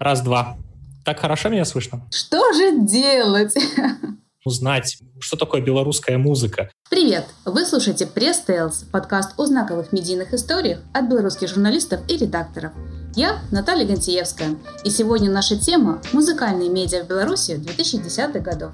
Раз-два. 0.00 0.56
Так 1.04 1.20
хорошо 1.20 1.50
меня 1.50 1.66
слышно? 1.66 2.08
Что 2.10 2.54
же 2.54 2.86
делать? 2.86 3.54
Узнать, 4.46 4.96
что 5.18 5.36
такое 5.36 5.60
белорусская 5.60 6.16
музыка. 6.16 6.70
Привет! 6.88 7.26
Вы 7.44 7.66
слушаете 7.66 8.06
Пресс 8.06 8.42
Tales, 8.46 8.86
подкаст 8.90 9.34
о 9.36 9.44
знаковых 9.44 9.92
медийных 9.92 10.32
историях 10.32 10.78
от 10.94 11.06
белорусских 11.06 11.50
журналистов 11.50 12.00
и 12.08 12.16
редакторов. 12.16 12.72
Я 13.14 13.40
Наталья 13.50 13.86
Гантиевская, 13.86 14.56
и 14.84 14.88
сегодня 14.88 15.30
наша 15.30 15.58
тема– 15.58 16.00
музыкальные 16.14 16.70
медиа 16.70 17.04
в 17.04 17.06
Беларуси 17.06 17.60
2010-х 17.62 18.38
годов. 18.38 18.72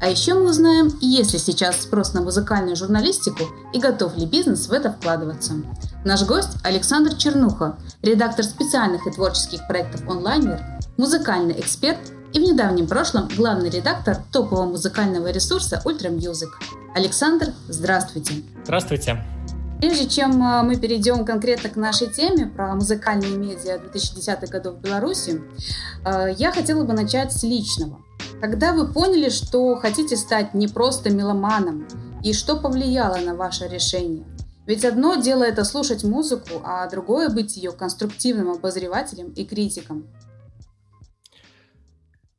А 0.00 0.08
еще 0.08 0.34
мы 0.34 0.48
узнаем, 0.48 0.96
есть 1.00 1.34
ли 1.34 1.38
сейчас 1.38 1.82
спрос 1.82 2.14
на 2.14 2.22
музыкальную 2.22 2.74
журналистику 2.74 3.44
и 3.74 3.78
готов 3.78 4.16
ли 4.16 4.24
бизнес 4.24 4.66
в 4.68 4.72
это 4.72 4.92
вкладываться. 4.92 5.54
Наш 6.04 6.24
гость 6.24 6.56
Александр 6.64 7.14
Чернуха, 7.14 7.76
редактор 8.00 8.44
специальных 8.46 9.06
и 9.06 9.10
творческих 9.10 9.66
проектов 9.66 10.08
«Онлайнер», 10.08 10.58
музыкальный 10.96 11.60
эксперт 11.60 11.98
и 12.32 12.38
в 12.38 12.42
недавнем 12.42 12.86
прошлом 12.86 13.28
главный 13.36 13.68
редактор 13.68 14.16
топового 14.32 14.64
музыкального 14.64 15.30
ресурса 15.30 15.82
Ultra 15.84 16.10
Music. 16.10 16.48
Александр, 16.94 17.52
здравствуйте. 17.68 18.42
Здравствуйте. 18.64 19.22
Прежде 19.80 20.08
чем 20.08 20.42
э, 20.42 20.62
мы 20.62 20.76
перейдем 20.76 21.24
конкретно 21.24 21.70
к 21.70 21.76
нашей 21.76 22.08
теме 22.08 22.46
про 22.46 22.74
музыкальные 22.74 23.36
медиа 23.36 23.78
2010-х 23.78 24.46
годов 24.46 24.76
в 24.76 24.80
Беларуси, 24.80 25.42
э, 26.04 26.34
я 26.36 26.52
хотела 26.52 26.84
бы 26.84 26.92
начать 26.92 27.32
с 27.32 27.42
личного. 27.42 27.98
Когда 28.40 28.72
вы 28.72 28.92
поняли, 28.92 29.28
что 29.28 29.76
хотите 29.76 30.16
стать 30.16 30.54
не 30.54 30.68
просто 30.68 31.10
меломаном, 31.10 31.86
и 32.22 32.32
что 32.32 32.56
повлияло 32.56 33.16
на 33.16 33.34
ваше 33.34 33.68
решение? 33.68 34.24
Ведь 34.66 34.84
одно 34.84 35.16
дело 35.16 35.42
это 35.42 35.64
слушать 35.64 36.04
музыку, 36.04 36.62
а 36.64 36.88
другое 36.88 37.28
быть 37.28 37.56
ее 37.56 37.72
конструктивным 37.72 38.50
обозревателем 38.50 39.32
и 39.32 39.44
критиком. 39.44 40.06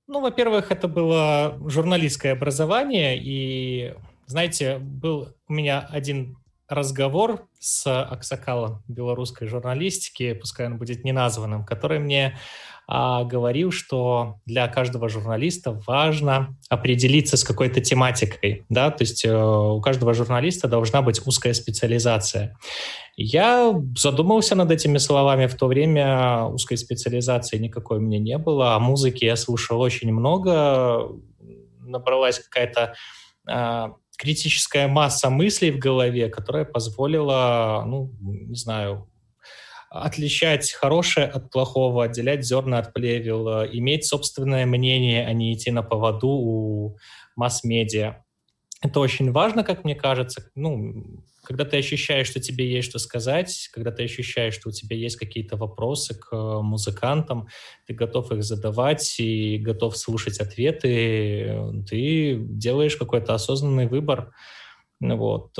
Ну, 0.07 0.21
во-первых, 0.21 0.71
это 0.71 0.87
было 0.87 1.57
журналистское 1.67 2.33
образование, 2.33 3.17
и, 3.21 3.95
знаете, 4.27 4.77
был 4.77 5.29
у 5.47 5.53
меня 5.53 5.87
один 5.89 6.37
разговор 6.67 7.47
с 7.59 7.85
Аксакалом 7.85 8.83
белорусской 8.87 9.47
журналистики, 9.47 10.33
пускай 10.33 10.67
он 10.67 10.77
будет 10.77 11.03
неназванным, 11.03 11.65
который 11.65 11.99
мне 11.99 12.37
говорил, 12.93 13.71
что 13.71 14.35
для 14.45 14.67
каждого 14.67 15.07
журналиста 15.07 15.71
важно 15.87 16.57
определиться 16.69 17.37
с 17.37 17.43
какой-то 17.45 17.79
тематикой, 17.79 18.65
да, 18.67 18.91
то 18.91 19.03
есть 19.03 19.23
э, 19.23 19.33
у 19.33 19.79
каждого 19.79 20.13
журналиста 20.13 20.67
должна 20.67 21.01
быть 21.01 21.25
узкая 21.25 21.53
специализация. 21.53 22.57
Я 23.15 23.73
задумался 23.95 24.55
над 24.55 24.71
этими 24.71 24.97
словами. 24.97 25.47
В 25.47 25.55
то 25.55 25.67
время 25.67 26.45
узкой 26.45 26.75
специализации 26.75 27.57
никакой 27.57 27.99
у 27.99 28.01
меня 28.01 28.19
не 28.19 28.37
было, 28.37 28.75
а 28.75 28.79
музыки 28.79 29.23
я 29.23 29.37
слушал 29.37 29.79
очень 29.79 30.11
много, 30.11 31.11
набралась 31.79 32.39
какая-то 32.39 32.93
э, 33.49 33.87
критическая 34.17 34.87
масса 34.87 35.29
мыслей 35.29 35.71
в 35.71 35.79
голове, 35.79 36.29
которая 36.29 36.65
позволила, 36.65 37.83
ну, 37.87 38.11
не 38.21 38.55
знаю, 38.55 39.07
отличать 39.91 40.71
хорошее 40.71 41.27
от 41.27 41.51
плохого, 41.51 42.05
отделять 42.05 42.45
зерна 42.45 42.79
от 42.79 42.93
плевел, 42.93 43.65
иметь 43.65 44.05
собственное 44.05 44.65
мнение, 44.65 45.27
а 45.27 45.33
не 45.33 45.53
идти 45.53 45.69
на 45.69 45.83
поводу 45.83 46.29
у 46.29 46.97
масс-медиа. 47.35 48.23
Это 48.81 48.99
очень 49.01 49.31
важно, 49.31 49.63
как 49.63 49.83
мне 49.83 49.93
кажется. 49.93 50.49
Ну, 50.55 51.23
когда 51.43 51.65
ты 51.65 51.77
ощущаешь, 51.77 52.27
что 52.27 52.39
тебе 52.39 52.71
есть 52.71 52.89
что 52.89 52.99
сказать, 52.99 53.69
когда 53.73 53.91
ты 53.91 54.05
ощущаешь, 54.05 54.53
что 54.53 54.69
у 54.69 54.71
тебя 54.71 54.95
есть 54.95 55.17
какие-то 55.17 55.57
вопросы 55.57 56.17
к 56.17 56.33
музыкантам, 56.61 57.49
ты 57.85 57.93
готов 57.93 58.31
их 58.31 58.43
задавать 58.43 59.19
и 59.19 59.57
готов 59.57 59.97
слушать 59.97 60.39
ответы, 60.39 61.83
ты 61.89 62.37
делаешь 62.39 62.95
какой-то 62.95 63.33
осознанный 63.33 63.87
выбор. 63.87 64.31
Вот. 65.01 65.51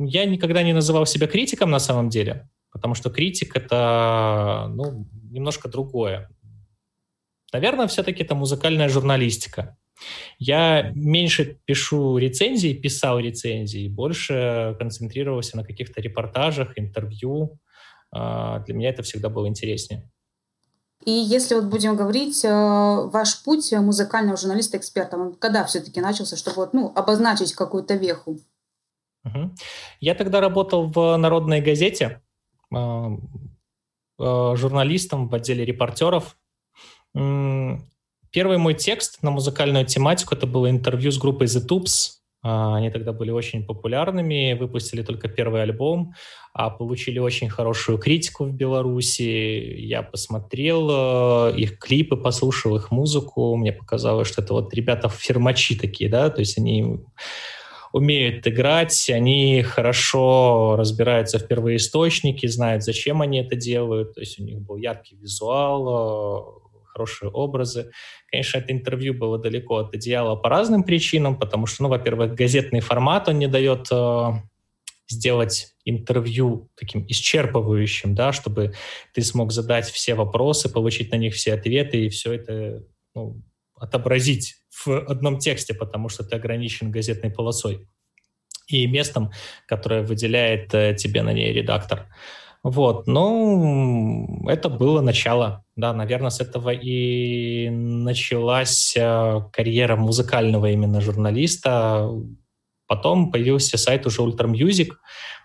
Я 0.00 0.24
никогда 0.24 0.64
не 0.64 0.72
называл 0.72 1.06
себя 1.06 1.28
критиком 1.28 1.70
на 1.70 1.78
самом 1.78 2.08
деле. 2.08 2.48
Потому 2.74 2.94
что 2.94 3.08
критик— 3.08 3.54
это 3.56 4.66
ну, 4.74 5.06
немножко 5.30 5.68
другое. 5.68 6.28
Наверное, 7.52 7.86
все-таки 7.86 8.24
это 8.24 8.34
музыкальная 8.34 8.88
журналистика. 8.88 9.78
Я 10.38 10.90
меньше 10.96 11.60
пишу 11.64 12.18
рецензии, 12.18 12.74
писал 12.74 13.20
рецензии, 13.20 13.88
больше 13.88 14.74
концентрировался 14.78 15.56
на 15.56 15.62
каких-то 15.64 16.00
репортажах, 16.00 16.76
интервью. 16.76 17.60
А, 18.10 18.58
для 18.58 18.74
меня 18.74 18.90
это 18.90 19.04
всегда 19.04 19.28
было 19.28 19.46
интереснее. 19.46 20.10
И 21.04 21.12
если 21.12 21.54
вот 21.54 21.66
будем 21.66 21.94
говорить, 21.94 22.44
э, 22.44 22.48
ваш 22.48 23.44
путь 23.44 23.70
музыкального 23.72 24.36
журналиста-эксперта, 24.36 25.16
он 25.16 25.34
когда 25.34 25.64
все-таки 25.64 26.00
начался, 26.00 26.36
чтобы 26.36 26.56
вот, 26.56 26.74
ну, 26.74 26.92
обозначить 26.96 27.52
какую-то 27.52 27.94
веху? 27.94 28.40
Угу. 29.24 29.54
Я 30.00 30.14
тогда 30.16 30.40
работал 30.40 30.90
в 30.90 31.16
«Народной 31.16 31.60
газете», 31.60 32.20
журналистом 34.18 35.28
в 35.28 35.34
отделе 35.34 35.64
репортеров. 35.64 36.36
Первый 37.12 38.58
мой 38.58 38.74
текст 38.74 39.22
на 39.22 39.30
музыкальную 39.30 39.86
тематику 39.86 40.34
это 40.34 40.46
было 40.46 40.68
интервью 40.68 41.12
с 41.12 41.18
группой 41.18 41.46
The 41.46 41.64
Tubes. 41.66 42.20
А, 42.46 42.76
они 42.76 42.90
тогда 42.90 43.12
были 43.12 43.30
очень 43.30 43.64
популярными, 43.64 44.52
выпустили 44.52 45.02
только 45.02 45.28
первый 45.28 45.62
альбом, 45.62 46.12
а 46.52 46.68
получили 46.68 47.18
очень 47.18 47.48
хорошую 47.48 47.96
критику 47.98 48.44
в 48.44 48.52
Беларуси. 48.52 49.22
Я 49.22 50.02
посмотрел 50.02 51.48
их 51.54 51.78
клипы, 51.78 52.16
послушал 52.16 52.76
их 52.76 52.90
музыку. 52.90 53.56
Мне 53.56 53.72
показалось, 53.72 54.28
что 54.28 54.42
это 54.42 54.52
вот 54.52 54.74
ребята 54.74 55.08
фирмачи 55.08 55.74
такие, 55.74 56.10
да, 56.10 56.28
то 56.28 56.40
есть 56.40 56.58
они 56.58 57.04
умеют 57.94 58.44
играть, 58.48 59.08
они 59.08 59.62
хорошо 59.62 60.74
разбираются 60.76 61.38
в 61.38 61.46
первоисточнике, 61.46 62.48
знают, 62.48 62.82
зачем 62.82 63.22
они 63.22 63.38
это 63.38 63.54
делают, 63.54 64.14
то 64.14 64.20
есть 64.20 64.40
у 64.40 64.42
них 64.42 64.60
был 64.60 64.76
яркий 64.76 65.14
визуал, 65.14 65.86
э, 65.86 66.82
хорошие 66.86 67.30
образы. 67.30 67.92
Конечно, 68.28 68.58
это 68.58 68.72
интервью 68.72 69.14
было 69.14 69.38
далеко 69.38 69.76
от 69.76 69.94
идеала 69.94 70.34
по 70.34 70.48
разным 70.48 70.82
причинам, 70.82 71.38
потому 71.38 71.66
что, 71.66 71.84
ну, 71.84 71.88
во-первых, 71.88 72.34
газетный 72.34 72.80
формат, 72.80 73.28
он 73.28 73.38
не 73.38 73.46
дает 73.46 73.86
э, 73.92 74.28
сделать 75.08 75.68
интервью 75.84 76.70
таким 76.74 77.06
исчерпывающим, 77.06 78.14
да, 78.14 78.32
чтобы 78.32 78.74
ты 79.12 79.22
смог 79.22 79.52
задать 79.52 79.86
все 79.86 80.16
вопросы, 80.16 80.68
получить 80.68 81.12
на 81.12 81.16
них 81.16 81.34
все 81.34 81.54
ответы, 81.54 82.06
и 82.06 82.08
все 82.08 82.32
это 82.32 82.82
ну, 83.14 83.40
отобразить 83.84 84.56
в 84.84 84.88
одном 84.88 85.38
тексте, 85.38 85.74
потому 85.74 86.08
что 86.08 86.24
ты 86.24 86.36
ограничен 86.36 86.90
газетной 86.90 87.30
полосой 87.30 87.86
и 88.66 88.86
местом, 88.86 89.30
которое 89.66 90.02
выделяет 90.02 90.74
э, 90.74 90.94
тебе 90.94 91.22
на 91.22 91.32
ней 91.32 91.52
редактор. 91.52 92.06
Вот, 92.62 93.06
ну, 93.06 94.48
это 94.48 94.70
было 94.70 95.02
начало, 95.02 95.64
да, 95.76 95.92
наверное, 95.92 96.30
с 96.30 96.40
этого 96.40 96.70
и 96.70 97.68
началась 97.68 98.96
э, 98.96 99.40
карьера 99.52 99.96
музыкального 99.96 100.70
именно 100.70 101.02
журналиста. 101.02 102.08
Потом 102.86 103.30
появился 103.30 103.76
сайт 103.76 104.06
уже 104.06 104.22
Ultra 104.22 104.50
Music, 104.50 104.92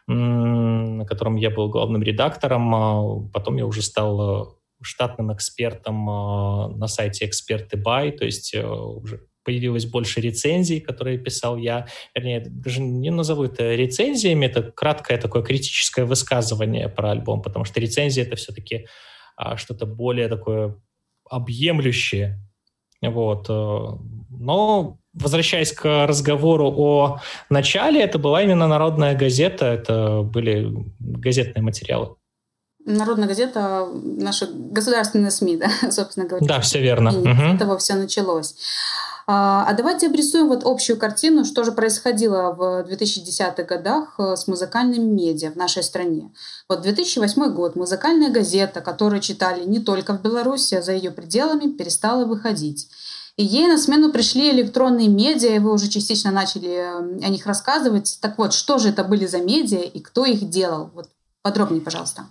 на 0.07 1.05
котором 1.05 1.35
я 1.35 1.49
был 1.49 1.69
главным 1.69 2.01
редактором. 2.01 2.73
А 2.73 3.29
потом 3.33 3.57
я 3.57 3.65
уже 3.65 3.81
стал 3.81 4.21
э, 4.21 4.45
штатным 4.81 5.33
экспертом 5.33 6.09
э, 6.09 6.75
на 6.75 6.87
сайте 6.87 7.25
«Эксперты 7.25 7.77
Бай», 7.77 8.11
то 8.11 8.25
есть 8.25 8.53
э, 8.53 8.65
уже 8.65 9.21
появилось 9.43 9.85
больше 9.85 10.21
рецензий, 10.21 10.79
которые 10.79 11.17
писал 11.17 11.57
я. 11.57 11.87
Вернее, 12.13 12.45
даже 12.45 12.81
не 12.81 13.09
назову 13.09 13.45
это 13.45 13.73
рецензиями, 13.73 14.45
это 14.45 14.61
краткое 14.61 15.17
такое 15.17 15.41
критическое 15.41 16.05
высказывание 16.05 16.87
про 16.87 17.11
альбом, 17.11 17.41
потому 17.41 17.65
что 17.65 17.79
рецензия— 17.79 18.23
это 18.25 18.35
все-таки 18.35 18.87
а, 19.35 19.57
что-то 19.57 19.85
более 19.85 20.27
такое 20.27 20.75
объемлющее. 21.29 22.39
Вот. 23.01 23.47
Э, 23.49 23.97
но 24.29 24.99
возвращаясь 25.13 25.73
к 25.73 26.05
разговору 26.05 26.71
о 26.77 27.19
начале, 27.49 28.01
это 28.01 28.19
была 28.19 28.43
именно 28.43 28.67
народная 28.67 29.15
газета, 29.15 29.65
это 29.65 30.21
были 30.21 30.71
газетные 30.99 31.63
материалы. 31.63 32.15
Народная 32.89 33.27
газета, 33.27 33.87
наши 33.93 34.47
государственные 34.51 35.31
СМИ, 35.31 35.57
да, 35.57 35.69
собственно 35.91 36.25
говоря. 36.25 36.45
Да, 36.45 36.59
все 36.59 36.81
верно. 36.81 37.09
И 37.09 37.17
угу. 37.17 37.29
С 37.29 37.55
этого 37.55 37.77
все 37.77 37.93
началось. 37.95 38.55
А, 39.31 39.63
а 39.67 39.73
давайте 39.73 40.07
обрисуем 40.07 40.47
вот 40.47 40.63
общую 40.65 40.97
картину, 40.97 41.45
что 41.45 41.63
же 41.63 41.71
происходило 41.71 42.51
в 42.51 42.83
2010-х 42.89 43.61
годах 43.61 44.15
э, 44.17 44.35
с 44.35 44.47
музыкальным 44.47 45.15
медиа 45.15 45.51
в 45.51 45.55
нашей 45.55 45.83
стране. 45.83 46.31
Вот 46.67 46.81
2008 46.81 47.53
год, 47.53 47.75
музыкальная 47.75 48.31
газета, 48.31 48.81
которую 48.81 49.21
читали 49.21 49.65
не 49.65 49.79
только 49.79 50.13
в 50.13 50.23
Беларуси, 50.23 50.73
а 50.73 50.81
за 50.81 50.93
ее 50.93 51.11
пределами, 51.11 51.71
перестала 51.71 52.25
выходить. 52.25 52.89
И 53.37 53.45
ей 53.45 53.67
на 53.67 53.77
смену 53.77 54.11
пришли 54.11 54.49
электронные 54.49 55.09
медиа, 55.09 55.57
и 55.57 55.59
вы 55.59 55.73
уже 55.73 55.89
частично 55.89 56.31
начали 56.31 56.71
э, 56.71 57.19
о 57.23 57.29
них 57.29 57.45
рассказывать. 57.45 58.17
Так 58.21 58.39
вот, 58.39 58.51
что 58.53 58.79
же 58.79 58.89
это 58.89 59.03
были 59.03 59.27
за 59.27 59.41
медиа 59.41 59.81
и 59.81 59.99
кто 59.99 60.25
их 60.25 60.49
делал? 60.49 60.89
Вот 60.95 61.07
подробнее, 61.43 61.81
пожалуйста. 61.81 62.23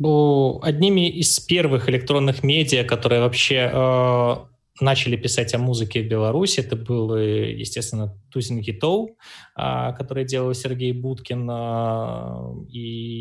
Одними 0.00 1.08
из 1.08 1.38
первых 1.40 1.88
электронных 1.88 2.42
медиа, 2.42 2.84
которые 2.84 3.20
вообще 3.20 3.70
э, 3.72 4.36
начали 4.80 5.16
писать 5.16 5.54
о 5.54 5.58
музыке 5.58 6.02
в 6.02 6.08
Беларуси. 6.08 6.60
Это 6.60 6.76
был, 6.76 7.16
естественно, 7.16 8.18
Тузин 8.30 8.60
Гитоу, 8.60 9.16
э, 9.58 9.92
который 9.98 10.24
делал 10.24 10.54
Сергей 10.54 10.92
Будкин 10.92 11.48
э, 11.50 12.66
и 12.68 12.80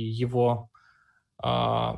его 0.09 0.69
э, 1.43 1.93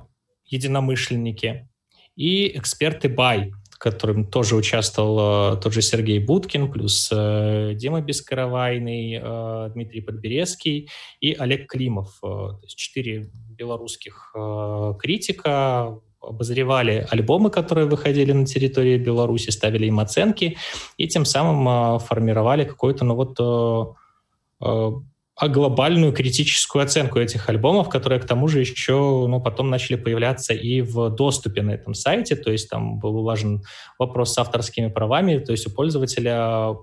единомышленники. 0.45 1.67
И 2.15 2.57
эксперты 2.57 3.07
Бай, 3.07 3.51
которым 3.81 4.29
тоже 4.29 4.55
участвовал 4.55 5.55
э, 5.55 5.61
тот 5.61 5.73
же 5.73 5.81
Сергей 5.81 6.19
Будкин, 6.19 6.71
плюс 6.71 7.09
э, 7.11 7.73
Дима 7.75 8.01
Бескаровайный, 8.01 9.19
э, 9.21 9.69
Дмитрий 9.73 10.01
Подберезский 10.01 10.87
и 11.19 11.33
Олег 11.33 11.67
Климов. 11.67 12.19
Э, 12.23 12.27
то 12.27 12.59
есть 12.61 12.77
четыре 12.77 13.31
белорусских 13.61 14.31
э, 14.35 14.93
критика 14.99 15.99
обозревали 16.21 17.07
альбомы, 17.09 17.49
которые 17.49 17.87
выходили 17.87 18.31
на 18.31 18.45
территории 18.45 18.97
Беларуси, 18.97 19.49
ставили 19.49 19.87
им 19.87 19.99
оценки 19.99 20.57
и 20.97 21.07
тем 21.07 21.25
самым 21.25 21.67
э, 21.67 21.99
формировали 21.99 22.63
какой-то, 22.63 23.05
ну 23.05 23.15
вот, 23.15 23.39
э, 23.39 24.65
э, 24.65 24.91
а 25.35 25.47
глобальную 25.47 26.13
критическую 26.13 26.83
оценку 26.83 27.19
этих 27.19 27.49
альбомов, 27.49 27.89
которые 27.89 28.19
к 28.19 28.27
тому 28.27 28.47
же 28.47 28.59
еще 28.59 29.25
ну, 29.27 29.41
потом 29.41 29.69
начали 29.69 29.95
появляться 29.95 30.53
и 30.53 30.81
в 30.81 31.09
доступе 31.09 31.61
на 31.61 31.71
этом 31.71 31.93
сайте, 31.93 32.35
то 32.35 32.51
есть 32.51 32.69
там 32.69 32.99
был 32.99 33.15
улажен 33.15 33.63
вопрос 33.97 34.33
с 34.33 34.37
авторскими 34.37 34.89
правами, 34.89 35.39
то 35.39 35.51
есть 35.51 35.67
у 35.67 35.71
пользователя 35.71 36.75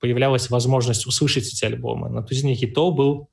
появлялась 0.00 0.50
возможность 0.50 1.06
услышать 1.06 1.46
эти 1.46 1.64
альбомы. 1.64 2.10
На 2.10 2.22
Тузине 2.22 2.54
хитов 2.54 2.94
был 2.94 3.28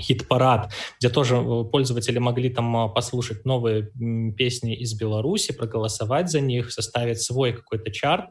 хит-парад, 0.00 0.72
где 0.98 1.08
тоже 1.08 1.36
э, 1.36 1.64
пользователи 1.70 2.18
могли 2.18 2.50
там 2.50 2.76
э, 2.76 2.88
послушать 2.92 3.44
новые 3.44 3.90
песни 4.36 4.76
из 4.76 4.98
Беларуси, 4.98 5.52
проголосовать 5.52 6.28
за 6.30 6.40
них, 6.40 6.72
составить 6.72 7.20
свой 7.20 7.52
какой-то 7.52 7.92
чарт. 7.92 8.30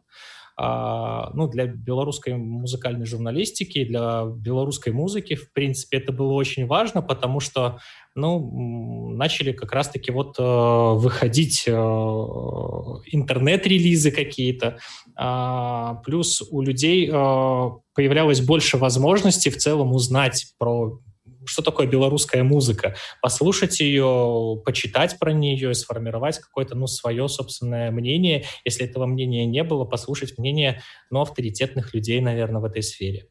А, 0.58 1.32
ну, 1.34 1.48
для 1.48 1.66
белорусской 1.66 2.36
музыкальной 2.36 3.06
журналистики, 3.06 3.86
для 3.86 4.26
белорусской 4.26 4.92
музыки, 4.92 5.36
в 5.36 5.54
принципе, 5.54 5.96
это 5.98 6.12
было 6.12 6.34
очень 6.34 6.68
важно, 6.68 7.02
потому 7.02 7.40
что, 7.40 7.80
ну, 8.16 9.10
начали 9.12 9.54
как 9.54 9.72
раз-таки 9.72 10.12
вот 10.12 10.38
э, 10.38 10.44
выходить 10.44 11.68
интернет-релизы 11.68 14.12
какие-то, 14.12 14.78
а, 15.16 15.96
плюс 16.06 16.44
у 16.52 16.62
людей 16.62 17.08
появлялось 17.08 18.42
больше 18.42 18.78
возможностей 18.78 19.50
в 19.50 19.58
целом 19.58 19.94
узнать 19.94 20.54
про 20.60 21.00
что 21.46 21.62
такое 21.62 21.88
белорусская 21.88 22.44
музыка, 22.44 22.96
послушать 23.22 23.80
ее, 23.80 24.62
почитать 24.66 25.18
про 25.20 25.34
нее, 25.34 25.74
сформировать 25.74 26.40
какое-то, 26.40 26.76
ну, 26.76 26.88
свое 26.88 27.28
собственное 27.28 27.92
мнение. 27.92 28.46
Если 28.66 28.86
этого 28.86 29.06
мнения 29.06 29.46
не 29.46 29.64
было, 29.64 29.86
послушать 29.86 30.38
мнение, 30.38 30.82
ну, 31.10 31.22
авторитетных 31.22 31.94
людей, 31.94 32.22
наверное, 32.22 32.62
в 32.62 32.66
этой 32.66 32.84
сфере. 32.84 33.28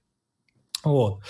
Вот. 0.82 1.20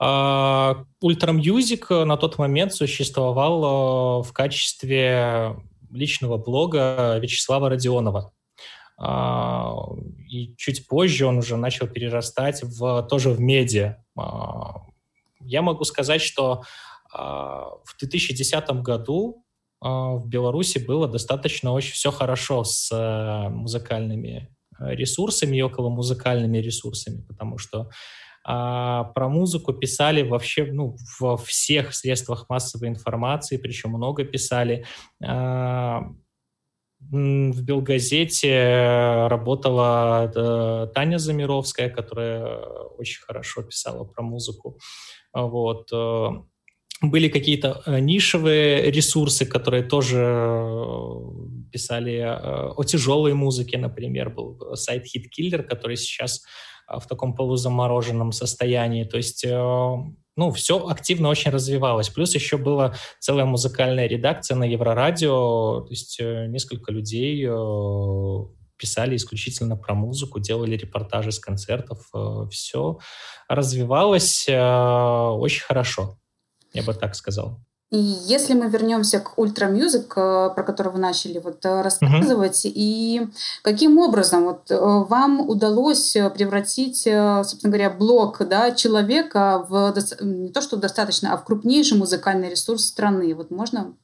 Ultra 0.00 1.32
Music 1.32 1.90
на 1.90 2.16
тот 2.16 2.38
момент 2.38 2.74
существовал 2.74 4.22
э, 4.22 4.22
в 4.24 4.32
качестве 4.32 5.56
личного 5.90 6.36
блога 6.36 7.18
Вячеслава 7.20 7.70
Родионова. 7.70 8.32
А, 8.96 9.74
и 10.28 10.54
чуть 10.56 10.86
позже 10.86 11.26
он 11.26 11.38
уже 11.38 11.56
начал 11.56 11.86
перерастать 11.86 12.62
в, 12.62 13.02
тоже 13.04 13.30
в 13.30 13.40
медиа. 13.40 13.98
Я 15.44 15.62
могу 15.62 15.84
сказать, 15.84 16.22
что 16.22 16.62
э, 17.12 17.18
в 17.18 17.96
2010 17.98 18.70
году 18.82 19.44
э, 19.82 19.86
в 19.86 20.26
Беларуси 20.26 20.78
было 20.78 21.08
достаточно 21.08 21.72
очень 21.72 21.92
все 21.92 22.10
хорошо 22.10 22.64
с 22.64 22.90
э, 22.92 23.48
музыкальными 23.48 24.50
ресурсами 24.80 25.56
и 25.56 25.62
около 25.62 25.88
музыкальными 25.88 26.58
ресурсами, 26.58 27.22
потому 27.28 27.58
что 27.58 27.90
а, 28.46 29.04
про 29.14 29.28
музыку 29.28 29.72
писали 29.72 30.22
вообще 30.22 30.66
ну, 30.66 30.96
во 31.18 31.36
всех 31.36 31.94
средствах 31.94 32.46
массовой 32.48 32.88
информации, 32.88 33.56
причем 33.56 33.90
много 33.90 34.24
писали. 34.24 34.84
А, 35.24 36.02
в 37.00 37.62
Белгазете 37.62 39.26
работала 39.28 40.88
Таня 40.94 41.18
Замировская, 41.18 41.90
которая 41.90 42.56
очень 42.98 43.22
хорошо 43.22 43.62
писала 43.62 44.04
про 44.04 44.22
музыку. 44.22 44.78
Вот. 45.34 45.88
Э, 45.92 46.28
были 47.02 47.28
какие-то 47.28 47.82
э, 47.86 47.98
нишевые 47.98 48.90
ресурсы, 48.90 49.44
которые 49.44 49.82
тоже 49.82 50.18
э, 50.18 51.14
писали 51.72 52.20
о 52.20 52.84
тяжелой 52.84 53.34
музыке, 53.34 53.78
например, 53.78 54.30
был 54.30 54.76
сайт 54.76 55.04
Hit 55.06 55.24
Killer, 55.36 55.64
который 55.64 55.96
сейчас 55.96 56.44
в 56.86 57.06
таком 57.08 57.34
полузамороженном 57.34 58.30
состоянии. 58.30 59.02
То 59.02 59.16
есть, 59.16 59.44
ну, 59.44 60.52
все 60.52 60.86
активно 60.86 61.30
очень 61.30 61.50
развивалось. 61.50 62.10
Плюс 62.10 62.32
еще 62.36 62.58
была 62.58 62.94
целая 63.18 63.46
музыкальная 63.46 64.06
редакция 64.06 64.56
на 64.56 64.64
Еврорадио, 64.64 65.80
то 65.80 65.90
есть 65.90 66.20
несколько 66.20 66.92
людей 66.92 67.44
писали 68.76 69.16
исключительно 69.16 69.76
про 69.76 69.94
музыку, 69.94 70.40
делали 70.40 70.76
репортажи 70.76 71.32
с 71.32 71.38
концертов, 71.38 72.08
э, 72.14 72.48
все 72.50 72.98
развивалось 73.48 74.46
э, 74.48 74.54
очень 74.56 75.62
хорошо, 75.62 76.18
я 76.72 76.82
бы 76.82 76.94
так 76.94 77.14
сказал. 77.14 77.60
И 77.90 77.98
если 77.98 78.54
мы 78.54 78.68
вернемся 78.68 79.20
к 79.20 79.38
Ультра 79.38 79.66
Music, 79.70 80.06
э, 80.16 80.54
про 80.54 80.62
который 80.64 80.92
вы 80.92 80.98
начали 80.98 81.38
вот 81.38 81.64
рассказывать, 81.64 82.64
uh-huh. 82.66 82.72
и 82.74 83.28
каким 83.62 83.98
образом 83.98 84.44
вот 84.44 84.66
вам 84.70 85.48
удалось 85.48 86.16
превратить, 86.34 87.02
собственно 87.02 87.70
говоря, 87.70 87.90
блог 87.90 88.46
да, 88.48 88.72
человека 88.72 89.64
в 89.68 89.94
не 90.20 90.50
то 90.50 90.60
что 90.60 90.76
достаточно, 90.76 91.32
а 91.32 91.36
в 91.36 91.44
крупнейший 91.44 91.98
музыкальный 91.98 92.50
ресурс 92.50 92.86
страны. 92.86 93.34
Вот 93.34 93.50
можно 93.50 93.94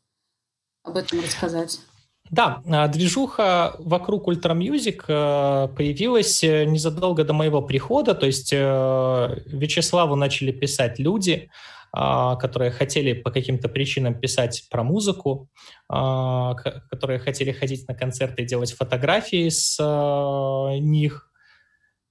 об 0.84 0.96
этом 0.96 1.20
рассказать? 1.20 1.80
Да, 2.30 2.62
а, 2.64 2.86
движуха 2.86 3.74
вокруг 3.80 4.28
Ultra 4.28 4.56
Music 4.56 5.02
э, 5.08 5.68
появилась 5.74 6.44
э, 6.44 6.64
незадолго 6.64 7.24
до 7.24 7.32
моего 7.32 7.60
прихода, 7.60 8.14
то 8.14 8.24
есть 8.24 8.52
э, 8.52 9.42
Вячеславу 9.46 10.14
начали 10.14 10.52
писать 10.52 11.00
люди, 11.00 11.50
а, 11.92 12.36
которые 12.36 12.70
хотели 12.70 13.14
по 13.14 13.32
каким-то 13.32 13.68
причинам 13.68 14.14
писать 14.14 14.64
про 14.70 14.84
музыку, 14.84 15.48
а, 15.88 16.54
которые 16.54 17.18
хотели 17.18 17.50
ходить 17.50 17.88
на 17.88 17.94
концерты 17.94 18.42
и 18.42 18.46
делать 18.46 18.74
фотографии 18.74 19.48
с 19.48 19.76
них. 20.80 21.26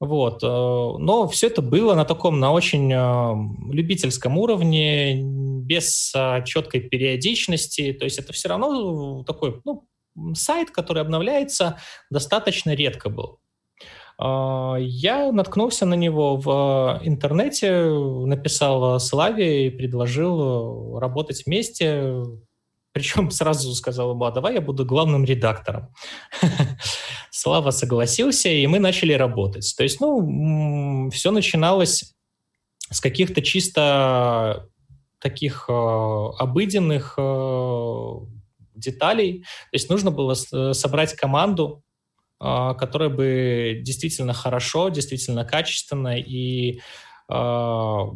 Вот. 0.01 0.41
Но 0.41 1.27
все 1.27 1.47
это 1.47 1.61
было 1.61 1.93
на 1.93 2.05
таком, 2.05 2.39
на 2.39 2.53
очень 2.53 2.89
любительском 3.69 4.37
уровне, 4.37 5.21
без 5.21 6.13
четкой 6.45 6.79
периодичности. 6.81 7.91
То 7.91 8.05
есть 8.05 8.17
это 8.17 8.31
все 8.31 8.47
равно 8.47 9.23
такой 9.25 9.59
ну, 9.65 9.89
сайт, 10.33 10.71
который 10.71 11.01
обновляется, 11.01 11.77
достаточно 12.09 12.73
редко 12.73 13.09
был. 13.09 13.39
А, 14.17 14.75
я 14.79 15.31
наткнулся 15.31 15.85
на 15.85 15.93
него 15.93 16.35
в 16.37 16.99
интернете, 17.03 17.89
написал 17.89 18.99
Славе 18.99 19.67
и 19.67 19.69
предложил 19.69 20.99
работать 20.99 21.45
вместе. 21.45 22.23
Причем 22.91 23.31
сразу 23.31 23.73
сказал 23.73 24.11
ему, 24.11 24.25
а 24.25 24.31
давай 24.31 24.55
я 24.55 24.61
буду 24.61 24.85
главным 24.85 25.23
редактором. 25.23 25.93
Слава 27.31 27.71
согласился, 27.71 28.49
и 28.49 28.67
мы 28.67 28.79
начали 28.79 29.13
работать. 29.13 29.73
То 29.77 29.83
есть, 29.83 30.01
ну, 30.01 31.09
все 31.11 31.31
начиналось 31.31 32.13
с 32.91 32.99
каких-то 32.99 33.41
чисто 33.41 34.67
таких 35.19 35.65
э, 35.69 35.73
обыденных 35.73 37.15
э, 37.17 38.13
деталей. 38.79 39.41
То 39.41 39.73
есть 39.73 39.89
нужно 39.89 40.11
было 40.11 40.33
э, 40.33 40.73
собрать 40.73 41.13
команду, 41.13 41.83
а, 42.39 42.73
которая 42.73 43.09
бы 43.09 43.81
действительно 43.83 44.33
хорошо, 44.33 44.89
действительно 44.89 45.43
качественно 45.43 46.17
и 46.17 46.79
а, 47.27 48.11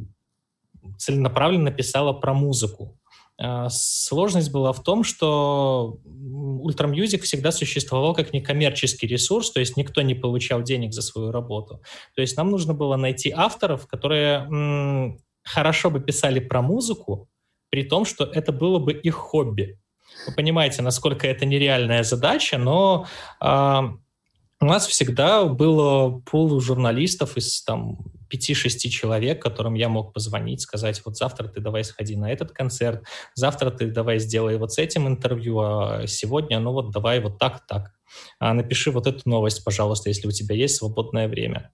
целенаправленно 0.98 1.72
писала 1.72 2.14
про 2.14 2.34
музыку. 2.34 2.98
А, 3.38 3.68
сложность 3.70 4.52
была 4.52 4.72
в 4.72 4.82
том, 4.84 5.04
что 5.04 6.00
Ultra 6.06 6.90
Music 6.90 7.22
всегда 7.22 7.52
существовал 7.52 8.14
как 8.14 8.32
некоммерческий 8.32 9.08
ресурс, 9.08 9.52
то 9.52 9.60
есть 9.60 9.76
никто 9.76 10.02
не 10.02 10.16
получал 10.16 10.62
денег 10.62 10.94
за 10.94 11.02
свою 11.02 11.32
работу. 11.32 11.82
То 12.16 12.22
есть 12.22 12.38
нам 12.38 12.50
нужно 12.50 12.74
было 12.74 12.96
найти 12.96 13.32
авторов, 13.32 13.88
которые 13.88 14.46
м, 14.46 15.20
хорошо 15.44 15.90
бы 15.90 16.00
писали 16.00 16.40
про 16.40 16.62
музыку, 16.62 17.28
при 17.70 17.84
том, 17.84 18.06
что 18.06 18.24
это 18.24 18.54
было 18.54 18.80
бы 18.80 18.94
их 18.94 19.16
хобби. 19.16 19.80
Вы 20.28 20.34
понимаете, 20.34 20.82
насколько 20.82 21.28
это 21.28 21.46
нереальная 21.46 22.04
задача, 22.04 22.58
но 22.58 23.06
э, 23.42 23.46
у 23.46 24.66
нас 24.66 24.88
всегда 24.88 25.44
было 25.46 26.20
пул 26.22 26.60
журналистов 26.60 27.38
из 27.38 27.62
там, 27.64 28.00
5-6 28.34 28.90
человек, 28.90 29.42
которым 29.42 29.74
я 29.76 29.90
мог 29.90 30.14
позвонить, 30.14 30.62
сказать, 30.62 31.02
вот 31.06 31.18
завтра 31.18 31.48
ты 31.48 31.60
давай 31.60 31.84
сходи 31.84 32.16
на 32.16 32.32
этот 32.32 32.52
концерт, 32.52 33.04
завтра 33.36 33.70
ты 33.72 33.92
давай 33.92 34.20
сделай 34.20 34.58
вот 34.58 34.74
с 34.74 34.78
этим 34.78 35.08
интервью, 35.08 35.60
а 35.60 36.08
сегодня, 36.08 36.60
ну 36.60 36.72
вот 36.72 36.92
давай 36.92 37.20
вот 37.20 37.38
так, 37.38 37.66
так. 37.68 37.92
А 38.40 38.54
напиши 38.54 38.92
вот 38.92 39.08
эту 39.08 39.28
новость, 39.30 39.64
пожалуйста, 39.64 40.10
если 40.10 40.28
у 40.28 40.32
тебя 40.32 40.56
есть 40.56 40.78
свободное 40.78 41.28
время. 41.28 41.72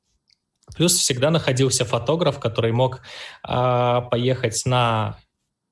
Плюс 0.76 0.96
всегда 0.96 1.32
находился 1.32 1.86
фотограф, 1.86 2.40
который 2.40 2.72
мог 2.72 3.02
э, 3.48 4.02
поехать 4.12 4.62
на 4.66 5.18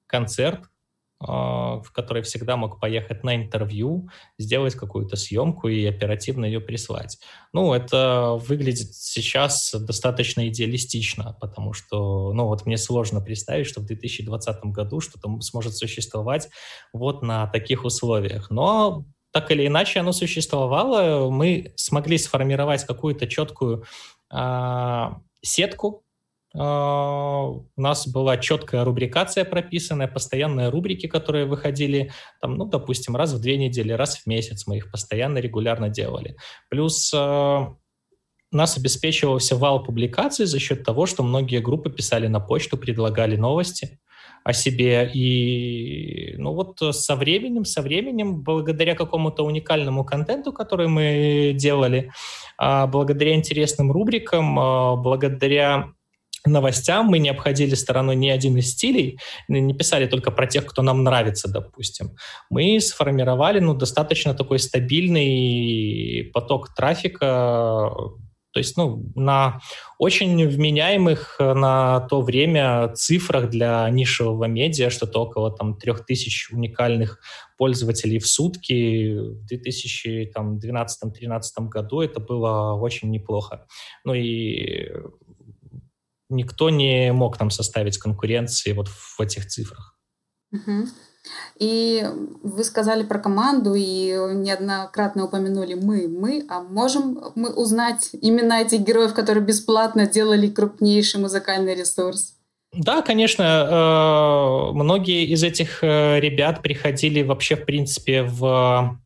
концерт, 0.07 0.62
а, 0.62 0.76
в 1.19 1.86
который 1.93 2.21
всегда 2.21 2.57
мог 2.57 2.79
поехать 2.79 3.24
на 3.24 3.36
интервью, 3.36 4.07
сделать 4.38 4.75
какую-то 4.75 5.15
съемку 5.15 5.67
и 5.67 5.83
оперативно 5.86 6.45
ее 6.45 6.62
прислать. 6.62 7.17
Ну, 7.53 7.74
это 7.74 8.39
выглядит 8.47 8.93
сейчас 8.93 9.74
достаточно 9.74 10.47
идеалистично, 10.47 11.36
потому 11.41 11.74
что, 11.74 12.33
ну, 12.33 12.45
вот 12.45 12.65
мне 12.67 12.77
сложно 12.77 13.19
представить, 13.19 13.65
что 13.65 13.81
в 13.81 13.86
2020 13.86 14.65
году 14.65 15.00
что-то 15.00 15.41
сможет 15.41 15.75
существовать 15.75 16.50
вот 16.93 17.24
на 17.24 17.47
таких 17.47 17.83
условиях. 17.83 18.51
Но 18.51 19.05
так 19.31 19.51
или 19.51 19.65
иначе 19.65 20.00
оно 20.00 20.12
существовало, 20.12 21.31
мы 21.31 21.74
смогли 21.75 22.17
сформировать 22.17 22.83
какую-то 22.86 23.27
четкую 23.27 23.86
э, 24.31 25.09
сетку 25.41 26.03
а, 26.03 26.06
у 26.53 27.63
нас 27.75 28.07
была 28.07 28.37
четкая 28.37 28.83
рубрикация 28.83 29.45
прописанная, 29.45 30.07
постоянные 30.07 30.69
рубрики, 30.69 31.07
которые 31.07 31.45
выходили, 31.45 32.11
там, 32.41 32.55
ну, 32.55 32.65
допустим, 32.65 33.15
раз 33.15 33.33
в 33.33 33.41
две 33.41 33.57
недели, 33.57 33.91
раз 33.91 34.17
в 34.17 34.27
месяц 34.27 34.65
мы 34.65 34.77
их 34.77 34.89
постоянно, 34.91 35.39
регулярно 35.39 35.89
делали. 35.89 36.35
Плюс 36.69 37.11
э, 37.13 37.65
нас 38.51 38.77
обеспечивался 38.77 39.55
вал 39.57 39.83
публикаций 39.83 40.45
за 40.45 40.59
счет 40.59 40.83
того, 40.83 41.05
что 41.05 41.21
многие 41.21 41.59
группы 41.59 41.89
писали 41.89 42.27
на 42.27 42.39
почту, 42.39 42.77
предлагали 42.77 43.35
новости 43.35 43.99
о 44.43 44.53
себе. 44.53 45.11
И 45.13 46.35
ну 46.37 46.53
вот 46.53 46.79
со 46.95 47.17
временем, 47.17 47.65
со 47.65 47.81
временем, 47.81 48.41
благодаря 48.41 48.95
какому-то 48.95 49.43
уникальному 49.43 50.05
контенту, 50.05 50.53
который 50.53 50.87
мы 50.87 51.51
делали, 51.53 52.11
благодаря 52.57 53.35
интересным 53.35 53.91
рубрикам, 53.91 54.55
благодаря 55.03 55.91
новостям 56.47 57.07
мы 57.07 57.19
не 57.19 57.29
обходили 57.29 57.75
стороной 57.75 58.15
ни 58.15 58.29
один 58.29 58.57
из 58.57 58.71
стилей, 58.71 59.19
не 59.47 59.73
писали 59.73 60.07
только 60.07 60.31
про 60.31 60.47
тех, 60.47 60.65
кто 60.65 60.81
нам 60.81 61.03
нравится, 61.03 61.49
допустим. 61.49 62.15
Мы 62.49 62.79
сформировали 62.79 63.59
ну, 63.59 63.73
достаточно 63.73 64.33
такой 64.33 64.59
стабильный 64.59 66.29
поток 66.33 66.73
трафика, 66.75 67.91
то 68.57 68.59
есть 68.59 68.75
ну, 68.75 69.05
на 69.13 69.61
очень 69.99 70.47
вменяемых 70.47 71.35
на 71.39 71.99
то 72.09 72.21
время 72.21 72.91
цифрах 72.95 73.51
для 73.51 73.87
нишевого 73.91 74.45
медиа, 74.45 74.89
что-то 74.89 75.21
около 75.21 75.51
там, 75.51 75.77
3000 75.77 76.53
уникальных 76.53 77.19
пользователей 77.57 78.17
в 78.17 78.27
сутки 78.27 79.15
в 79.15 79.45
2012-2013 79.51 81.67
году 81.69 82.01
это 82.01 82.19
было 82.19 82.73
очень 82.73 83.11
неплохо. 83.11 83.67
Ну 84.03 84.15
и 84.15 84.89
никто 86.29 86.69
не 86.69 87.12
мог 87.13 87.39
нам 87.39 87.50
составить 87.50 87.98
конкуренции 87.98 88.74
вот 88.74 88.88
в 88.88 89.19
этих 89.22 89.48
цифрах. 89.48 89.98
Угу. 90.51 90.88
И 91.60 92.05
вы 92.43 92.63
сказали 92.63 93.03
про 93.03 93.19
команду 93.19 93.74
и 93.75 94.13
неоднократно 94.34 95.25
упомянули 95.25 95.74
мы, 95.74 96.07
мы, 96.07 96.46
а 96.50 96.62
можем 96.62 97.19
мы 97.36 97.53
узнать 97.53 98.12
имена 98.22 98.62
этих 98.62 98.81
героев, 98.81 99.13
которые 99.13 99.43
бесплатно 99.43 100.07
делали 100.07 100.50
крупнейший 100.50 101.19
музыкальный 101.19 101.75
ресурс? 101.75 102.36
Да, 102.74 103.01
конечно, 103.01 103.43
э, 103.43 104.74
многие 104.74 105.25
из 105.25 105.43
этих 105.43 105.84
э, 105.84 106.19
ребят 106.19 106.62
приходили 106.62 107.24
вообще, 107.24 107.55
в 107.55 107.65
принципе, 107.65 108.24
в 108.24 109.00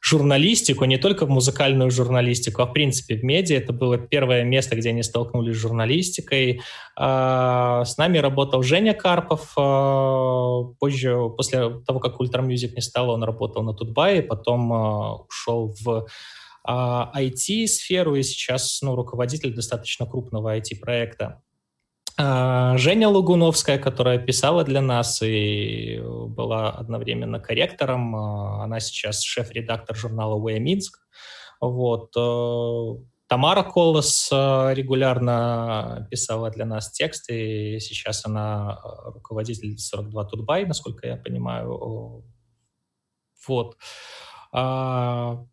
журналистику, 0.00 0.86
не 0.86 0.96
только 0.96 1.26
в 1.26 1.30
музыкальную 1.30 1.90
журналистику, 1.90 2.62
а 2.62 2.66
в 2.66 2.72
принципе 2.72 3.16
в 3.16 3.22
медиа. 3.22 3.58
Это 3.58 3.72
было 3.72 3.98
первое 3.98 4.44
место, 4.44 4.76
где 4.76 4.90
они 4.90 5.02
столкнулись 5.02 5.54
с 5.56 5.58
журналистикой. 5.58 6.62
А, 6.96 7.84
с 7.84 7.98
нами 7.98 8.18
работал 8.18 8.62
Женя 8.62 8.94
Карпов. 8.94 9.52
А, 9.58 10.62
позже, 10.78 11.16
после 11.36 11.80
того, 11.86 12.00
как 12.00 12.18
Ultra 12.20 12.42
Music 12.42 12.74
не 12.74 12.82
стало, 12.82 13.12
он 13.12 13.22
работал 13.22 13.62
на 13.62 13.74
Тутбае, 13.74 14.22
потом 14.22 14.72
а, 14.72 15.16
ушел 15.16 15.74
в 15.82 16.06
IT-сферу 16.66 18.16
и 18.16 18.22
сейчас 18.22 18.80
ну, 18.82 18.94
руководитель 18.94 19.54
достаточно 19.54 20.06
крупного 20.06 20.56
IT-проекта. 20.58 21.42
А, 22.22 22.76
Женя 22.76 23.08
Лугуновская, 23.08 23.78
которая 23.78 24.18
писала 24.18 24.62
для 24.62 24.82
нас 24.82 25.22
и 25.22 25.98
была 26.02 26.70
одновременно 26.70 27.40
корректором, 27.40 28.14
а, 28.14 28.62
она 28.62 28.78
сейчас 28.80 29.22
шеф-редактор 29.22 29.96
журнала 29.96 30.34
«Уэ 30.34 30.58
Минск». 30.58 30.98
Вот. 31.62 32.14
Э, 32.16 33.02
Тамара 33.26 33.62
Колос 33.62 34.28
э, 34.32 34.74
регулярно 34.74 36.06
писала 36.10 36.50
для 36.50 36.66
нас 36.66 36.90
тексты, 36.90 37.76
и 37.76 37.80
сейчас 37.80 38.26
она 38.26 38.78
э, 38.82 39.10
руководитель 39.12 39.78
42 39.78 40.24
Тутбай, 40.24 40.66
насколько 40.66 41.06
я 41.06 41.16
понимаю. 41.16 42.24
Вот. 43.46 43.76
А, 44.52 45.46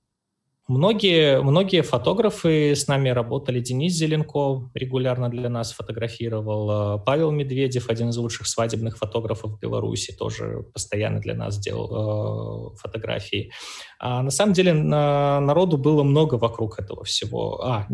Многие, 0.67 1.41
многие 1.41 1.81
фотографы 1.81 2.75
с 2.75 2.89
нами 2.89 3.07
работали. 3.07 3.61
Денис 3.61 3.93
Зеленков 3.93 4.63
регулярно 4.73 5.29
для 5.29 5.47
нас 5.47 5.71
фотографировал. 5.71 6.97
Э, 6.99 7.03
Павел 7.05 7.31
Медведев, 7.31 7.89
один 7.89 8.09
из 8.09 8.17
лучших 8.17 8.47
свадебных 8.47 8.97
фотографов 8.97 9.53
в 9.53 9.59
Беларуси, 9.59 10.11
тоже 10.11 10.65
постоянно 10.73 11.21
для 11.21 11.35
нас 11.35 11.57
делал 11.57 12.73
э, 12.73 12.77
фотографии. 12.81 13.49
А 13.99 14.21
на 14.21 14.31
самом 14.31 14.53
деле 14.53 14.73
на, 14.73 15.39
народу 15.39 15.77
было 15.77 16.03
много 16.03 16.35
вокруг 16.35 16.79
этого 16.79 17.03
всего. 17.03 17.61
А, 17.63 17.87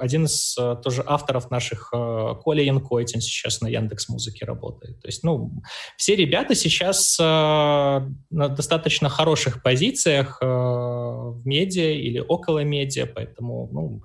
один 0.00 0.24
из 0.24 0.56
э, 0.58 0.76
тоже 0.82 1.02
авторов 1.06 1.50
наших, 1.50 1.90
э, 1.92 2.34
Коля 2.42 2.62
Янкойтин, 2.62 3.20
сейчас 3.20 3.60
на 3.60 3.68
Яндекс 3.68 4.08
Музыке 4.08 4.46
работает. 4.46 5.00
То 5.00 5.08
есть, 5.08 5.22
ну, 5.22 5.52
все 5.96 6.16
ребята 6.16 6.54
сейчас 6.54 7.18
э, 7.20 7.24
на 7.24 8.48
достаточно 8.48 9.08
хороших 9.08 9.62
позициях 9.62 10.38
в 10.40 11.42
медиа 11.44 11.92
или 11.92 12.20
около 12.20 12.64
медиа, 12.64 13.06
поэтому 13.06 13.68
ну, 13.72 14.02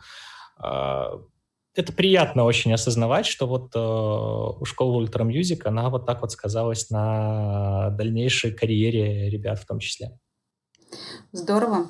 это 1.80 1.94
приятно 1.94 2.44
очень 2.44 2.74
осознавать, 2.74 3.26
что 3.26 3.48
вот 3.48 3.72
э, 3.74 4.66
школа 4.66 4.98
Ultra 4.98 5.24
Music, 5.24 5.66
она 5.66 5.90
вот 5.90 6.06
так 6.06 6.22
вот 6.22 6.32
сказалась 6.32 6.90
на 6.90 7.92
дальнейшей 7.92 8.52
карьере 8.52 9.30
ребят 9.30 9.60
в 9.60 9.66
том 9.66 9.80
числе. 9.80 10.12
Здорово. 11.32 11.88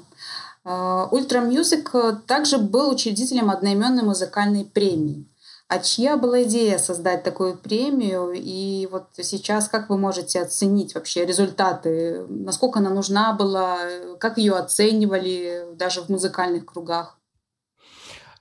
Ultra 0.65 1.39
Music 1.39 1.93
также 2.27 2.57
был 2.57 2.89
учредителем 2.91 3.49
одноименной 3.49 4.03
музыкальной 4.03 4.65
премии. 4.65 5.25
А 5.69 5.77
чья 5.77 6.17
была 6.17 6.43
идея 6.43 6.79
создать 6.79 7.23
такую 7.23 7.55
премию? 7.55 8.31
И 8.35 8.87
вот 8.91 9.09
сейчас 9.21 9.69
как 9.69 9.89
вы 9.89 9.99
можете 9.99 10.41
оценить 10.41 10.95
вообще 10.95 11.25
результаты? 11.25 12.25
Насколько 12.27 12.79
она 12.79 12.89
нужна 12.89 13.33
была? 13.33 13.77
Как 14.19 14.39
ее 14.39 14.53
оценивали 14.53 15.67
даже 15.75 16.01
в 16.01 16.09
музыкальных 16.09 16.65
кругах? 16.65 17.19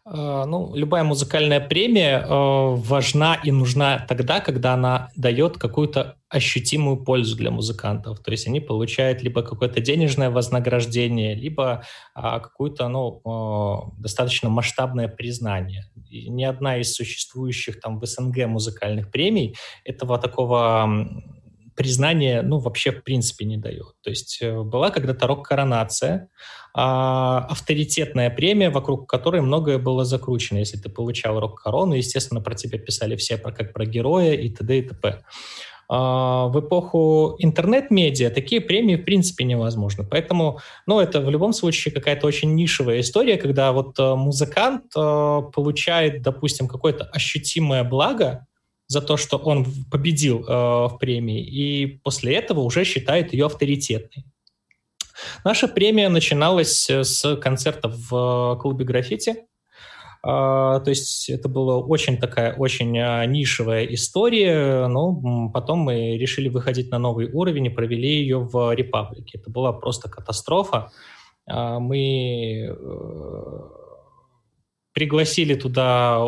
Э, 0.07 0.45
ну, 0.47 0.75
любая 0.75 1.05
музыкальная 1.05 1.61
премия 1.61 2.21
э, 2.21 2.27
важна 2.31 3.35
и 3.45 3.51
нужна 3.51 4.07
тогда, 4.09 4.41
когда 4.41 4.73
она 4.73 5.11
дает 5.15 5.59
какую-то 5.59 6.17
ощутимую 6.29 7.05
пользу 7.05 7.37
для 7.37 7.51
музыкантов. 7.51 8.21
То 8.21 8.31
есть 8.31 8.47
они 8.47 8.61
получают 8.61 9.23
либо 9.23 9.43
какое-то 9.43 9.81
денежное 9.81 10.31
вознаграждение, 10.31 11.35
либо 11.35 11.85
а, 12.15 12.41
какое-то 12.41 12.89
ну, 12.89 13.23
э, 13.25 14.01
достаточно 14.01 14.51
масштабное 14.51 15.09
признание. 15.09 15.91
И 16.11 16.29
ни 16.29 16.45
одна 16.45 16.79
из 16.79 16.95
существующих 16.95 17.81
там 17.81 17.99
в 17.99 18.07
СНГ 18.07 18.47
музыкальных 18.47 19.11
премий 19.11 19.57
этого 19.85 20.19
такого 20.19 21.09
признания, 21.79 22.43
ну, 22.43 22.59
вообще 22.59 22.91
в 22.91 23.05
принципе 23.05 23.45
не 23.45 23.57
дает. 23.57 23.95
То 24.03 24.11
есть 24.11 24.39
э, 24.43 24.63
была 24.63 24.91
когда-то 24.91 25.29
рок-коронация, 25.29 26.29
а, 26.75 27.47
авторитетная 27.49 28.31
премия, 28.31 28.71
вокруг 28.71 29.09
которой 29.09 29.41
многое 29.41 29.79
было 29.79 30.05
закручено. 30.05 30.59
Если 30.59 30.77
ты 30.77 30.89
получал 30.89 31.39
рок-корону, 31.41 31.95
естественно, 31.95 32.41
про 32.41 32.55
тебя 32.55 32.79
писали 32.79 33.17
все 33.17 33.39
про, 33.39 33.53
как 33.53 33.73
про 33.73 33.87
героя 33.87 34.35
и 34.35 34.51
т.д. 34.51 34.79
и 34.79 34.83
т.п. 34.83 35.23
А, 35.91 36.49
в 36.49 36.61
эпоху 36.61 37.37
интернет-медиа 37.39 38.31
такие 38.31 38.61
премии 38.61 38.97
в 38.97 39.05
принципе 39.05 39.45
невозможны. 39.45 40.05
Поэтому, 40.05 40.61
ну, 40.87 41.01
это 41.01 41.21
в 41.21 41.31
любом 41.31 41.55
случае 41.55 41.95
какая-то 41.95 42.27
очень 42.27 42.55
нишевая 42.55 43.01
история, 43.01 43.39
когда 43.39 43.73
вот 43.73 43.99
э, 43.99 44.15
музыкант 44.15 44.85
э, 44.95 45.43
получает, 45.55 46.21
допустим, 46.21 46.69
какое-то 46.69 47.05
ощутимое 47.05 47.85
благо 47.85 48.47
за 48.87 49.01
то, 49.01 49.17
что 49.17 49.39
он 49.39 49.67
победил 49.91 50.45
э, 50.47 50.53
в 50.53 50.99
премии, 51.01 51.43
и 51.43 51.87
после 52.05 52.35
этого 52.35 52.61
уже 52.61 52.85
считает 52.85 53.33
ее 53.33 53.47
авторитетной. 53.47 54.27
Наша 55.43 55.69
премия 55.69 56.11
начиналась 56.11 56.89
с 56.89 57.37
концерта 57.37 57.89
в 57.89 58.59
клубе 58.61 58.85
«Граффити». 58.85 59.48
То 60.29 60.85
есть 60.87 61.31
это 61.31 61.49
была 61.49 61.79
очень 61.79 62.19
такая, 62.19 62.55
очень 62.55 62.93
нишевая 62.93 63.87
история, 63.87 64.87
но 64.87 65.51
потом 65.55 65.79
мы 65.79 66.19
решили 66.19 66.51
выходить 66.51 66.91
на 66.91 66.99
новый 66.99 67.33
уровень 67.33 67.65
и 67.67 67.71
провели 67.71 68.21
ее 68.21 68.41
в 68.41 68.75
Репаблике. 68.75 69.39
Это 69.39 69.49
была 69.49 69.73
просто 69.73 70.11
катастрофа. 70.11 70.91
Мы 71.47 72.69
э, 72.69 72.75
пригласили 74.93 75.55
туда, 75.55 76.21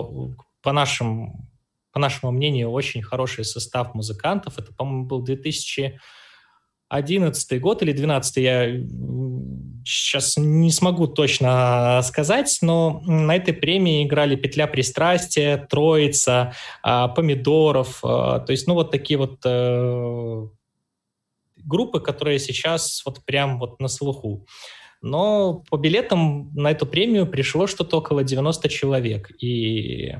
по, 0.62 0.72
нашим, 0.72 1.50
по 1.92 2.00
нашему 2.00 2.32
мнению, 2.32 2.70
очень 2.70 3.02
хороший 3.02 3.44
состав 3.44 3.94
музыкантов. 3.94 4.58
Это, 4.58 4.72
по-моему, 4.72 5.04
был 5.04 5.22
2011 5.22 7.60
год 7.60 7.82
или 7.82 7.92
2012, 7.92 8.36
я 8.38 8.66
сейчас 9.84 10.36
не 10.36 10.70
смогу 10.70 11.06
точно 11.06 12.00
сказать, 12.02 12.58
но 12.62 13.02
на 13.04 13.36
этой 13.36 13.54
премии 13.54 14.04
играли 14.04 14.36
«Петля 14.36 14.66
пристрастия», 14.66 15.56
«Троица», 15.56 16.54
а, 16.82 17.08
«Помидоров», 17.08 18.00
а, 18.02 18.40
то 18.40 18.52
есть, 18.52 18.66
ну, 18.66 18.74
вот 18.74 18.90
такие 18.90 19.18
вот 19.18 19.40
э, 19.44 20.46
группы, 21.56 22.00
которые 22.00 22.38
сейчас 22.38 23.02
вот 23.04 23.24
прям 23.24 23.58
вот 23.58 23.80
на 23.80 23.88
слуху. 23.88 24.46
Но 25.02 25.64
по 25.70 25.76
билетам 25.76 26.52
на 26.54 26.70
эту 26.70 26.86
премию 26.86 27.26
пришло 27.26 27.66
что-то 27.66 27.98
около 27.98 28.22
90 28.22 28.68
человек. 28.68 29.30
И 29.42 30.14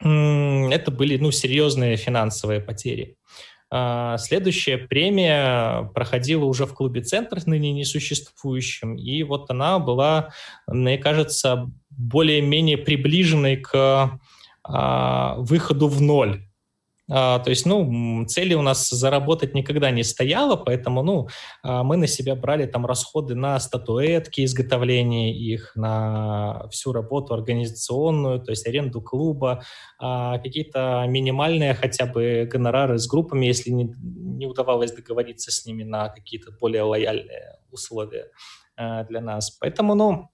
это 0.00 0.90
были 0.90 1.16
ну, 1.18 1.30
серьезные 1.30 1.96
финансовые 1.96 2.60
потери. 2.60 3.16
А, 3.16 3.49
следующая 4.18 4.78
премия 4.78 5.84
проходила 5.94 6.44
уже 6.44 6.66
в 6.66 6.74
клубе 6.74 7.02
«Центр», 7.02 7.38
ныне 7.46 7.72
несуществующем, 7.72 8.96
и 8.96 9.22
вот 9.22 9.50
она 9.50 9.78
была, 9.78 10.30
мне 10.66 10.98
кажется, 10.98 11.70
более-менее 11.90 12.78
приближенной 12.78 13.56
к 13.56 14.20
а, 14.64 15.34
выходу 15.38 15.88
в 15.88 16.00
ноль. 16.00 16.46
А, 17.10 17.40
то 17.40 17.50
есть, 17.50 17.66
ну, 17.66 18.24
цели 18.26 18.54
у 18.54 18.62
нас 18.62 18.88
заработать 18.88 19.54
никогда 19.54 19.90
не 19.90 20.04
стояло, 20.04 20.56
поэтому, 20.56 21.02
ну, 21.02 21.28
а, 21.62 21.82
мы 21.82 21.96
на 21.96 22.06
себя 22.06 22.36
брали 22.36 22.66
там 22.66 22.86
расходы 22.86 23.34
на 23.34 23.58
статуэтки, 23.58 24.44
изготовление 24.44 25.34
их, 25.34 25.72
на 25.74 26.68
всю 26.70 26.92
работу 26.92 27.34
организационную, 27.34 28.40
то 28.40 28.52
есть 28.52 28.66
аренду 28.66 29.02
клуба, 29.02 29.62
а, 29.98 30.38
какие-то 30.38 31.04
минимальные 31.08 31.74
хотя 31.74 32.06
бы 32.06 32.48
гонорары 32.50 32.98
с 32.98 33.08
группами, 33.08 33.46
если 33.46 33.70
не, 33.70 33.92
не 34.00 34.46
удавалось 34.46 34.92
договориться 34.92 35.50
с 35.50 35.66
ними 35.66 35.82
на 35.82 36.08
какие-то 36.08 36.52
более 36.52 36.82
лояльные 36.82 37.58
условия 37.70 38.26
для 38.76 39.20
нас. 39.20 39.50
Поэтому, 39.50 39.94
ну, 39.94 40.30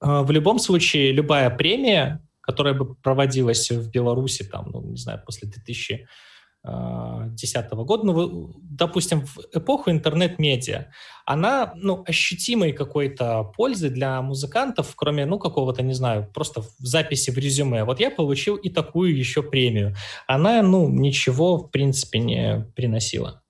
в 0.00 0.30
любом 0.30 0.58
случае, 0.58 1.12
любая 1.12 1.50
премия, 1.50 2.26
которая 2.50 2.74
бы 2.74 2.94
проводилась 2.94 3.70
в 3.70 3.90
Беларуси, 3.90 4.44
там, 4.44 4.70
ну, 4.72 4.82
не 4.82 4.96
знаю, 4.96 5.22
после 5.24 5.48
2010 5.48 7.70
года, 7.72 8.04
ну, 8.04 8.54
допустим, 8.62 9.26
в 9.26 9.38
эпоху 9.54 9.90
интернет-медиа, 9.90 10.86
она, 11.26 11.72
ну, 11.76 12.02
ощутимой 12.08 12.72
какой-то 12.72 13.52
пользы 13.56 13.90
для 13.90 14.20
музыкантов, 14.20 14.94
кроме, 14.96 15.26
ну, 15.26 15.38
какого-то, 15.38 15.82
не 15.82 15.94
знаю, 15.94 16.28
просто 16.34 16.62
в 16.62 16.70
записи 16.78 17.30
в 17.30 17.38
резюме. 17.38 17.84
Вот 17.84 18.00
я 18.00 18.10
получил 18.10 18.56
и 18.56 18.68
такую 18.68 19.16
еще 19.16 19.42
премию. 19.42 19.94
Она, 20.26 20.62
ну, 20.62 20.88
ничего, 20.88 21.56
в 21.56 21.70
принципе, 21.70 22.18
не 22.18 22.66
приносила. 22.74 23.42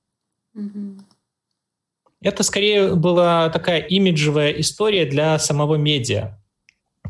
Mm-hmm. 0.56 1.00
Это 2.22 2.42
скорее 2.42 2.96
была 2.96 3.48
такая 3.48 3.80
имиджевая 3.80 4.52
история 4.52 5.06
для 5.06 5.38
самого 5.38 5.76
медиа. 5.76 6.39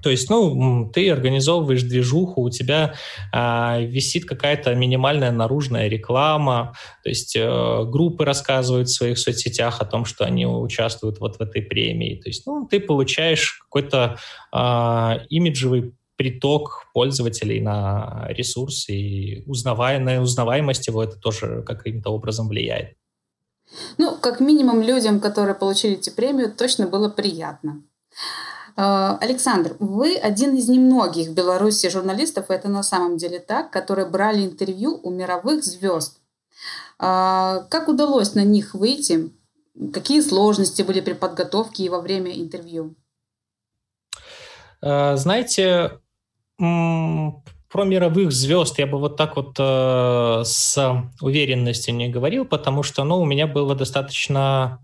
То 0.02 0.10
есть, 0.10 0.30
ну, 0.30 0.90
ты 0.92 1.10
организовываешь 1.10 1.82
движуху, 1.82 2.42
у 2.42 2.50
тебя 2.50 2.94
э, 3.34 3.84
висит 3.84 4.24
какая-то 4.24 4.74
минимальная 4.74 5.30
наружная 5.30 5.88
реклама, 5.88 6.74
то 7.02 7.10
есть 7.10 7.36
э, 7.36 7.84
группы 7.84 8.24
рассказывают 8.24 8.88
в 8.88 8.94
своих 8.94 9.18
соцсетях 9.18 9.80
о 9.80 9.84
том, 9.84 10.04
что 10.04 10.24
они 10.24 10.46
участвуют 10.46 11.20
вот 11.20 11.36
в 11.36 11.40
этой 11.42 11.62
премии. 11.62 12.20
То 12.22 12.30
есть, 12.30 12.46
ну, 12.46 12.66
ты 12.66 12.80
получаешь 12.80 13.58
какой-то 13.64 14.18
э, 14.52 15.26
имиджевый 15.28 15.94
приток 16.16 16.86
пользователей 16.92 17.60
на 17.60 18.26
ресурс, 18.28 18.88
и 18.88 19.42
узнавая, 19.46 19.98
на 19.98 20.20
узнаваемость 20.20 20.86
его 20.86 21.02
это 21.02 21.16
тоже 21.16 21.62
каким-то 21.66 22.10
образом 22.10 22.48
влияет. 22.48 22.94
Ну, 23.98 24.16
как 24.20 24.40
минимум 24.40 24.82
людям, 24.82 25.20
которые 25.20 25.54
получили 25.54 25.94
эти 25.94 26.10
премию, 26.10 26.52
точно 26.52 26.86
было 26.86 27.08
приятно. 27.08 27.82
Э, 28.80 29.18
Александр, 29.20 29.76
вы 29.78 30.16
один 30.16 30.56
из 30.56 30.68
немногих 30.68 31.28
в 31.28 31.34
Беларуси 31.34 31.90
журналистов, 31.90 32.46
это 32.48 32.68
на 32.68 32.82
самом 32.82 33.18
деле 33.18 33.38
так, 33.38 33.70
которые 33.70 34.08
брали 34.08 34.46
интервью 34.46 34.98
у 35.02 35.10
мировых 35.10 35.62
звезд. 35.64 36.18
Э, 36.98 37.60
как 37.68 37.88
удалось 37.88 38.34
на 38.34 38.44
них 38.44 38.74
выйти? 38.74 39.30
Какие 39.92 40.22
сложности 40.22 40.82
были 40.82 41.00
при 41.00 41.12
подготовке 41.12 41.84
и 41.84 41.88
во 41.90 42.00
время 42.00 42.32
интервью? 42.32 42.94
Э, 44.80 45.16
знаете, 45.16 46.00
про 46.56 47.84
мировых 47.84 48.32
звезд 48.32 48.78
я 48.78 48.86
бы 48.86 48.98
вот 48.98 49.16
так 49.16 49.36
вот 49.36 49.56
с 49.56 50.76
уверенностью 51.22 51.94
не 51.94 52.10
говорил, 52.10 52.44
потому 52.44 52.82
что 52.82 53.04
ну, 53.04 53.18
у 53.20 53.24
меня 53.24 53.46
было 53.46 53.74
достаточно 53.74 54.78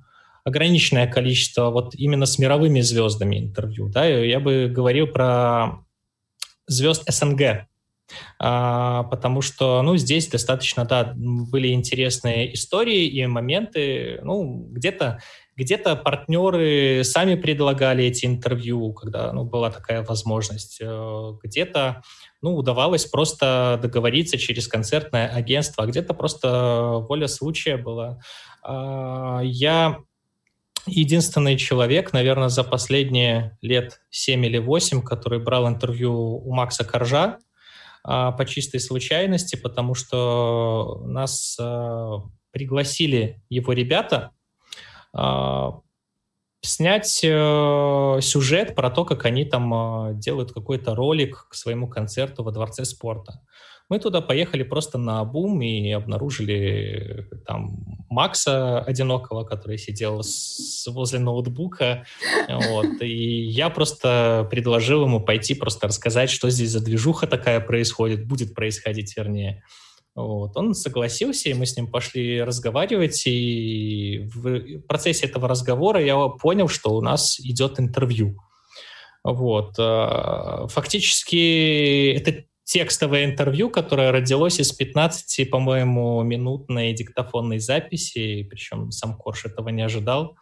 ограниченное 0.47 1.09
количество 1.09 1.71
вот 1.71 1.97
именно 1.97 2.25
с 2.25 2.39
мировыми 2.39 2.81
звездами 2.81 3.37
интервью. 3.39 3.89
Да? 3.89 4.07
Я 4.07 4.39
бы 4.39 4.71
говорил 4.73 5.09
про 5.09 5.85
звезд 6.69 7.03
СНГ, 7.11 7.67
а, 8.39 9.03
потому 9.03 9.43
что, 9.43 9.83
ну, 9.83 9.97
здесь 9.97 10.29
достаточно, 10.29 10.85
да, 10.85 11.13
были 11.17 11.73
интересные 11.73 12.55
истории 12.55 13.07
и 13.07 13.27
моменты, 13.27 14.21
ну, 14.23 14.69
где-то 14.71 15.19
где-то 15.57 15.97
партнеры 15.97 17.03
сами 17.03 17.35
предлагали 17.35 18.05
эти 18.05 18.27
интервью, 18.27 18.93
когда 18.93 19.33
ну, 19.33 19.45
была 19.45 19.71
такая 19.71 20.03
возможность. 20.03 20.79
Э, 20.83 21.33
где-то 21.43 22.03
ну, 22.43 22.57
удавалось 22.57 23.07
просто 23.07 23.79
договориться 23.81 24.37
через 24.37 24.69
концертное 24.69 25.29
агентство, 25.29 25.85
а 25.85 25.87
где-то 25.87 26.13
просто 26.13 26.99
воля 27.09 27.27
случая 27.27 27.79
была. 27.79 28.21
А, 28.63 29.41
я 29.43 29.97
единственный 30.87 31.57
человек, 31.57 32.13
наверное, 32.13 32.49
за 32.49 32.65
последние 32.65 33.57
лет 33.61 34.01
7 34.11 34.45
или 34.47 34.59
8, 34.59 35.03
который 35.03 35.39
брал 35.39 35.69
интервью 35.69 36.13
у 36.15 36.53
Макса 36.53 36.85
Коржа 36.85 37.39
а, 38.05 38.33
по 38.33 38.45
чистой 38.47 38.81
случайности, 38.81 39.57
потому 39.57 39.95
что 39.95 41.03
нас 41.07 41.57
а, 41.61 42.23
пригласили 42.53 43.43
его 43.49 43.73
ребята 43.73 44.31
а, 45.13 45.81
снять 46.63 47.21
э, 47.23 48.19
сюжет 48.23 48.75
про 48.75 48.91
то, 48.91 49.05
как 49.05 49.25
они 49.25 49.45
там 49.45 50.19
делают 50.19 50.53
какой-то 50.53 50.97
ролик 50.97 51.47
к 51.49 51.55
своему 51.55 51.89
концерту 51.89 52.43
во 52.43 52.51
Дворце 52.51 52.85
спорта. 52.85 53.41
Мы 53.89 54.01
туда 54.01 54.21
поехали 54.21 54.65
просто 54.65 54.99
на 54.99 55.25
бум 55.25 55.63
и 55.63 55.93
обнаружили 55.93 57.29
э, 57.31 57.37
там 57.47 57.85
Макса 58.11 58.81
одинокого, 58.81 59.45
который 59.45 59.79
сидел 59.79 60.25
с, 60.25 60.87
возле 60.89 61.21
ноутбука. 61.21 62.05
Вот. 62.49 63.01
И 63.01 63.45
я 63.45 63.71
просто 63.71 64.47
предложил 64.51 65.05
ему 65.05 65.21
пойти 65.21 65.55
просто 65.55 65.87
рассказать, 65.87 66.31
что 66.31 66.51
здесь 66.51 66.71
за 66.71 66.85
движуха 66.85 67.29
такая 67.29 67.61
происходит, 67.61 68.27
будет 68.27 68.55
происходить, 68.55 69.17
вернее. 69.17 69.63
Вот. 70.17 70.57
Он 70.57 70.75
согласился, 70.75 71.51
и 71.51 71.55
мы 71.55 71.67
с 71.67 71.77
ним 71.77 71.87
пошли 71.87 72.43
разговаривать, 72.43 73.25
и 73.27 74.29
в 74.35 74.81
процессе 74.89 75.27
этого 75.27 75.47
разговора 75.47 76.03
я 76.03 76.17
понял, 76.29 76.67
что 76.67 76.91
у 76.97 77.03
нас 77.03 77.39
идет 77.39 77.79
интервью. 77.79 78.37
Вот. 79.23 79.75
Э, 79.79 80.67
фактически 80.69 82.13
это 82.13 82.45
текстовое 82.67 83.25
интервью, 83.25 83.71
которое 83.71 84.11
родилось 84.11 84.59
из 84.59 84.73
15, 84.73 85.49
по-моему, 85.51 86.21
минутной 86.25 86.93
диктофонной 86.93 87.61
записи, 87.61 88.43
причем 88.43 88.91
сам 88.91 89.17
Корж 89.17 89.47
этого 89.47 89.69
не 89.69 89.83
ожидал. 89.83 90.37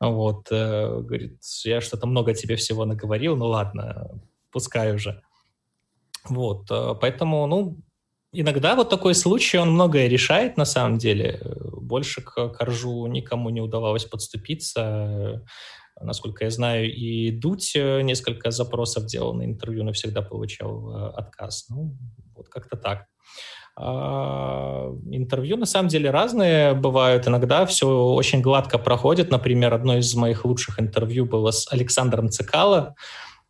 Вот, 0.00 0.48
э, 0.50 1.00
говорит, 1.02 1.38
я 1.64 1.82
что-то 1.82 2.06
много 2.06 2.32
тебе 2.32 2.56
всего 2.56 2.86
наговорил, 2.86 3.36
ну 3.36 3.46
ладно, 3.48 4.22
пускай 4.50 4.94
уже. 4.94 5.22
Вот, 6.24 6.70
э, 6.70 6.94
поэтому, 6.98 7.46
ну, 7.46 7.76
иногда 8.32 8.74
вот 8.74 8.88
такой 8.88 9.14
случай, 9.14 9.58
он 9.58 9.72
многое 9.72 10.08
решает 10.08 10.56
на 10.56 10.64
самом 10.64 10.96
деле. 10.96 11.42
Больше 11.72 12.22
к 12.22 12.48
Коржу 12.48 13.06
никому 13.06 13.50
не 13.50 13.60
удавалось 13.60 14.06
подступиться. 14.06 15.44
Насколько 16.00 16.44
я 16.44 16.50
знаю, 16.50 16.92
и 16.92 17.30
Дудь 17.30 17.72
э, 17.74 18.02
несколько 18.02 18.50
запросов 18.50 19.06
делал 19.06 19.32
на 19.32 19.44
интервью, 19.44 19.82
но 19.82 19.92
всегда 19.92 20.20
получал 20.20 20.90
э, 20.90 21.10
отказ. 21.16 21.66
Ну, 21.70 21.96
вот 22.34 22.48
как-то 22.48 22.76
так. 22.76 23.06
А, 23.78 24.90
интервью 25.10 25.56
на 25.56 25.64
самом 25.64 25.88
деле 25.88 26.10
разные 26.10 26.74
бывают. 26.74 27.26
Иногда 27.26 27.64
все 27.64 27.88
очень 27.88 28.42
гладко 28.42 28.78
проходит. 28.78 29.30
Например, 29.30 29.72
одно 29.72 29.96
из 29.96 30.14
моих 30.14 30.44
лучших 30.44 30.80
интервью 30.80 31.24
было 31.24 31.50
с 31.50 31.70
Александром 31.72 32.28
Цикало. 32.28 32.94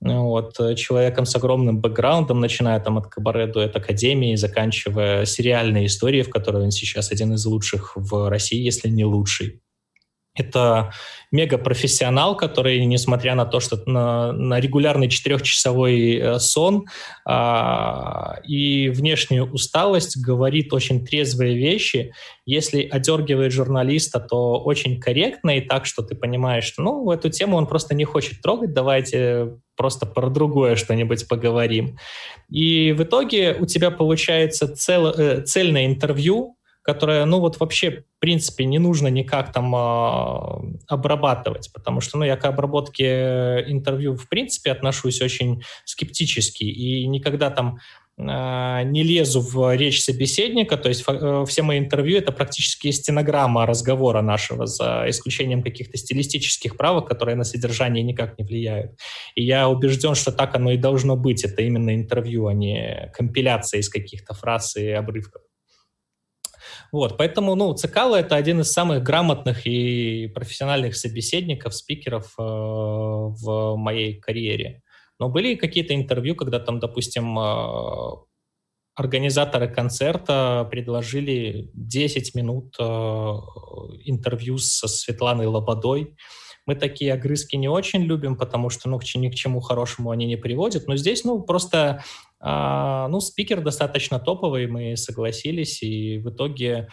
вот, 0.01 0.55
человеком 0.77 1.27
с 1.27 1.35
огромным 1.35 1.81
бэкграундом, 1.81 2.39
начиная 2.39 2.79
там 2.79 2.99
от 2.99 3.09
кабаре 3.09 3.47
до 3.47 3.65
от 3.65 3.75
академии, 3.77 4.37
заканчивая 4.37 5.25
сериальной 5.25 5.87
историей, 5.87 6.23
в 6.23 6.31
которой 6.31 6.63
он 6.65 6.71
сейчас 6.71 7.11
один 7.11 7.35
из 7.35 7.45
лучших 7.45 7.93
в 7.97 8.29
России, 8.29 8.61
если 8.61 8.89
не 8.89 9.05
лучший. 9.05 9.63
Это 10.37 10.93
мега-профессионал, 11.33 12.37
который, 12.37 12.85
несмотря 12.85 13.35
на 13.35 13.45
то, 13.47 13.61
что 13.61 13.79
на, 13.87 14.33
на 14.33 14.61
регулярный 14.61 15.09
четырехчасовой 15.09 16.17
э, 16.17 16.39
сон 16.39 16.85
э, 17.29 17.33
и 18.47 18.89
внешнюю 18.91 19.51
усталость, 19.51 20.17
говорит 20.23 20.73
очень 20.73 21.05
трезвые 21.05 21.57
вещи. 21.57 22.13
Если 22.45 22.83
одергивает 22.83 23.53
журналиста, 23.53 24.21
то 24.21 24.59
очень 24.61 25.01
корректно 25.01 25.59
и 25.59 25.61
так, 25.61 25.87
что 25.87 26.03
ты 26.03 26.15
понимаешь, 26.15 26.65
что 26.65 26.83
ну, 26.83 27.11
эту 27.11 27.31
тему 27.31 27.57
он 27.57 27.67
просто 27.67 27.95
не 27.95 28.05
хочет 28.05 28.41
трогать, 28.41 28.73
давайте 28.73 29.57
просто 29.77 30.07
про 30.07 30.31
другое 30.31 30.77
что-нибудь 30.77 31.29
поговорим. 31.29 31.99
И 32.49 32.93
в 32.93 33.03
итоге 33.03 33.55
у 33.59 33.67
тебя 33.67 33.91
получается 33.91 34.75
цел, 34.75 35.09
э, 35.09 35.43
цельное 35.43 35.87
интервью, 35.87 36.56
которое, 36.87 37.25
ну 37.25 37.41
вот 37.41 37.59
вообще, 37.59 37.91
в 37.91 38.21
принципе, 38.21 38.65
не 38.65 38.79
нужно 38.79 39.09
никак 39.09 39.53
там 39.53 39.75
э, 39.75 40.77
обрабатывать, 40.87 41.71
потому 41.75 42.01
что, 42.01 42.17
ну, 42.17 42.25
я 42.25 42.37
к 42.37 42.45
обработке 42.45 43.65
интервью, 43.67 44.15
в 44.15 44.29
принципе, 44.29 44.71
отношусь 44.71 45.21
очень 45.21 45.63
скептически 45.85 46.63
и 46.63 47.09
никогда 47.09 47.51
там 47.51 47.79
э, 48.17 48.83
не 48.85 49.03
лезу 49.03 49.41
в 49.41 49.75
речь 49.75 50.01
собеседника, 50.01 50.77
то 50.77 50.89
есть 50.89 51.05
э, 51.09 51.45
все 51.49 51.63
мои 51.63 51.81
интервью— 51.81 52.19
это 52.19 52.31
практически 52.31 52.93
стенограмма 52.93 53.67
разговора 53.67 54.23
нашего, 54.23 54.67
за 54.67 55.07
исключением 55.09 55.65
каких-то 55.65 55.99
стилистических 55.99 56.77
правок, 56.77 57.09
которые 57.09 57.35
на 57.35 57.45
содержание 57.45 58.05
никак 58.05 58.39
не 58.39 58.45
влияют. 58.45 58.93
И 59.35 59.43
я 59.43 59.69
убежден, 59.69 60.15
что 60.15 60.31
так 60.31 60.55
оно 60.55 60.71
и 60.71 60.77
должно 60.77 61.17
быть. 61.17 61.45
Это 61.45 61.63
именно 61.63 61.93
интервью, 61.97 62.47
а 62.47 62.55
не 62.55 63.11
компиляция 63.13 63.81
из 63.81 63.89
каких-то 63.89 64.35
фраз 64.35 64.77
и 64.77 64.89
обрывков. 64.91 65.43
Вот, 66.93 67.17
поэтому, 67.17 67.55
ну, 67.55 67.73
Цикало— 67.75 68.17
это 68.17 68.37
один 68.37 68.61
из 68.61 68.73
самых 68.73 69.03
грамотных 69.03 69.67
и 69.67 70.29
профессиональных 70.29 70.97
собеседников, 70.97 71.75
спикеров 71.75 72.35
э, 72.39 72.43
в 72.43 73.77
моей 73.77 74.21
карьере. 74.21 74.83
Но 75.19 75.29
были 75.29 75.55
какие-то 75.55 75.95
интервью, 75.95 76.35
когда 76.37 76.59
там, 76.59 76.79
допустим, 76.79 77.39
э, 77.39 78.27
организаторы 78.95 79.69
концерта 79.69 80.67
предложили 80.71 81.71
10 81.75 82.35
минут 82.35 82.77
э, 82.79 82.83
интервью 84.05 84.59
со 84.59 84.89
Светланой 84.89 85.47
Лободой, 85.47 86.17
мы 86.67 86.75
такие 86.75 87.13
огрызки 87.13 87.55
не 87.55 87.69
очень 87.69 88.03
любим, 88.03 88.37
потому 88.37 88.71
что 88.71 88.89
ну, 88.89 88.99
ни 89.15 89.29
к 89.29 89.35
чему 89.35 89.61
хорошему 89.61 90.11
они 90.11 90.27
не 90.27 90.37
приводят. 90.37 90.89
Но 90.89 90.97
здесь, 90.97 91.23
ну, 91.23 91.41
просто, 91.41 92.03
э, 92.41 93.07
ну, 93.09 93.21
спикер 93.21 93.61
достаточно 93.63 94.19
топовый, 94.19 94.67
мы 94.67 94.97
согласились, 94.97 95.83
и 95.83 96.19
в 96.19 96.31
итоге 96.31 96.89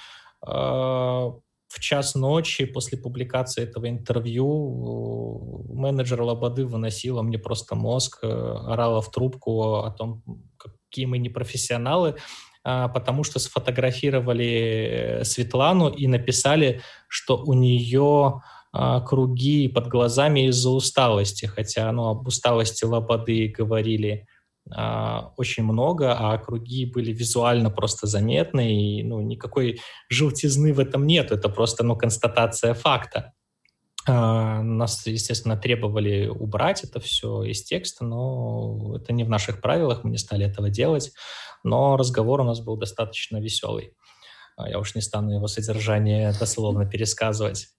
э, 0.45 0.49
в 0.49 1.79
час 1.79 2.15
ночи 2.15 2.65
после 2.65 2.97
публикации 2.97 3.63
этого 3.63 3.89
интервью 3.89 5.65
менеджер 5.69 6.21
Лободы 6.21 6.65
выносила 6.65 7.21
мне 7.21 7.37
просто 7.37 7.75
мозг, 7.75 8.19
э, 8.23 8.27
орала 8.27 9.01
в 9.01 9.11
трубку 9.11 9.79
о 9.79 9.91
том, 9.91 10.23
какие 10.57 11.05
мы 11.05 11.17
непрофессионалы, 11.17 12.15
потому 12.63 13.25
что 13.25 13.39
сфотографировали 13.39 15.19
Светлану 15.23 15.89
и 15.89 16.07
написали, 16.07 16.81
что 17.09 17.35
у 17.43 17.53
нее 17.53 18.41
а, 18.75 19.01
круги 19.01 19.67
под 19.67 19.87
глазами 19.87 20.47
из-за 20.47 20.71
усталости, 20.71 21.45
хотя 21.45 21.91
ну, 21.91 22.09
об 22.09 22.27
усталости 22.27 22.83
Лободы 22.83 23.47
говорили. 23.47 24.11
а, 24.21 24.32
очень 24.65 25.63
много, 25.63 26.13
а 26.17 26.37
круги 26.37 26.85
были 26.85 27.11
визуально 27.11 27.69
просто 27.69 28.07
заметны, 28.07 28.99
и 28.99 29.03
ну, 29.03 29.19
никакой 29.21 29.81
желтизны 30.09 30.73
в 30.73 30.79
этом 30.79 31.05
нет, 31.05 31.31
это 31.31 31.49
просто 31.49 31.83
ну, 31.83 31.97
констатация 31.97 32.73
факта. 32.73 33.33
А, 34.05 34.61
нас, 34.61 35.05
естественно, 35.07 35.55
требовали 35.55 36.27
убрать 36.27 36.83
это 36.83 36.99
все 36.99 37.43
из 37.43 37.63
текста, 37.63 38.03
но 38.03 38.95
это 38.97 39.13
не 39.13 39.23
в 39.23 39.29
наших 39.29 39.61
правилах, 39.61 40.03
мы 40.03 40.11
не 40.11 40.17
стали 40.17 40.45
этого 40.45 40.69
делать, 40.69 41.11
но 41.63 41.95
разговор 41.95 42.41
у 42.41 42.43
нас 42.43 42.59
был 42.59 42.75
достаточно 42.75 43.37
веселый. 43.37 43.93
А, 44.57 44.69
я 44.69 44.79
уж 44.79 44.95
не 44.95 45.01
стану 45.01 45.31
его 45.31 45.47
содержание 45.47 46.33
дословно 46.37 46.85
пересказывать. 46.85 47.69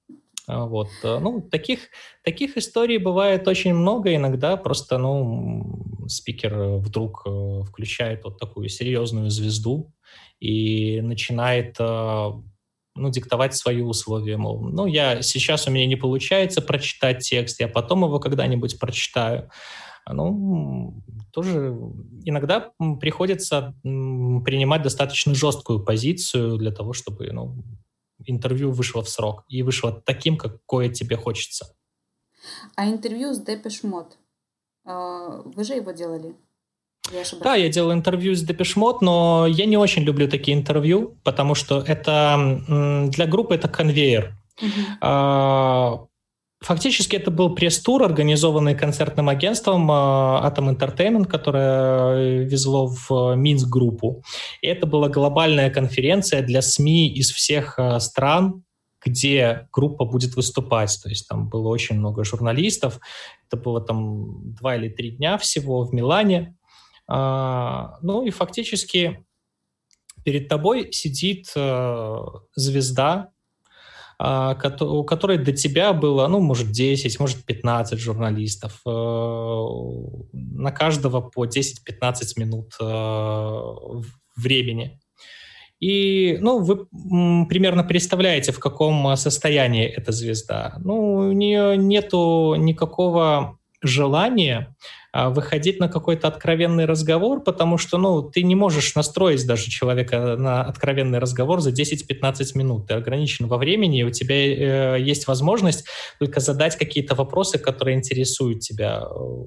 А, 0.47 0.67
вот. 0.67 0.89
Э, 1.03 1.19
ну, 1.21 1.41
таких, 1.41 1.89
таких 2.23 2.57
историй 2.57 2.99
бывает 2.99 3.49
очень 3.49 3.75
много. 3.75 4.15
Иногда 4.15 4.57
просто, 4.57 4.99
ну, 4.99 5.83
спикер 6.09 6.79
вдруг 6.79 7.23
э, 7.27 7.63
включает 7.67 8.25
вот 8.25 8.39
такую 8.39 8.69
серьезную 8.69 9.31
звезду 9.31 9.93
и 10.41 11.01
начинает 11.01 11.77
э, 11.79 12.31
ну, 12.97 13.11
диктовать 13.11 13.57
свои 13.57 13.81
условия, 13.81 14.37
мол, 14.37 14.61
ну, 14.61 14.87
я 14.87 15.21
сейчас 15.23 15.67
у 15.67 15.71
меня 15.71 15.87
не 15.87 15.97
получается 15.97 16.63
прочитать 16.63 17.29
текст, 17.29 17.61
я 17.61 17.67
потом 17.67 18.05
его 18.05 18.21
когда-нибудь 18.21 18.79
прочитаю. 18.79 19.51
Ну, 20.07 21.03
тоже 21.33 21.75
иногда 22.25 22.71
приходится 23.01 23.75
принимать 23.83 24.83
достаточно 24.83 25.35
жесткую 25.35 25.83
позицию 25.83 26.59
для 26.59 26.71
того, 26.71 26.93
чтобы, 26.93 27.33
ну, 27.33 27.65
интервью 28.27 28.71
вышло 28.71 29.03
в 29.03 29.09
срок 29.09 29.45
и 29.49 29.63
вышло 29.63 29.93
таким, 29.93 30.37
какое 30.37 30.89
тебе 30.89 31.17
хочется. 31.17 31.75
А 32.77 32.87
интервью 32.87 33.33
с 33.33 33.41
Depeche 33.41 33.83
Mode, 33.83 34.17
а, 34.85 35.43
вы 35.45 35.65
же 35.65 35.75
его 35.75 35.93
делали? 35.93 36.35
Я 37.13 37.23
да, 37.41 37.55
я 37.55 37.69
делал 37.69 37.93
интервью 37.93 38.35
с 38.35 38.43
Depeche 38.43 38.78
Mode, 38.78 39.03
но 39.03 39.47
я 39.47 39.67
не 39.67 39.77
очень 39.77 40.05
люблю 40.05 40.27
такие 40.27 40.57
интервью, 40.57 41.19
потому 41.23 41.55
что 41.55 41.81
это 41.81 43.09
для 43.13 43.27
группы 43.27 43.55
это 43.55 43.69
конвейер. 43.69 44.35
Uh-huh. 44.63 46.09
Фактически 46.65 47.17
это 47.17 47.31
был 47.31 47.55
пресс-тур, 47.55 48.03
организованный 48.03 48.75
концертным 48.75 49.29
агентством 49.29 49.91
а, 49.91 50.51
Atom 50.51 50.75
Entertainment, 50.75 51.27
которое 51.27 52.45
везло 52.45 52.87
в 52.87 53.35
Минск 53.35 53.69
группу. 53.69 54.25
И 54.63 54.69
это 54.69 54.87
была 54.87 55.11
глобальная 55.11 55.69
конференция 55.69 56.41
для 56.41 56.63
СМИ 56.63 57.13
из 57.13 57.33
всех 57.33 57.79
а, 57.79 58.01
стран, 58.01 58.65
где 59.05 59.69
группа 59.73 60.07
будет 60.07 60.37
выступать. 60.37 60.99
То 61.03 61.11
есть 61.11 61.29
там 61.29 61.51
было 61.51 61.69
очень 61.69 61.99
много 61.99 62.25
журналистов. 62.25 62.99
Это 63.47 63.61
было 63.61 63.83
там 63.83 64.55
два 64.55 64.77
или 64.77 64.89
три 64.89 65.11
дня 65.11 65.37
всего 65.37 65.85
в 65.85 65.93
Милане. 65.93 66.57
А, 67.07 67.99
ну 68.01 68.25
и 68.25 68.31
фактически 68.31 69.23
перед 70.25 70.49
тобой 70.49 70.91
сидит 70.93 71.53
звезда 72.57 73.13
а, 73.13 73.34
у 74.81 75.05
которой 75.05 75.39
до 75.39 75.53
тебя 75.53 75.93
было, 75.93 76.27
ну, 76.29 76.41
может, 76.41 76.71
10, 76.71 77.21
может, 77.21 77.45
15 77.45 77.99
журналистов. 77.99 78.81
Э, 78.87 79.65
на 80.33 80.71
каждого 80.71 81.21
по 81.21 81.47
10-15 81.47 81.75
минут 82.37 82.75
э, 82.81 83.61
времени. 84.37 85.01
И, 85.81 86.39
ну, 86.41 86.61
вы 86.61 86.87
примерно 87.47 87.85
представляете, 87.85 88.53
в 88.53 88.59
каком 88.59 89.17
состоянии 89.17 89.87
эта 89.87 90.13
звезда. 90.13 90.77
Ну, 90.79 91.15
у 91.15 91.33
нее 91.33 91.77
нету 91.77 92.55
никакого 92.57 93.59
желания 93.87 94.75
а, 95.17 95.31
выходить 95.31 95.79
на 95.79 95.89
какой-то 95.89 96.27
откровенный 96.27 96.87
разговор, 96.87 97.41
потому 97.41 97.79
что, 97.79 97.99
ну, 97.99 98.21
ты 98.21 98.43
не 98.43 98.57
можешь 98.57 98.97
настроить 98.97 99.47
даже 99.47 99.71
человека 99.71 100.35
на 100.37 100.63
откровенный 100.63 101.21
разговор 101.21 101.61
за 101.61 101.71
10-15 101.71 102.59
минут. 102.59 102.89
Ты 102.89 102.95
ограничен 102.95 103.47
во 103.47 103.57
времени, 103.57 104.01
и 104.01 104.03
у 104.03 104.11
тебя 104.11 104.97
э, 104.97 105.01
есть 105.01 105.29
возможность 105.29 105.87
только 106.19 106.41
задать 106.41 106.75
какие-то 106.75 107.15
вопросы, 107.15 107.59
которые 107.59 107.97
интересуют 107.97 108.59
тебя, 108.59 109.05
э, 109.05 109.45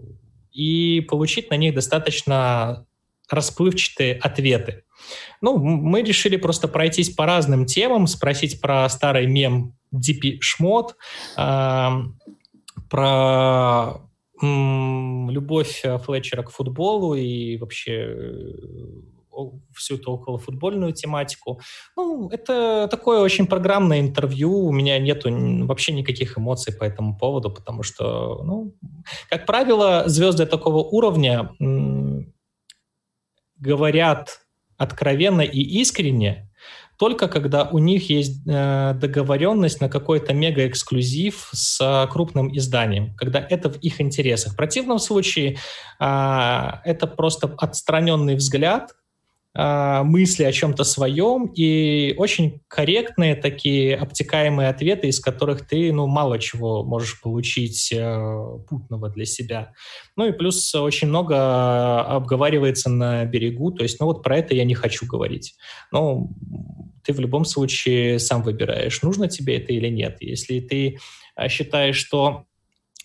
и 0.54 1.02
получить 1.02 1.50
на 1.50 1.58
них 1.58 1.74
достаточно 1.76 2.86
расплывчатые 3.30 4.14
ответы. 4.16 4.86
Ну, 5.42 5.58
мы 5.58 6.02
решили 6.02 6.38
просто 6.38 6.70
пройтись 6.70 7.10
по 7.10 7.26
разным 7.26 7.66
темам, 7.66 8.08
спросить 8.08 8.62
про 8.62 8.88
старый 8.88 9.28
мем 9.28 9.76
DP 9.94 10.38
Шмот, 10.40 10.96
э, 11.38 11.90
про 12.90 14.07
любовь 14.42 15.82
э, 15.84 15.98
Флетчера 15.98 16.44
к 16.44 16.52
футболу 16.52 17.16
и 17.16 17.58
вообще 17.58 17.92
э, 17.92 18.54
всю 19.74 19.96
эту 19.96 20.12
околофутбольную 20.12 20.94
тематику. 20.94 21.60
Ну, 21.96 22.30
это 22.30 22.88
такое 22.90 23.20
очень 23.20 23.48
программное 23.48 24.00
интервью. 24.00 24.66
У 24.66 24.72
меня 24.72 25.00
нету 25.00 25.30
вообще 25.66 25.94
никаких 25.94 26.38
эмоций 26.38 26.74
по 26.74 26.84
этому 26.84 27.18
поводу, 27.18 27.52
потому 27.52 27.84
что, 27.84 28.44
ну, 28.44 28.74
как 29.30 29.46
правило, 29.46 30.04
звезды 30.08 30.46
такого 30.46 30.80
уровня 30.80 31.52
говорят 33.60 34.40
откровенно 34.78 35.42
и 35.42 35.60
искренне, 35.60 36.47
только 36.98 37.28
когда 37.28 37.66
у 37.66 37.78
них 37.78 38.10
есть 38.10 38.42
э, 38.48 38.94
договоренность 38.96 39.82
на 39.82 39.90
какой-то 39.90 40.34
мега-эксклюзив 40.34 41.50
с 41.54 41.80
э, 41.80 42.12
крупным 42.12 42.56
изданием, 42.58 43.16
когда 43.16 43.40
это 43.40 43.70
в 43.70 43.78
их 43.78 44.02
интересах. 44.02 44.54
В 44.54 44.56
противном 44.56 44.98
случае 44.98 45.58
э, 46.00 46.70
это 46.84 47.08
просто 47.08 47.54
отстраненный 47.58 48.36
взгляд, 48.36 48.94
мысли 49.60 50.44
о 50.44 50.52
чем-то 50.52 50.84
своем 50.84 51.48
и 51.48 52.14
очень 52.20 52.62
корректные 52.68 53.36
такие 53.36 53.96
обтекаемые 53.96 54.70
ответы, 54.70 55.08
из 55.08 55.20
которых 55.20 55.68
ты 55.68 55.92
ну, 55.92 56.06
мало 56.06 56.38
чего 56.38 56.84
можешь 56.84 57.20
получить 57.20 57.92
путного 58.70 59.10
для 59.10 59.26
себя. 59.26 59.72
Ну 60.16 60.28
и 60.28 60.32
плюс 60.32 60.76
очень 60.76 61.08
много 61.08 62.02
обговаривается 62.04 62.92
на 62.92 63.26
берегу, 63.26 63.72
то 63.72 63.82
есть 63.82 64.00
ну 64.00 64.06
вот 64.06 64.22
про 64.22 64.38
это 64.38 64.54
я 64.54 64.64
не 64.64 64.76
хочу 64.76 65.08
говорить. 65.08 65.56
Ну, 65.92 66.30
ты 67.08 67.14
в 67.14 67.22
любом 67.22 67.46
случае 67.46 68.20
сам 68.20 68.44
выбираешь, 68.44 69.02
нужно 69.02 69.30
тебе 69.30 69.58
это 69.58 69.72
или 69.72 69.88
нет. 69.88 70.18
Если 70.20 70.60
ты 70.60 71.00
а, 71.36 71.48
считаешь, 71.48 71.96
что 71.96 72.44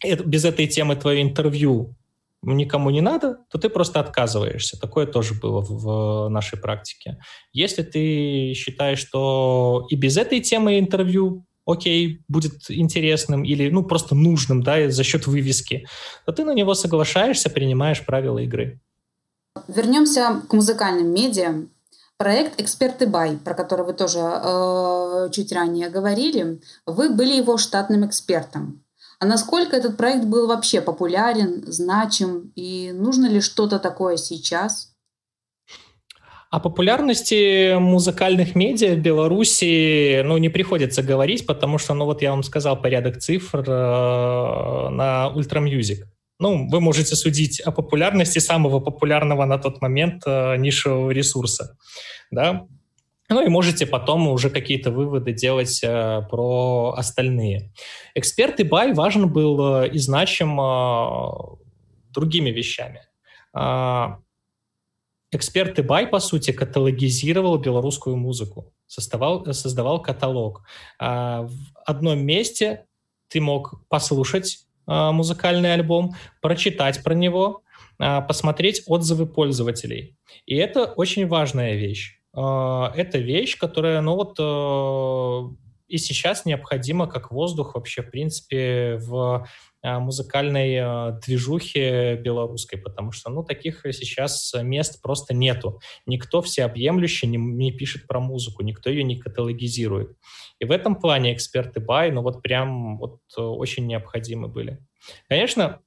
без 0.02 0.44
этой 0.44 0.66
темы 0.66 0.96
твое 0.96 1.22
интервью 1.22 1.94
никому 2.42 2.90
не 2.90 3.00
надо, 3.00 3.38
то 3.48 3.58
ты 3.58 3.68
просто 3.68 4.00
отказываешься. 4.00 4.76
Такое 4.80 5.06
тоже 5.06 5.34
было 5.34 5.60
в, 5.60 6.26
в 6.26 6.28
нашей 6.30 6.58
практике. 6.58 7.18
Если 7.52 7.84
ты 7.84 8.54
считаешь, 8.54 8.98
что 8.98 9.86
и 9.88 9.94
без 9.94 10.16
этой 10.16 10.40
темы 10.40 10.80
интервью 10.80 11.46
окей, 11.64 12.24
будет 12.26 12.68
интересным 12.68 13.44
или, 13.44 13.70
ну, 13.70 13.84
просто 13.84 14.16
нужным, 14.16 14.64
да, 14.64 14.90
за 14.90 15.04
счет 15.04 15.28
вывески, 15.28 15.86
то 16.26 16.32
ты 16.32 16.44
на 16.44 16.54
него 16.54 16.74
соглашаешься, 16.74 17.50
принимаешь 17.50 18.04
правила 18.04 18.40
игры. 18.40 18.80
Вернемся 19.68 20.42
к 20.48 20.52
музыкальным 20.52 21.14
медиа. 21.14 21.68
Проект 22.22 22.61
«Эксперты 22.61 23.08
Бай», 23.08 23.37
про 23.37 23.52
который 23.52 23.85
вы 23.85 23.94
тоже 23.94 24.20
э, 24.20 25.28
чуть 25.32 25.50
ранее 25.50 25.88
говорили, 25.88 26.61
вы 26.87 27.11
были 27.11 27.32
его 27.32 27.56
штатным 27.56 28.06
экспертом. 28.06 28.85
А 29.18 29.26
насколько 29.26 29.74
этот 29.74 29.96
проект 29.96 30.26
был 30.26 30.46
вообще 30.46 30.80
популярен, 30.80 31.64
значим, 31.66 32.52
и 32.54 32.92
нужно 32.92 33.26
ли 33.26 33.40
что-то 33.40 33.80
такое 33.80 34.16
сейчас? 34.16 34.94
О 36.48 36.61
популярности 36.61 37.76
музыкальных 37.76 38.54
медиа 38.54 38.94
в 38.94 39.00
Беларуси 39.00 40.22
ну, 40.22 40.38
не 40.38 40.48
приходится 40.48 41.02
говорить, 41.02 41.44
потому 41.44 41.78
что, 41.78 41.92
ну 41.92 42.04
вот 42.04 42.22
я 42.22 42.30
вам 42.30 42.44
сказал 42.44 42.80
порядок 42.80 43.18
цифр 43.18 43.64
э, 43.68 44.88
на 44.90 45.28
Ultra 45.35 45.67
Music. 45.67 46.07
Ну, 46.42 46.66
вы 46.68 46.81
можете 46.81 47.14
судить 47.14 47.61
о 47.61 47.70
популярности 47.70 48.40
самого 48.40 48.81
популярного 48.81 49.44
на 49.44 49.59
тот 49.59 49.81
момент 49.81 50.24
э, 50.26 50.57
нишевого 50.57 51.12
ресурса, 51.12 51.76
да. 52.33 52.66
Ну 53.28 53.46
и 53.46 53.48
можете 53.48 53.87
потом 53.87 54.26
уже 54.26 54.50
какие-то 54.50 54.90
выводы 54.90 55.33
делать 55.33 55.81
э, 55.85 56.22
про 56.28 56.94
остальные. 56.96 57.72
Эксперты 58.16 58.64
Бай 58.64 58.92
важен 58.92 59.33
был 59.33 59.85
э, 59.85 59.90
и 59.90 59.98
значим 59.98 60.61
э, 60.61 61.31
другими 62.11 62.50
вещами. 62.50 63.02
Э, 63.57 64.16
Эксперты 65.31 65.85
Бай, 65.85 66.09
по 66.09 66.18
сути, 66.18 66.50
каталогизировал 66.50 67.57
белорусскую 67.59 68.16
музыку, 68.16 68.74
создавал, 68.88 69.46
создавал 69.55 70.02
каталог. 70.02 70.62
Э, 70.98 71.46
в 71.46 71.55
одном 71.87 72.18
месте 72.18 72.87
ты 73.28 73.40
мог 73.40 73.87
послушать 73.88 74.66
музыкальный 74.87 75.75
альбом, 75.75 76.14
прочитать 76.40 77.03
про 77.03 77.14
него, 77.14 77.62
а, 77.99 78.21
посмотреть 78.21 78.83
отзывы 78.87 79.27
пользователей. 79.27 80.16
И 80.47 80.57
это 80.57 80.85
очень 80.85 81.27
важная 81.27 81.75
вещь. 81.75 82.21
А, 82.35 82.92
это 82.97 83.18
вещь, 83.18 83.59
которая, 83.59 84.01
ну 84.01 84.16
вот, 84.16 85.57
и 85.88 85.99
сейчас 85.99 86.47
необходима 86.47 87.07
как 87.07 87.31
воздух 87.31 87.75
вообще, 87.75 88.03
в 88.03 88.11
принципе, 88.11 88.97
в 88.99 89.47
музыкальной 89.83 91.18
движухе 91.21 92.16
белорусской, 92.16 92.79
потому 92.79 93.12
что, 93.12 93.31
ну, 93.31 93.42
таких 93.42 93.83
сейчас 93.92 94.55
мест 94.62 95.03
просто 95.03 95.35
нету. 95.35 95.81
Никто 96.07 96.40
всеобъемлюще 96.42 97.27
не, 97.27 97.37
не 97.37 97.73
пишет 97.73 98.07
про 98.07 98.21
музыку, 98.21 98.62
никто 98.62 98.90
ее 98.90 99.03
не 99.03 99.18
каталогизирует. 99.18 100.16
И 100.59 100.64
в 100.64 100.71
этом 100.71 100.95
плане 100.95 101.35
эксперты 101.35 101.81
Бай, 101.81 102.12
ну 102.12 102.23
вот 102.23 102.42
прям 102.42 102.97
вот 102.99 103.18
э, 103.37 103.40
очень 103.40 103.87
необходимы 103.87 104.49
были. 104.49 104.79
Конечно, 105.29 105.81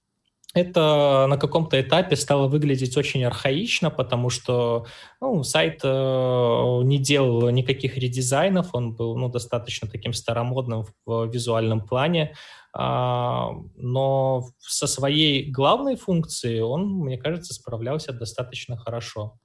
это 0.56 1.28
на 1.30 1.38
каком-то 1.38 1.80
этапе 1.80 2.16
стало 2.16 2.48
выглядеть 2.48 2.96
очень 2.96 3.26
архаично, 3.26 3.92
потому 3.92 4.30
что 4.30 4.86
ну, 5.20 5.44
сайт 5.44 5.82
э, 5.84 6.82
не 6.84 6.98
делал 6.98 7.50
никаких 7.50 7.98
редизайнов, 7.98 8.70
он 8.74 8.96
был 8.96 9.18
ну, 9.18 9.28
достаточно 9.28 9.90
таким 9.90 10.14
старомодным 10.14 10.86
в 11.06 11.26
визуальном 11.26 11.82
плане, 11.82 12.36
э, 12.74 12.80
но 12.80 14.48
со 14.60 14.88
своей 14.88 15.52
главной 15.52 15.98
функцией 15.98 16.62
он, 16.62 16.88
мне 17.00 17.18
кажется, 17.18 17.54
справлялся 17.54 18.14
достаточно 18.14 18.78
хорошо. 18.78 19.38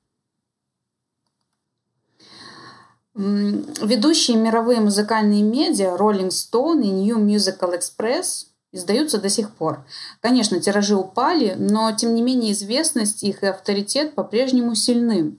Ведущие 3.15 4.37
мировые 4.37 4.81
музыкальные 4.81 5.43
медиа 5.43 5.97
Rolling 5.97 6.29
Stone 6.29 6.85
и 6.85 6.91
New 6.91 7.19
Musical 7.19 7.77
Express 7.77 8.50
издаются 8.73 9.21
до 9.21 9.29
сих 9.29 9.55
пор. 9.55 9.85
Конечно, 10.21 10.61
тиражи 10.61 10.97
упали, 10.97 11.55
но 11.59 11.93
тем 11.93 12.15
не 12.15 12.23
менее 12.23 12.53
известность 12.53 13.23
их 13.23 13.43
и 13.43 13.47
авторитет 13.47 14.15
по-прежнему 14.15 14.75
сильны. 14.75 15.37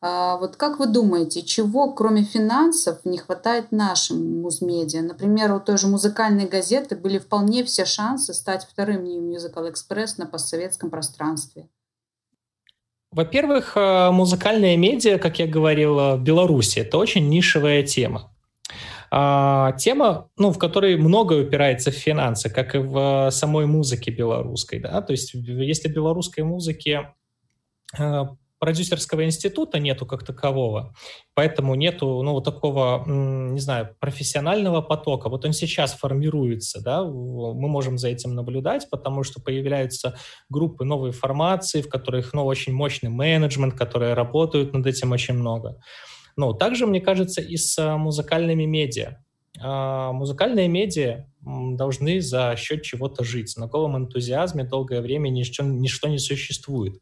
А 0.00 0.38
вот 0.38 0.56
как 0.56 0.78
вы 0.78 0.86
думаете, 0.86 1.42
чего 1.42 1.92
кроме 1.92 2.22
финансов 2.24 3.04
не 3.04 3.18
хватает 3.18 3.70
нашим 3.70 4.40
музмедиа? 4.40 5.02
Например, 5.02 5.52
у 5.52 5.60
той 5.60 5.76
же 5.76 5.88
музыкальной 5.88 6.46
газеты 6.46 6.96
были 6.96 7.18
вполне 7.18 7.64
все 7.64 7.84
шансы 7.84 8.32
стать 8.32 8.64
вторым 8.64 9.04
New 9.04 9.20
Musical 9.20 9.70
Express 9.70 10.14
на 10.16 10.26
постсоветском 10.26 10.88
пространстве. 10.88 11.68
Во-первых, 13.10 13.76
э, 13.76 14.10
музыкальные 14.12 14.76
медиа, 14.76 15.18
как 15.18 15.40
я 15.40 15.46
говорил, 15.46 15.98
э, 15.98 16.16
в 16.16 16.22
Беларуси, 16.22 16.78
это 16.78 16.96
очень 16.96 17.28
нишевая 17.28 17.82
тема. 17.82 18.30
А, 19.10 19.72
тема, 19.72 20.28
ну, 20.36 20.52
в 20.52 20.58
которой 20.58 20.96
много 20.96 21.34
упирается 21.34 21.90
в 21.90 21.94
финансы, 21.94 22.48
как 22.48 22.74
и 22.74 22.78
в 22.78 23.26
э, 23.26 23.30
самой 23.30 23.66
музыке 23.66 24.10
белорусской. 24.10 24.78
Да? 24.78 25.02
То 25.02 25.12
есть 25.12 25.34
если 25.34 25.88
белорусской 25.88 26.44
музыке 26.44 27.12
продюсерского 28.60 29.24
института 29.24 29.80
нету 29.80 30.06
как 30.06 30.24
такового, 30.24 30.94
поэтому 31.34 31.74
нету, 31.74 32.22
ну, 32.22 32.32
вот 32.32 32.44
такого, 32.44 33.02
не 33.06 33.58
знаю, 33.58 33.96
профессионального 33.98 34.82
потока. 34.82 35.28
Вот 35.28 35.44
он 35.46 35.54
сейчас 35.54 35.94
формируется, 35.94 36.80
да, 36.82 37.02
мы 37.02 37.68
можем 37.68 37.98
за 37.98 38.08
этим 38.08 38.34
наблюдать, 38.34 38.88
потому 38.90 39.24
что 39.24 39.40
появляются 39.40 40.16
группы 40.50 40.84
новой 40.84 41.10
формации, 41.10 41.80
в 41.80 41.88
которых, 41.88 42.34
ну, 42.34 42.44
очень 42.44 42.74
мощный 42.74 43.08
менеджмент, 43.08 43.74
которые 43.74 44.12
работают 44.12 44.74
над 44.74 44.86
этим 44.86 45.10
очень 45.12 45.34
много. 45.34 45.80
Ну, 46.36 46.52
также, 46.54 46.86
мне 46.86 47.00
кажется, 47.00 47.40
и 47.40 47.56
с 47.56 47.78
а, 47.78 47.96
музыкальными 47.96 48.64
медиа. 48.64 49.18
А, 49.60 50.12
музыкальные 50.12 50.68
медиа 50.68 51.26
должны 51.42 52.20
за 52.20 52.54
счет 52.56 52.82
чего-то 52.82 53.24
жить. 53.24 53.56
На 53.56 53.66
голом 53.66 53.96
энтузиазме 53.96 54.64
долгое 54.64 55.00
время 55.00 55.28
ничто, 55.28 55.62
ничто 55.64 56.08
не 56.08 56.18
существует. 56.18 57.00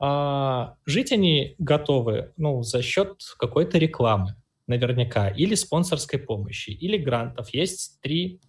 А, 0.00 0.74
жить 0.86 1.12
они 1.12 1.54
готовы 1.58 2.32
ну, 2.36 2.62
за 2.62 2.82
счет 2.82 3.16
какой-то 3.38 3.78
рекламы, 3.78 4.36
наверняка, 4.66 5.28
или 5.28 5.54
спонсорской 5.54 6.18
помощи, 6.18 6.70
или 6.70 6.96
грантов. 6.96 7.50
Есть 7.54 8.00
три, 8.00 8.40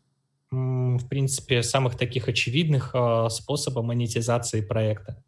в 0.51 1.07
принципе, 1.07 1.63
самых 1.63 1.97
таких 1.97 2.27
очевидных 2.27 2.91
а, 2.93 3.29
способа 3.29 3.81
монетизации 3.81 4.61
проекта. 4.61 5.23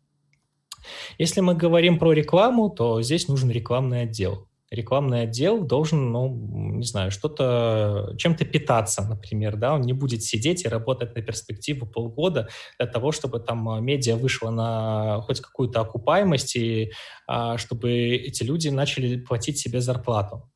Если 1.17 1.41
мы 1.41 1.55
говорим 1.55 1.99
про 1.99 2.13
рекламу, 2.13 2.69
то 2.69 3.01
здесь 3.01 3.27
нужен 3.27 3.51
рекламный 3.51 4.03
отдел 4.03 4.47
рекламный 4.69 5.21
отдел 5.21 5.61
должен, 5.61 6.11
ну, 6.11 6.29
не 6.29 6.85
знаю, 6.85 7.11
что-то, 7.11 8.13
чем-то 8.17 8.45
питаться, 8.45 9.01
например, 9.07 9.55
да, 9.55 9.75
он 9.75 9.81
не 9.81 9.93
будет 9.93 10.23
сидеть 10.23 10.65
и 10.65 10.67
работать 10.67 11.15
на 11.15 11.21
перспективу 11.21 11.85
полгода 11.85 12.49
для 12.77 12.87
того, 12.87 13.11
чтобы 13.11 13.39
там 13.39 13.69
а, 13.69 13.79
медиа 13.79 14.15
вышло 14.15 14.49
на 14.49 15.21
хоть 15.21 15.39
какую-то 15.39 15.81
окупаемость 15.81 16.55
и 16.55 16.91
а, 17.27 17.57
чтобы 17.57 17.91
эти 17.91 18.43
люди 18.43 18.67
начали 18.69 19.17
платить 19.17 19.57
себе 19.57 19.79
зарплату. 19.79 20.49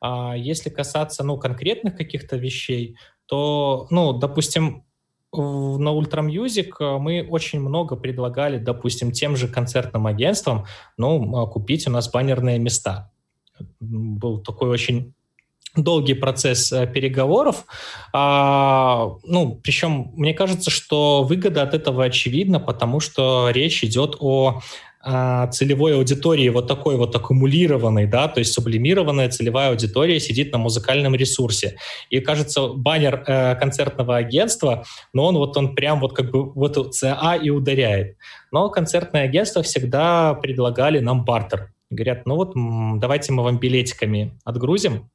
А 0.00 0.36
если 0.36 0.70
касаться, 0.70 1.24
ну, 1.24 1.36
конкретных 1.38 1.96
каких-то 1.96 2.36
вещей, 2.36 2.96
то, 3.26 3.88
ну, 3.90 4.12
допустим, 4.12 4.84
на 5.32 5.88
Ultra 5.90 6.24
Music 6.24 6.98
мы 6.98 7.26
очень 7.28 7.60
много 7.60 7.96
предлагали, 7.96 8.58
допустим, 8.58 9.10
тем 9.10 9.36
же 9.36 9.48
концертным 9.48 10.06
агентствам, 10.06 10.66
ну, 10.96 11.46
купить 11.48 11.86
у 11.88 11.90
нас 11.90 12.10
баннерные 12.10 12.58
места 12.58 13.10
был 13.80 14.38
такой 14.38 14.70
очень 14.70 15.14
долгий 15.76 16.14
процесс 16.14 16.72
э, 16.72 16.86
переговоров. 16.86 17.64
А, 18.12 19.10
ну, 19.24 19.60
причем 19.62 20.12
мне 20.14 20.34
кажется, 20.34 20.70
что 20.70 21.22
выгода 21.22 21.62
от 21.62 21.74
этого 21.74 22.04
очевидна, 22.04 22.60
потому 22.60 23.00
что 23.00 23.50
речь 23.50 23.84
идет 23.84 24.16
о 24.20 24.60
а, 25.08 25.46
целевой 25.48 25.94
аудитории 25.94 26.48
вот 26.48 26.66
такой 26.66 26.96
вот 26.96 27.14
аккумулированной, 27.14 28.06
да, 28.06 28.26
то 28.26 28.40
есть 28.40 28.52
сублимированная 28.52 29.28
целевая 29.28 29.70
аудитория 29.70 30.18
сидит 30.18 30.50
на 30.52 30.58
музыкальном 30.58 31.14
ресурсе. 31.14 31.76
И 32.10 32.18
кажется, 32.18 32.68
баннер 32.68 33.22
э, 33.24 33.54
концертного 33.54 34.16
агентства, 34.16 34.84
но 35.12 35.26
он 35.26 35.36
вот 35.36 35.56
он 35.56 35.76
прям 35.76 36.00
вот 36.00 36.12
как 36.12 36.32
бы 36.32 36.50
в 36.50 36.64
эту 36.64 36.90
ЦА 36.90 37.38
и 37.40 37.50
ударяет. 37.50 38.16
Но 38.50 38.68
концертное 38.68 39.22
агентство 39.22 39.62
всегда 39.62 40.34
предлагали 40.34 40.98
нам 40.98 41.24
бартер. 41.24 41.70
Говорят, 41.90 42.26
ну 42.26 42.36
вот 42.36 42.52
давайте 43.00 43.32
мы 43.32 43.42
вам 43.42 43.58
билетиками 43.58 44.38
отгрузим, 44.44 45.10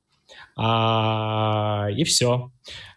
а, 0.56 1.88
и 1.96 2.04
все. 2.04 2.52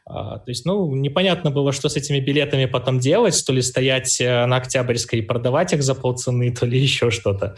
А, 0.06 0.38
то 0.38 0.50
есть, 0.50 0.66
ну, 0.66 0.94
непонятно 0.94 1.50
было, 1.50 1.72
что 1.72 1.88
с 1.88 1.96
этими 1.96 2.20
билетами 2.20 2.66
потом 2.66 2.98
делать, 2.98 3.42
то 3.46 3.52
ли 3.52 3.62
стоять 3.62 4.20
э, 4.20 4.44
на 4.46 4.56
Октябрьской 4.56 5.20
и 5.20 5.22
продавать 5.22 5.72
их 5.72 5.82
за 5.82 5.94
полцены, 5.94 6.54
то 6.54 6.66
ли 6.66 6.78
еще 6.82 7.10
что-то. 7.10 7.56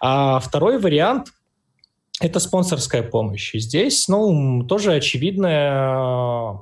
А 0.00 0.40
второй 0.40 0.78
вариант– 0.78 1.28
это 2.20 2.40
спонсорская 2.40 3.02
помощь. 3.02 3.52
Здесь, 3.54 4.08
ну, 4.08 4.64
тоже 4.64 4.94
очевидная 4.94 6.58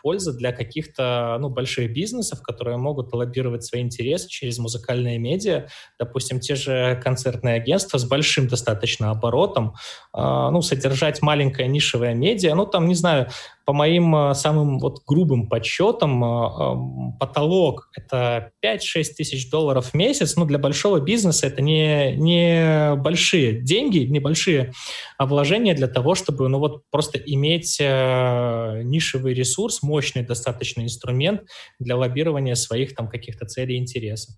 польза 0.00 0.32
для 0.32 0.52
каких-то 0.52 1.36
ну, 1.40 1.48
больших 1.48 1.92
бизнесов, 1.92 2.42
которые 2.42 2.76
могут 2.76 3.12
лоббировать 3.12 3.64
свои 3.64 3.82
интересы 3.82 4.28
через 4.28 4.58
музыкальные 4.58 5.18
медиа. 5.18 5.66
Допустим, 5.98 6.40
те 6.40 6.54
же 6.54 7.00
концертные 7.02 7.56
агентства 7.56 7.98
с 7.98 8.04
большим 8.04 8.48
достаточно 8.48 9.10
оборотом, 9.10 9.74
э, 10.14 10.20
ну, 10.20 10.62
содержать 10.62 11.22
маленькое 11.22 11.68
нишевое 11.68 12.14
медиа, 12.14 12.54
ну, 12.54 12.66
там, 12.66 12.86
не 12.86 12.94
знаю, 12.94 13.28
по 13.70 13.72
моим 13.72 14.16
э, 14.16 14.34
самым 14.34 14.80
вот 14.80 15.04
грубым 15.06 15.46
подсчетам, 15.46 16.24
э, 16.24 17.18
потолок— 17.20 17.88
это 17.96 18.50
5-6 18.64 19.04
тысяч 19.16 19.48
долларов 19.48 19.90
в 19.90 19.94
месяц. 19.94 20.34
Ну, 20.34 20.44
для 20.44 20.58
большого 20.58 20.98
бизнеса 20.98 21.46
это 21.46 21.62
не, 21.62 22.16
не 22.16 22.96
большие 22.96 23.62
деньги, 23.62 23.98
небольшие 23.98 24.72
вложения 25.20 25.76
для 25.76 25.86
того, 25.86 26.16
чтобы 26.16 26.48
ну, 26.48 26.58
вот 26.58 26.82
просто 26.90 27.18
иметь 27.18 27.78
э, 27.80 28.82
нишевый 28.82 29.34
ресурс, 29.34 29.84
мощный 29.84 30.26
достаточно 30.26 30.82
инструмент 30.82 31.42
для 31.78 31.96
лоббирования 31.96 32.56
своих 32.56 32.96
там 32.96 33.06
каких-то 33.06 33.46
целей 33.46 33.76
и 33.76 33.78
интересов. 33.78 34.34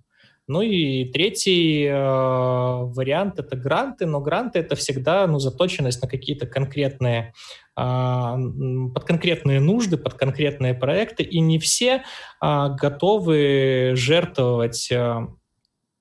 Ну 0.48 0.60
и 0.60 1.04
третий 1.12 1.84
э, 1.84 1.92
вариант 1.92 3.38
это 3.38 3.56
гранты, 3.56 4.06
но 4.06 4.20
гранты 4.20 4.58
это 4.58 4.74
всегда 4.74 5.26
ну, 5.26 5.38
заточенность 5.38 6.02
на 6.02 6.08
какие-то 6.08 6.46
конкретные 6.46 7.32
э, 7.76 7.80
под 7.80 9.04
конкретные 9.04 9.60
нужды, 9.60 9.96
под 9.96 10.14
конкретные 10.14 10.74
проекты, 10.74 11.22
и 11.22 11.40
не 11.40 11.58
все 11.58 12.02
э, 12.42 12.68
готовы 12.76 13.92
жертвовать 13.94 14.90
э, 14.90 15.26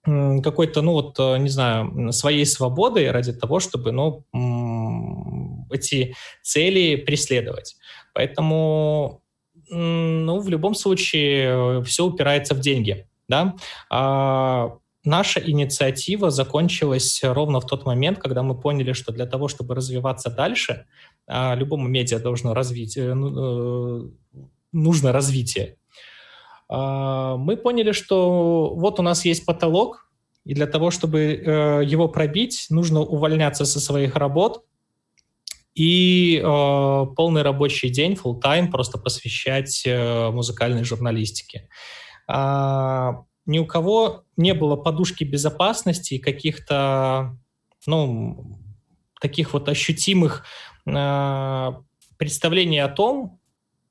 какой-то, 0.04 0.82
ну 0.82 0.94
вот, 0.94 1.20
э, 1.20 1.38
не 1.38 1.50
знаю, 1.50 2.12
своей 2.12 2.46
свободой 2.46 3.12
ради 3.12 3.34
того, 3.34 3.60
чтобы, 3.60 3.92
ну, 3.92 4.26
эти 5.72 6.16
цели 6.42 6.96
преследовать. 6.96 7.76
Поэтому, 8.14 9.22
ну, 9.70 10.40
в 10.40 10.50
любом 10.50 10.74
случае, 10.74 11.80
э, 11.80 11.84
все 11.84 12.06
упирается 12.06 12.56
в 12.56 12.60
деньги. 12.60 13.08
Да? 13.28 13.56
А, 13.90 14.78
наша 15.04 15.40
инициатива 15.40 16.30
закончилась 16.30 17.22
ровно 17.24 17.60
в 17.60 17.66
тот 17.66 17.86
момент, 17.86 18.20
когда 18.20 18.44
мы 18.44 18.60
поняли, 18.60 18.94
что 18.94 19.12
для 19.12 19.26
того, 19.26 19.48
чтобы 19.48 19.76
развиваться 19.76 20.30
дальше, 20.30 20.86
а, 21.28 21.56
любому 21.56 21.88
медиа 21.88 22.20
должно 22.20 22.54
развить, 22.54 22.98
э, 22.98 23.14
ну, 23.14 24.04
э, 24.04 24.10
нужно 24.72 25.12
развитие. 25.12 25.78
А, 26.70 27.38
мы 27.38 27.58
поняли, 27.58 27.92
что 27.92 28.74
вот 28.76 29.00
у 29.00 29.04
нас 29.04 29.26
есть 29.26 29.46
потолок, 29.46 30.10
и 30.44 30.54
для 30.56 30.66
того, 30.66 30.90
чтобы 30.90 31.20
э, 31.20 31.84
его 31.86 32.08
пробить, 32.08 32.66
нужно 32.70 33.02
увольняться 33.02 33.66
со 33.66 33.80
своих 33.80 34.16
работ 34.16 34.64
и 35.74 36.42
полный 36.44 37.44
рабочий 37.44 37.90
день, 37.90 38.14
full 38.22 38.42
time 38.42 38.70
просто 38.70 38.98
посвящать 38.98 39.88
музыкальной 39.88 40.84
журналистике. 40.84 41.70
А, 42.28 43.24
ни 43.46 43.60
у 43.60 43.66
кого 43.66 44.24
не 44.38 44.54
было 44.54 44.76
подушки 44.76 45.24
безопасности 45.24 46.16
и 46.16 46.20
каких-то, 46.20 47.38
ну, 47.86 48.60
таких 49.20 49.54
вот 49.54 49.70
ощутимых 49.70 50.46
э, 50.88 51.72
представлений 52.18 52.80
о 52.80 52.90
том, 52.90 53.40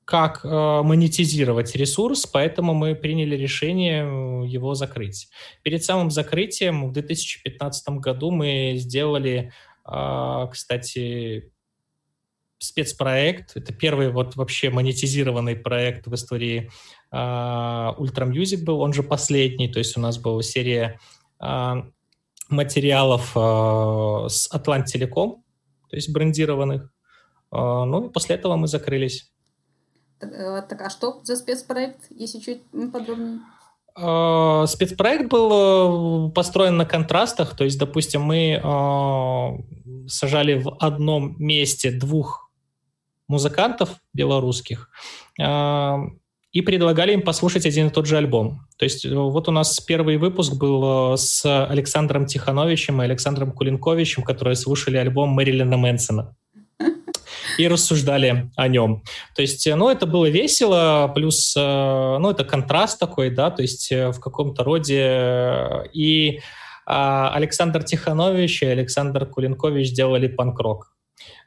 как 0.03 0.43
э, 0.43 0.47
монетизировать 0.49 1.75
ресурс, 1.75 2.25
поэтому 2.25 2.73
мы 2.73 2.95
приняли 2.95 3.35
решение 3.35 4.45
его 4.45 4.73
закрыть. 4.73 5.29
Перед 5.63 5.83
самым 5.83 6.11
закрытием 6.11 6.89
в 6.89 6.91
2015 6.91 7.89
году 7.99 8.31
мы 8.31 8.73
сделали, 8.77 9.53
кстати, 9.83 11.51
спецпроект. 12.61 13.53
Это 13.55 13.73
первый 13.73 14.11
вот 14.11 14.35
вообще 14.35 14.69
монетизированный 14.69 15.55
проект 15.55 16.07
в 16.07 16.13
истории 16.13 16.69
uh, 17.11 17.97
Ultra 17.97 18.29
Music 18.29 18.63
был, 18.63 18.81
он 18.81 18.93
же 18.93 19.03
последний. 19.03 19.67
То 19.67 19.79
есть 19.79 19.97
у 19.97 19.99
нас 19.99 20.19
была 20.19 20.43
серия 20.43 20.99
uh, 21.41 21.83
материалов 22.49 23.35
uh, 23.35 24.29
с 24.29 24.49
Atlant 24.53 24.85
Telecom, 24.85 25.41
то 25.89 25.95
есть 25.95 26.11
брендированных. 26.11 26.91
Uh, 27.51 27.85
ну 27.85 28.07
и 28.07 28.09
после 28.09 28.35
этого 28.35 28.55
мы 28.55 28.67
закрылись. 28.67 29.31
Так, 30.19 30.31
э, 30.31 30.61
так 30.69 30.81
а 30.81 30.89
что 30.91 31.21
за 31.23 31.35
спецпроект, 31.35 32.05
если 32.11 32.39
чуть 32.39 32.61
подробнее? 32.93 33.39
Спецпроект 34.67 35.29
был 35.29 35.51
uh, 35.51 36.31
построен 36.31 36.77
на 36.77 36.85
контрастах, 36.85 37.57
то 37.57 37.65
есть, 37.65 37.77
допустим, 37.77 38.21
мы 38.21 38.61
uh, 38.63 40.07
сажали 40.07 40.61
в 40.61 40.77
одном 40.79 41.35
месте 41.39 41.91
двух 41.91 42.50
музыкантов 43.31 43.89
белорусских 44.13 44.89
э, 45.39 45.97
и 46.51 46.61
предлагали 46.61 47.13
им 47.13 47.21
послушать 47.21 47.65
один 47.65 47.87
и 47.87 47.89
тот 47.89 48.05
же 48.05 48.17
альбом. 48.17 48.67
То 48.77 48.83
есть 48.83 49.05
э, 49.05 49.15
вот 49.15 49.47
у 49.47 49.51
нас 49.51 49.79
первый 49.79 50.17
выпуск 50.17 50.53
был 50.55 51.13
э, 51.13 51.17
с 51.17 51.45
Александром 51.45 52.25
Тихановичем 52.25 53.01
и 53.01 53.05
Александром 53.05 53.53
Кулинковичем, 53.53 54.23
которые 54.23 54.55
слушали 54.55 54.97
альбом 54.97 55.29
Мэрилина 55.29 55.77
Мэнсона 55.77 56.35
и 57.57 57.67
рассуждали 57.69 58.51
о 58.57 58.67
нем. 58.67 59.03
То 59.35 59.41
есть, 59.41 59.65
ну, 59.75 59.89
это 59.89 60.05
было 60.05 60.29
весело, 60.29 61.11
плюс, 61.13 61.53
ну, 61.55 62.29
это 62.29 62.43
контраст 62.43 62.99
такой, 62.99 63.29
да, 63.29 63.51
то 63.51 63.61
есть 63.61 63.91
в 63.91 64.19
каком-то 64.19 64.63
роде 64.63 65.89
и 65.93 66.39
Александр 66.85 67.83
Тиханович 67.83 68.63
и 68.63 68.67
Александр 68.67 69.25
Кулинкович 69.25 69.93
делали 69.93 70.27
панк-рок. 70.27 70.91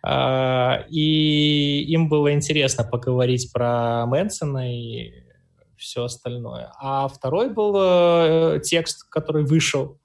А, 0.06 0.84
и 0.90 1.82
им 1.88 2.10
было 2.10 2.34
интересно 2.34 2.84
поговорить 2.84 3.50
про 3.54 4.04
Мэнсона 4.04 4.70
и 4.70 5.14
все 5.78 6.04
остальное. 6.04 6.70
А 6.78 7.08
второй 7.08 7.48
был 7.48 7.74
э, 7.74 8.60
текст, 8.62 9.08
который 9.08 9.44
вышел. 9.44 9.98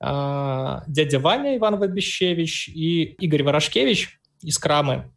А, 0.00 0.82
дядя 0.88 1.20
Ваня 1.20 1.56
Иван 1.56 1.78
Вабищевич 1.78 2.68
и 2.70 3.14
Игорь 3.20 3.44
Ворошкевич 3.44 4.18
из 4.42 4.58
Крамы 4.58 5.12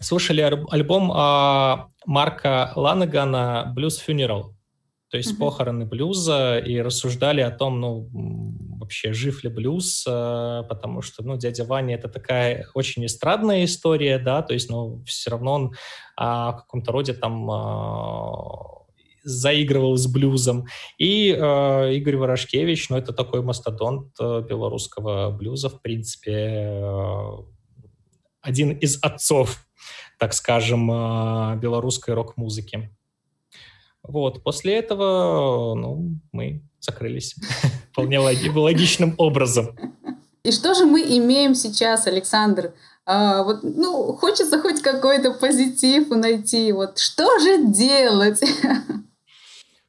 слушали 0.00 0.40
альбом 0.40 1.12
а, 1.14 1.90
Марка 2.04 2.72
Ланагана 2.74 3.72
«Blues 3.76 4.00
Funeral», 4.04 4.54
то 5.08 5.18
есть 5.18 5.34
mm-hmm. 5.34 5.38
похороны 5.38 5.86
блюза, 5.86 6.58
и 6.58 6.80
рассуждали 6.80 7.42
о 7.42 7.52
том, 7.52 7.80
ну, 7.80 8.08
вообще 8.78 9.12
жив 9.12 9.42
ли 9.44 9.50
блюз, 9.50 10.04
э, 10.06 10.62
потому 10.68 11.02
что, 11.02 11.22
ну, 11.22 11.36
дядя 11.36 11.64
Ваня 11.64 11.94
это 11.94 12.08
такая 12.08 12.66
очень 12.74 13.04
эстрадная 13.06 13.64
история, 13.64 14.18
да, 14.18 14.42
то 14.42 14.54
есть, 14.54 14.70
ну, 14.70 15.02
все 15.04 15.30
равно 15.30 15.52
он 15.52 15.74
а, 16.16 16.52
в 16.52 16.56
каком-то 16.56 16.92
роде 16.92 17.12
там 17.12 17.50
а, 17.50 18.86
заигрывал 19.22 19.96
с 19.96 20.06
блюзом. 20.06 20.66
И 20.98 21.30
э, 21.30 21.94
Игорь 21.94 22.16
Ворошкевич, 22.16 22.90
ну, 22.90 22.96
это 22.96 23.12
такой 23.12 23.42
мастодонт 23.42 24.14
э, 24.20 24.42
белорусского 24.48 25.30
блюза, 25.30 25.68
в 25.68 25.82
принципе, 25.82 27.02
один 28.40 28.70
из 28.70 28.98
отцов, 29.02 29.66
так 30.18 30.32
скажем, 30.32 30.86
белорусской 31.58 32.14
рок-музыки. 32.14 32.95
Вот, 34.08 34.42
после 34.42 34.76
этого, 34.76 35.74
ну, 35.74 36.18
мы 36.32 36.62
закрылись 36.80 37.34
вполне 37.92 38.18
логичным 38.18 39.14
образом. 39.18 39.76
И 40.44 40.52
что 40.52 40.74
же 40.74 40.86
мы 40.86 41.00
имеем 41.02 41.54
сейчас, 41.54 42.06
Александр? 42.06 42.72
А, 43.04 43.42
вот, 43.42 43.60
ну, 43.62 44.12
хочется 44.12 44.60
хоть 44.60 44.80
какой-то 44.80 45.32
позитив 45.34 46.08
найти. 46.10 46.72
Вот 46.72 46.98
что 46.98 47.38
же 47.40 47.66
делать? 47.66 48.40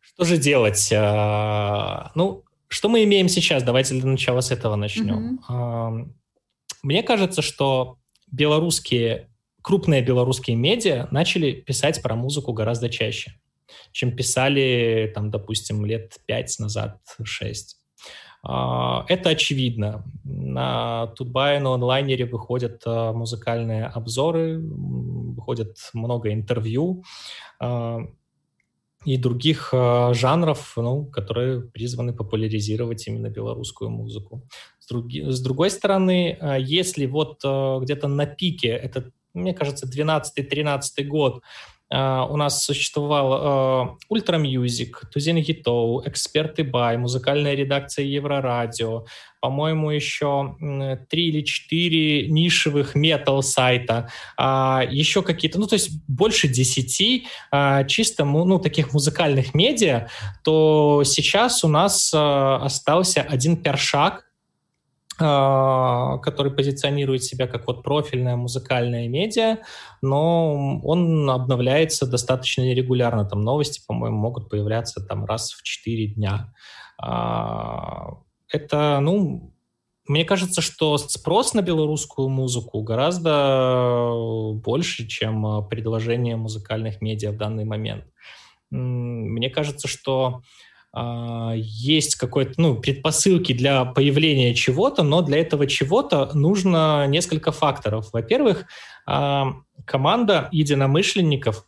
Что 0.01 0.25
же 0.25 0.37
делать? 0.37 0.91
А, 0.91 2.11
ну, 2.15 2.43
что 2.67 2.89
мы 2.89 3.03
имеем 3.03 3.29
сейчас? 3.29 3.61
Давайте 3.61 3.93
для 3.93 4.09
начала 4.09 4.41
с 4.41 4.49
этого 4.49 4.75
начнем. 4.75 5.39
Mm-hmm. 5.47 6.09
Мне 6.81 7.03
кажется, 7.03 7.43
что 7.43 7.99
белорусские, 8.31 9.29
крупные 9.61 10.01
белорусские 10.01 10.55
медиа 10.55 11.07
начали 11.11 11.51
писать 11.51 12.01
про 12.01 12.15
музыку 12.15 12.51
гораздо 12.51 12.89
чаще 12.89 13.37
чем 13.91 14.15
писали, 14.15 15.11
там, 15.13 15.31
допустим, 15.31 15.85
лет 15.85 16.17
пять 16.25 16.57
назад, 16.59 16.99
шесть. 17.23 17.77
А, 18.43 19.05
это 19.07 19.29
очевидно. 19.29 20.05
На 20.23 21.07
Тутбай 21.07 21.59
на 21.59 21.73
онлайнере 21.73 22.25
выходят 22.25 22.81
а, 22.85 23.11
музыкальные 23.11 23.85
обзоры, 23.85 24.59
выходят 24.59 25.77
много 25.93 26.31
интервью 26.31 27.03
а, 27.59 27.99
и 29.05 29.17
других 29.17 29.73
жанров, 29.73 30.73
ну, 30.75 31.05
которые 31.05 31.61
призваны 31.61 32.13
популяризировать 32.13 33.07
именно 33.07 33.29
белорусскую 33.29 33.89
музыку. 33.89 34.47
С, 34.79 34.87
други, 34.87 35.23
с 35.29 35.39
другой 35.39 35.69
стороны, 35.69 36.37
если 36.59 37.05
вот 37.05 37.37
где-то 37.37 38.07
на 38.07 38.25
пике, 38.25 38.69
это, 38.69 39.11
мне 39.33 39.53
кажется, 39.53 39.87
12-13 39.87 41.03
год, 41.03 41.41
Uh, 41.93 42.27
у 42.29 42.35
нас 42.35 42.65
существовал 42.65 43.97
uh, 44.11 44.41
Music, 44.41 44.91
Тузин 45.09 45.37
Гитоу, 45.37 46.05
Эксперты 46.05 46.65
Бай, 46.65 46.97
музыкальная 46.97 47.55
редакция 47.55 48.03
Еврорадио, 48.03 49.05
по-моему, 49.39 49.91
еще 49.91 50.57
три 51.09 51.29
или 51.29 51.41
четыре 51.43 52.27
нишевых 52.27 52.95
метал 52.95 53.41
сайта, 53.41 54.09
uh, 54.37 54.85
еще 54.91 55.21
какие-то, 55.23 55.59
ну, 55.59 55.67
то 55.67 55.75
есть 55.75 55.91
больше 56.09 56.49
десяти 56.49 57.27
чисто, 57.87 58.25
ну, 58.25 58.59
таких 58.59 58.91
музыкальных 58.91 59.53
медиа, 59.53 60.09
то 60.43 61.03
сейчас 61.05 61.63
у 61.63 61.69
нас 61.69 62.13
остался 62.13 63.21
один 63.21 63.55
першак, 63.55 64.23
а, 64.23 64.26
который 65.17 66.51
позиционирует 66.51 67.23
себя 67.23 67.47
как 67.47 67.65
вот 67.67 67.83
профильная 67.83 68.35
музыкальная 68.35 69.07
медиа, 69.07 69.57
но 70.01 70.79
он 70.83 71.29
обновляется 71.29 72.05
достаточно 72.05 72.61
нерегулярно. 72.61 73.25
Там 73.25 73.41
новости, 73.41 73.81
по-моему, 73.87 74.17
могут 74.17 74.49
появляться 74.49 75.01
там 75.01 75.25
раз 75.25 75.53
в 75.53 75.63
4 75.63 76.07
дня. 76.07 76.53
А, 76.99 78.19
это, 78.51 78.99
ну, 79.01 79.53
мне 80.07 80.23
кажется, 80.23 80.61
что 80.61 80.97
спрос 80.97 81.53
на 81.53 81.61
белорусскую 81.61 82.29
музыку 82.29 82.81
гораздо 82.81 84.11
больше, 84.53 85.07
чем 85.07 85.67
предложение 85.67 86.35
музыкальных 86.35 87.01
медиа 87.01 87.31
в 87.31 87.37
данный 87.37 87.65
момент. 87.65 88.05
Мне 88.69 89.49
кажется, 89.49 89.87
что 89.87 90.27
а, 90.37 90.41
есть 91.55 92.15
какой-то, 92.15 92.53
ну, 92.57 92.75
предпосылки 92.75 93.53
для 93.53 93.85
появления 93.85 94.53
чего-то, 94.53 95.03
но 95.03 95.21
для 95.21 95.39
этого 95.39 95.67
чего-то 95.67 96.31
нужно 96.33 97.05
несколько 97.07 97.51
факторов. 97.51 98.09
Во-первых, 98.13 98.65
а, 99.05 99.53
команда 99.85 100.49
единомышленников 100.51 101.65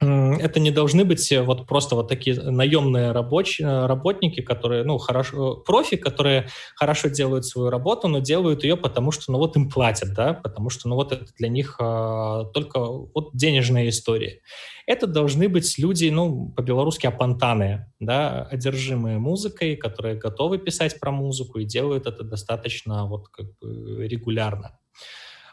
это 0.00 0.60
не 0.60 0.70
должны 0.70 1.04
быть 1.04 1.32
вот 1.32 1.66
просто 1.66 1.94
вот 1.94 2.08
такие 2.08 2.40
наемные 2.40 3.12
рабоч... 3.12 3.60
работники, 3.60 4.40
которые, 4.42 4.84
ну, 4.84 4.98
хорошо, 4.98 5.56
профи, 5.56 5.96
которые 5.96 6.48
хорошо 6.76 7.08
делают 7.08 7.46
свою 7.46 7.70
работу, 7.70 8.08
но 8.08 8.18
делают 8.18 8.64
ее 8.64 8.76
потому, 8.76 9.12
что, 9.12 9.32
ну, 9.32 9.38
вот 9.38 9.56
им 9.56 9.70
платят, 9.70 10.12
да, 10.14 10.34
потому 10.34 10.70
что, 10.70 10.88
ну, 10.88 10.96
вот 10.96 11.12
это 11.12 11.26
для 11.38 11.48
них 11.48 11.76
а, 11.80 12.44
только 12.46 12.80
вот 12.80 13.30
денежная 13.34 13.88
история. 13.88 14.40
Это 14.86 15.06
должны 15.06 15.48
быть 15.48 15.78
люди, 15.78 16.08
ну, 16.10 16.52
по-белорусски 16.54 17.06
апантаны, 17.06 17.90
да, 18.00 18.42
одержимые 18.50 19.18
музыкой, 19.18 19.76
которые 19.76 20.16
готовы 20.16 20.58
писать 20.58 21.00
про 21.00 21.10
музыку 21.10 21.58
и 21.60 21.64
делают 21.64 22.06
это 22.06 22.24
достаточно 22.24 23.06
вот 23.06 23.28
как 23.28 23.46
бы 23.58 24.06
регулярно. 24.06 24.78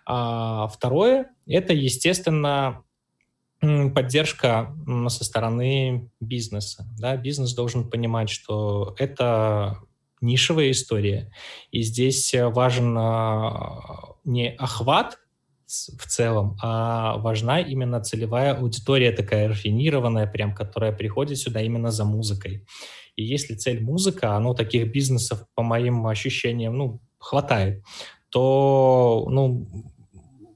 А 0.06 0.68
второе, 0.68 1.30
это, 1.48 1.74
естественно, 1.74 2.84
поддержка 3.62 4.76
со 5.07 5.24
стороны 5.24 6.12
бизнеса. 6.20 6.86
Да? 6.97 7.16
Бизнес 7.16 7.53
должен 7.53 7.89
понимать, 7.89 8.30
что 8.30 8.95
это 8.97 9.80
нишевая 10.20 10.72
история, 10.72 11.32
и 11.72 11.82
здесь 11.82 12.34
важен 12.36 12.95
а, 12.97 14.16
не 14.24 14.51
охват 14.51 15.18
в 15.66 16.05
целом, 16.07 16.57
а 16.62 17.18
важна 17.18 17.59
именно 17.59 18.01
целевая 18.01 18.55
аудитория 18.55 19.12
такая 19.12 19.47
рафинированная, 19.47 20.28
прям, 20.28 20.53
которая 20.53 20.91
приходит 20.91 21.38
сюда 21.38 21.62
именно 21.62 21.91
за 21.91 22.05
музыкой. 22.05 22.66
И 23.16 23.24
если 23.24 23.55
цель 23.55 23.82
музыка, 23.82 24.36
оно 24.36 24.53
таких 24.53 24.91
бизнесов, 24.91 25.45
по 25.55 25.64
моим 25.64 26.05
ощущениям, 26.07 26.78
ну, 26.78 27.01
хватает, 27.20 27.84
то, 28.30 29.26
ну, 29.30 29.68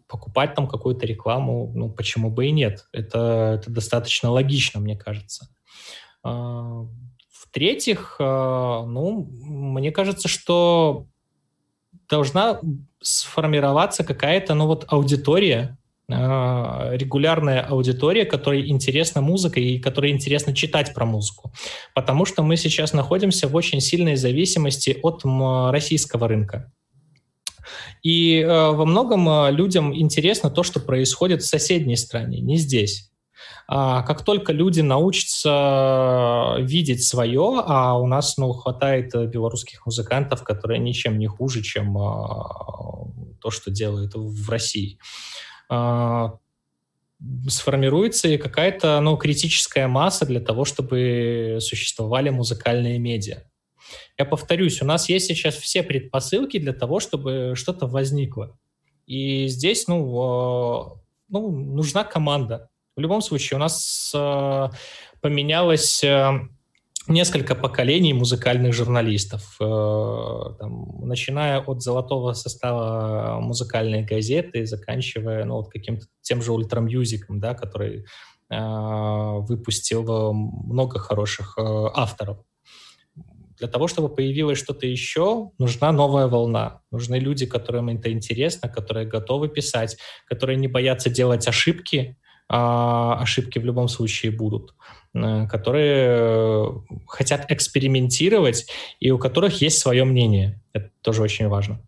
покупать 0.08 0.54
там 0.54 0.68
какую-то 0.68 1.06
рекламу, 1.06 1.72
ну, 1.74 1.90
почему 1.90 2.30
бы 2.30 2.48
и 2.48 2.52
нет. 2.52 2.88
Это, 2.92 3.60
это 3.60 3.72
достаточно 3.72 4.30
логично, 4.30 4.80
мне 4.80 4.96
кажется. 4.96 5.50
А, 6.24 6.86
в-третьих, 7.30 8.18
а, 8.20 8.86
ну, 8.86 9.30
мне 9.32 9.92
кажется, 9.92 10.28
что 10.28 11.08
должна 12.10 12.60
сформироваться 13.02 14.04
какая-то, 14.04 14.54
ну, 14.54 14.68
вот 14.68 14.86
аудитория, 14.88 15.78
а, 16.12 16.92
регулярная 16.94 17.62
аудитория, 17.62 18.26
которой 18.26 18.70
интересна 18.70 19.22
музыка 19.22 19.60
и 19.60 19.80
которой 19.80 20.12
интересно 20.12 20.54
читать 20.54 20.94
про 20.94 21.06
музыку. 21.06 21.52
Потому 21.96 22.26
что 22.26 22.44
мы 22.44 22.58
сейчас 22.58 22.94
находимся 22.94 23.48
в 23.48 23.56
очень 23.56 23.82
сильной 23.82 24.16
зависимости 24.16 25.00
от 25.02 25.24
российского 25.72 26.28
рынка. 26.28 26.72
И 28.04 28.40
э, 28.40 28.48
во 28.48 28.86
многом 28.86 29.28
э, 29.28 29.52
людям 29.52 29.96
интересно 29.96 30.50
то, 30.50 30.64
что 30.64 30.80
происходит 30.80 31.42
в 31.42 31.48
соседней 31.48 31.98
стране, 31.98 32.40
не 32.40 32.58
здесь. 32.58 33.12
А 33.68 34.04
как 34.04 34.24
только 34.24 34.54
люди 34.54 34.82
научатся 34.82 36.58
видеть 36.60 37.04
свое, 37.04 37.64
а 37.66 37.98
у 37.98 38.06
нас 38.06 38.38
ну, 38.38 38.54
хватает 38.54 39.16
э, 39.16 39.26
белорусских 39.26 39.86
музыкантов, 39.86 40.44
которые 40.44 40.80
ничем 40.80 41.18
не 41.18 41.28
хуже, 41.28 41.64
чем 41.64 41.98
а, 41.98 43.08
то, 43.42 43.50
что 43.50 43.72
делают 43.72 44.14
в 44.14 44.50
России, 44.50 45.00
а, 45.68 46.38
сформируется 47.48 48.28
и 48.28 48.38
какая-то 48.38 49.00
ну, 49.00 49.18
критическая 49.18 49.88
масса 49.88 50.26
для 50.26 50.42
того, 50.42 50.64
чтобы 50.64 51.58
существовали 51.60 52.30
музыкальные 52.30 53.00
медиа. 53.00 53.44
Я 54.18 54.26
повторюсь, 54.26 54.82
у 54.82 54.86
нас 54.86 55.10
есть 55.10 55.28
сейчас 55.28 55.56
все 55.56 55.84
предпосылки 55.84 56.58
для 56.58 56.74
того, 56.74 57.00
чтобы 57.00 57.54
что-то 57.56 57.88
возникло. 57.88 58.58
И 59.06 59.48
здесь, 59.48 59.88
ну, 59.88 61.02
ну, 61.30 61.52
нужна 61.52 62.04
команда. 62.04 62.70
В 62.96 63.02
любом 63.02 63.22
случае, 63.22 63.58
у 63.58 63.60
нас 63.60 64.12
э, 64.16 64.70
поменялось 65.22 66.02
э, 66.04 66.32
несколько 67.08 67.56
поколений 67.56 68.14
музыкальных 68.14 68.74
журналистов, 68.74 69.56
там, 69.60 71.08
начиная 71.08 71.60
от 71.60 71.82
золотого 71.82 72.34
состава 72.34 73.40
музыкальной 73.42 74.04
газеты, 74.04 74.66
заканчивая 74.66 75.46
ну, 75.46 75.56
вот 75.56 75.70
каким-то 75.70 76.06
тем 76.22 76.42
же 76.42 76.52
ультрамьюзиком, 76.52 77.40
да, 77.40 77.54
который 77.54 78.06
э, 78.50 78.58
выпустил 79.40 80.34
много 80.34 81.00
хороших 81.00 81.58
э, 81.58 81.62
авторов. 81.94 82.40
Для 83.58 83.68
того, 83.68 83.88
чтобы 83.88 84.10
появилось 84.10 84.58
что-то 84.58 84.86
еще, 84.86 85.52
нужна 85.58 85.92
новая 85.92 86.28
волна. 86.28 86.82
Нужны 86.92 87.16
люди, 87.16 87.46
которым 87.46 87.90
это 87.90 88.12
интересно, 88.12 88.70
которые 88.70 89.08
готовы 89.08 89.48
писать, 89.48 89.98
которые 90.26 90.58
не 90.58 90.68
боятся 90.68 91.10
делать 91.10 91.48
ошибки, 91.48 92.18
а 92.48 93.20
ошибки 93.22 93.58
в 93.58 93.66
любом 93.66 93.88
случае 93.88 94.32
будут, 94.32 94.76
э, 95.16 95.48
которые 95.48 96.84
хотят 97.08 97.50
экспериментировать 97.52 98.68
и 99.00 99.10
у 99.12 99.18
которых 99.18 99.62
есть 99.62 99.80
свое 99.80 100.04
мнение. 100.04 100.62
Это 100.74 100.92
тоже 101.02 101.24
очень 101.24 101.48
важно. 101.48 101.80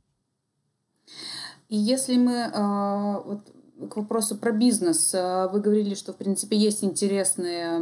И 1.69 1.75
если 1.75 2.17
мы 2.17 2.33
э, 2.33 3.21
вот 3.25 3.41
к 3.89 3.97
вопросу 3.97 4.35
про 4.35 4.51
бизнес. 4.51 5.13
Э, 5.13 5.47
вы 5.51 5.59
говорили, 5.59 5.93
что, 5.93 6.13
в 6.13 6.17
принципе, 6.17 6.57
есть 6.57 6.83
интересные 6.83 7.79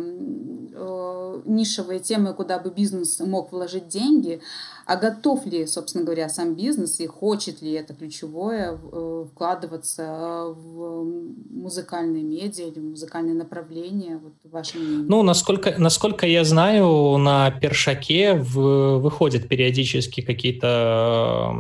э, 0.73 1.41
нишевые 1.45 1.99
темы, 1.99 2.33
куда 2.33 2.59
бы 2.59 2.69
бизнес 2.69 3.19
мог 3.21 3.51
вложить 3.51 3.87
деньги. 3.87 4.41
А 4.85 4.97
готов 4.97 5.45
ли, 5.45 5.65
собственно 5.65 6.03
говоря, 6.03 6.29
сам 6.29 6.53
бизнес 6.53 6.99
и 6.99 7.07
хочет 7.07 7.61
ли 7.61 7.71
это 7.71 7.93
ключевое 7.93 8.77
э, 8.77 9.25
вкладываться 9.31 10.47
в 10.47 11.05
музыкальные 11.49 12.23
медиа 12.23 12.67
или 12.67 12.79
музыкальные 12.79 13.35
направления? 13.35 14.19
Вот 14.21 14.33
ваше 14.51 14.77
мнение. 14.77 15.05
Ну, 15.07 15.23
насколько, 15.23 15.75
насколько 15.77 16.27
я 16.27 16.43
знаю, 16.43 17.17
на 17.17 17.51
Першаке 17.51 18.33
в, 18.33 18.99
выходят 18.99 19.47
периодически 19.47 20.21
какие-то 20.21 21.53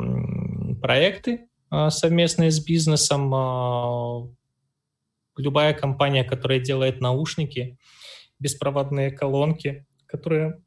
проекты, 0.81 1.47
а, 1.47 1.54
совместные 1.89 2.51
с 2.51 2.59
бизнесом. 2.59 3.33
А, 3.33 4.27
любая 5.37 5.73
компания, 5.73 6.23
которая 6.23 6.59
делает 6.59 7.01
наушники, 7.01 7.77
беспроводные 8.39 9.11
колонки, 9.11 9.85
которая 10.05 10.61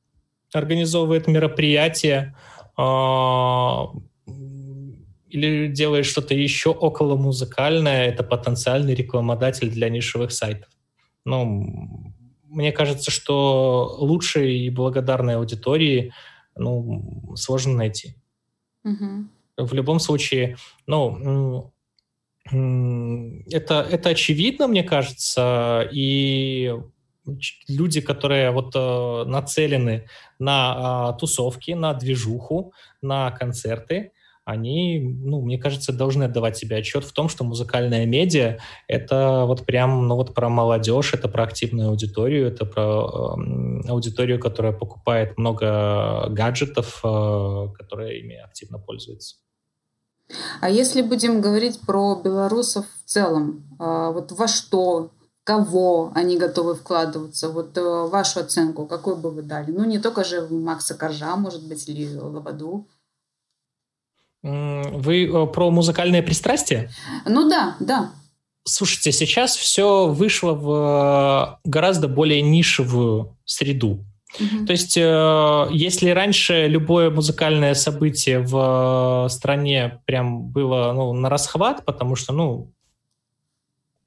организовывает 0.53 1.27
мероприятия 1.27 2.37
а, 2.77 3.89
или 5.29 5.69
делает 5.69 6.07
что-то 6.07 6.35
еще 6.35 6.71
около 6.71 7.17
музыкальное, 7.17 8.07
это 8.07 8.23
потенциальный 8.23 8.95
рекламодатель 8.95 9.71
для 9.71 9.89
нишевых 9.91 10.33
сайтов. 10.33 10.71
Ну, 11.25 12.15
мне 12.45 12.73
кажется, 12.73 13.11
что 13.11 13.97
лучшей 13.99 14.59
и 14.61 14.71
благодарной 14.71 15.37
аудитории 15.37 16.13
ну, 16.57 17.35
сложно 17.37 17.75
найти. 17.75 18.15
Угу. 18.85 19.29
В 19.59 19.75
любом 19.75 19.99
случае, 19.99 20.57
ну, 20.87 21.73
это, 22.47 23.87
это 23.91 24.09
очевидно, 24.09 24.69
мне 24.69 24.83
кажется, 24.83 25.89
и 25.93 26.75
люди, 27.69 28.01
которые 28.01 28.51
вот 28.53 28.73
э, 28.75 29.25
нацелены 29.27 30.09
на 30.39 31.13
э, 31.15 31.19
тусовки, 31.21 31.73
на 31.73 31.93
движуху, 31.93 32.73
на 33.03 33.31
концерты, 33.33 34.13
они, 34.45 34.99
ну, 34.99 35.43
мне 35.43 35.59
кажется, 35.59 35.93
должны 35.93 36.25
отдавать 36.25 36.57
себе 36.57 36.79
отчет 36.79 37.05
в 37.05 37.13
том, 37.13 37.29
что 37.29 37.45
музыкальная 37.45 38.07
медиа— 38.07 38.59
это 38.89 39.45
вот 39.47 39.67
прям, 39.67 40.09
ну, 40.09 40.17
вот 40.17 40.35
про 40.35 40.49
молодежь, 40.49 41.13
это 41.13 41.29
про 41.29 41.45
активную 41.45 41.91
аудиторию, 41.91 42.47
это 42.47 42.65
про 42.65 43.37
э, 43.37 43.91
аудиторию, 43.91 44.41
которая 44.41 44.73
покупает 44.73 45.37
много 45.37 46.29
гаджетов, 46.31 47.01
э, 47.05 47.67
которые 47.77 48.21
ими 48.21 48.37
активно 48.37 48.79
пользуются. 48.79 49.37
А 50.61 50.69
если 50.69 51.03
будем 51.03 51.41
говорить 51.41 51.81
про 51.81 52.17
белорусов 52.17 52.87
в 53.05 53.09
целом, 53.09 53.65
э, 53.79 54.11
вот 54.13 54.33
во 54.33 54.49
что, 54.49 55.11
кого 55.45 56.13
они 56.15 56.37
готовы 56.37 56.75
вкладываться, 56.75 57.49
вот 57.49 57.77
э, 57.79 57.81
вашу 57.81 58.41
оценку, 58.41 58.87
какую 58.87 59.17
бы 59.17 59.31
вы 59.31 59.43
дали? 59.43 59.71
Ну, 59.71 59.85
не 59.85 59.99
только 59.99 60.25
же 60.25 60.47
Макса 60.49 60.95
Коржа, 60.95 61.37
может 61.37 61.67
быть, 61.67 61.89
или 61.89 62.15
Лободу, 62.17 62.87
вы 64.43 65.27
э, 65.27 65.47
про 65.47 65.71
музыкальное 65.71 66.23
пристрастие? 66.23 66.91
Ну 67.27 67.49
да, 67.49 67.77
да. 67.81 68.13
Слушайте, 68.65 69.13
сейчас 69.13 69.57
все 69.57 70.09
вышло 70.09 70.53
в 70.53 71.59
э, 71.65 71.69
гораздо 71.69 72.09
более 72.09 72.43
нишевую 72.43 73.37
среду. 73.45 74.05
Mm-hmm. 74.37 74.67
То 74.67 74.73
есть, 74.73 74.97
э, 74.97 75.67
если 75.73 76.11
раньше 76.11 76.67
любое 76.67 77.11
музыкальное 77.11 77.75
событие 77.75 78.41
в 78.41 79.27
стране 79.31 80.01
прям 80.05 80.49
было 80.49 80.93
ну, 80.93 81.13
на 81.13 81.29
расхват, 81.31 81.85
потому 81.85 82.15
что, 82.15 82.33
ну, 82.33 82.73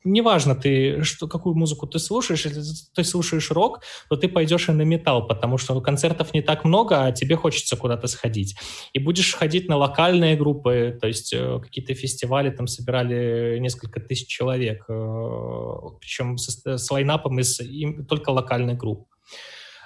неважно, 0.03 0.55
ты, 0.55 1.03
что, 1.03 1.28
какую 1.28 1.55
музыку 1.55 1.88
ты 1.88 1.99
слушаешь, 1.99 2.45
если 2.45 2.61
ты 2.95 3.03
слушаешь 3.03 3.51
рок, 3.51 3.82
то 4.09 4.15
ты 4.15 4.28
пойдешь 4.28 4.69
и 4.69 4.72
на 4.72 4.82
металл, 4.84 5.28
потому 5.28 5.57
что 5.57 5.80
концертов 5.82 6.34
не 6.34 6.41
так 6.41 6.63
много, 6.65 7.05
а 7.05 7.11
тебе 7.11 7.36
хочется 7.36 7.76
куда-то 7.76 8.07
сходить. 8.07 8.55
И 8.93 8.99
будешь 8.99 9.34
ходить 9.34 9.67
на 9.69 9.78
локальные 9.78 10.36
группы, 10.36 10.97
то 10.99 11.07
есть 11.07 11.34
э, 11.34 11.59
какие-то 11.61 11.93
фестивали 11.93 12.49
там 12.49 12.67
собирали 12.67 13.57
несколько 13.59 13.99
тысяч 13.99 14.28
человек, 14.28 14.86
э, 14.88 15.76
причем 15.99 16.38
с, 16.38 16.61
с 16.65 16.91
лайнапом 16.91 17.39
из 17.39 17.59
им, 17.59 18.05
только 18.05 18.30
локальных 18.30 18.78
групп. 18.78 19.07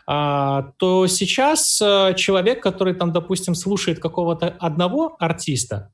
А, 0.07 0.73
то 0.77 1.07
сейчас 1.07 1.81
э, 1.81 2.13
человек, 2.15 2.61
который 2.61 2.93
там, 2.93 3.11
допустим, 3.11 3.55
слушает 3.55 3.99
какого-то 3.99 4.49
одного 4.59 5.15
артиста, 5.19 5.91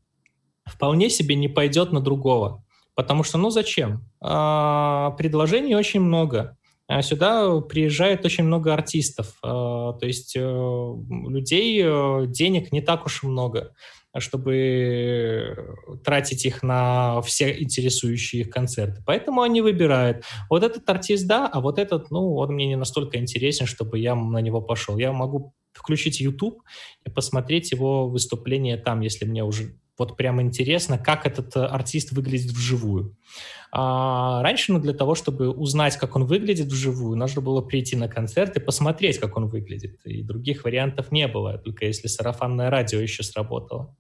вполне 0.65 1.09
себе 1.09 1.35
не 1.35 1.47
пойдет 1.47 1.91
на 1.91 2.01
другого. 2.01 2.63
Потому 2.93 3.23
что, 3.23 3.37
ну 3.37 3.49
зачем? 3.49 4.05
А, 4.19 5.11
предложений 5.11 5.75
очень 5.75 6.01
много. 6.01 6.57
А 6.93 7.01
сюда 7.03 7.61
приезжает 7.61 8.25
очень 8.25 8.43
много 8.43 8.73
артистов. 8.73 9.37
А, 9.41 9.93
то 9.93 10.05
есть 10.05 10.35
а, 10.37 10.95
людей, 11.09 11.81
э, 11.81 12.25
денег 12.27 12.73
не 12.73 12.81
так 12.81 13.05
уж 13.05 13.23
и 13.23 13.27
много, 13.27 13.73
чтобы 14.17 15.77
тратить 16.03 16.45
их 16.45 16.63
на 16.63 17.21
все 17.21 17.61
интересующие 17.63 18.41
их 18.41 18.49
концерты. 18.49 19.01
Поэтому 19.05 19.41
они 19.41 19.61
выбирают. 19.61 20.25
Вот 20.49 20.63
этот 20.63 20.89
артист, 20.89 21.25
да, 21.27 21.47
а 21.47 21.61
вот 21.61 21.79
этот, 21.79 22.11
ну, 22.11 22.35
он 22.35 22.55
мне 22.55 22.67
не 22.67 22.75
настолько 22.75 23.17
интересен, 23.17 23.67
чтобы 23.67 23.97
я 23.97 24.13
на 24.13 24.39
него 24.39 24.61
пошел. 24.61 24.97
Я 24.97 25.13
могу 25.13 25.53
включить 25.71 26.19
YouTube 26.19 26.61
и 27.05 27.09
посмотреть 27.09 27.71
его 27.71 28.09
выступление 28.09 28.75
там, 28.75 28.99
если 28.99 29.23
мне 29.23 29.45
уже 29.45 29.77
вот 30.01 30.17
прям 30.17 30.41
интересно, 30.41 30.97
как 30.97 31.27
этот 31.27 31.55
э, 31.55 31.59
артист 31.59 32.11
выглядит 32.11 32.51
вживую. 32.51 33.15
А 33.71 34.41
раньше, 34.41 34.73
ну, 34.73 34.79
для 34.79 34.93
того, 34.93 35.13
чтобы 35.13 35.49
узнать, 35.49 35.95
как 35.97 36.15
он 36.15 36.25
выглядит 36.25 36.67
вживую, 36.67 37.15
нужно 37.15 37.41
было 37.41 37.61
прийти 37.61 37.95
на 37.95 38.07
концерт 38.07 38.57
и 38.57 38.59
посмотреть, 38.59 39.19
как 39.19 39.37
он 39.37 39.47
выглядит. 39.47 39.99
И 40.05 40.23
других 40.23 40.63
вариантов 40.63 41.11
не 41.11 41.27
было, 41.27 41.59
только 41.59 41.85
если 41.85 42.07
сарафанное 42.07 42.71
радио 42.71 42.99
еще 42.99 43.21
сработало. 43.21 43.95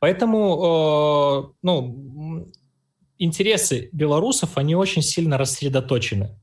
Поэтому, 0.00 0.40
э, 0.64 1.52
ну, 1.62 2.48
интересы 3.18 3.88
белорусов, 3.92 4.58
они 4.58 4.74
очень 4.74 5.02
сильно 5.02 5.38
рассредоточены. 5.38 6.40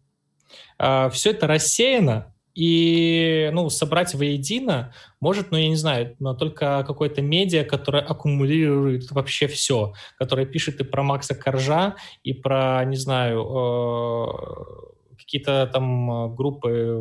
А, 0.78 1.10
все 1.10 1.32
это 1.32 1.46
рассеяно, 1.46 2.34
и 2.60 3.50
ну, 3.54 3.70
собрать 3.70 4.14
воедино 4.14 4.94
может, 5.22 5.52
ну, 5.52 5.58
я 5.58 5.70
не 5.70 5.78
знаю, 5.78 6.18
но 6.20 6.34
только 6.34 6.84
какой-то 6.86 7.22
медиа, 7.22 7.64
который 7.64 8.02
аккумулирует 8.02 9.10
вообще 9.12 9.48
все, 9.48 9.94
который 10.18 10.46
пишет 10.46 10.82
и 10.82 10.84
про 10.84 11.02
Макса 11.02 11.36
Коржа, 11.36 11.96
и 12.22 12.34
про, 12.34 12.84
не 12.84 12.98
знаю, 12.98 13.48
э, 13.48 15.16
какие-то 15.18 15.70
там 15.72 16.36
группы 16.36 16.98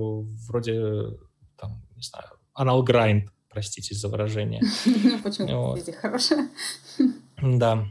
вроде, 0.46 1.18
там, 1.61 1.82
не 1.96 2.02
знаю, 2.02 2.28
Anal 2.56 2.86
Grind, 2.86 3.26
простите 3.50 3.96
за 3.96 4.09
выражение. 4.09 4.62
Ну, 4.86 5.18
почему, 5.24 5.76
хорошее. 6.00 6.50
Да. 7.42 7.88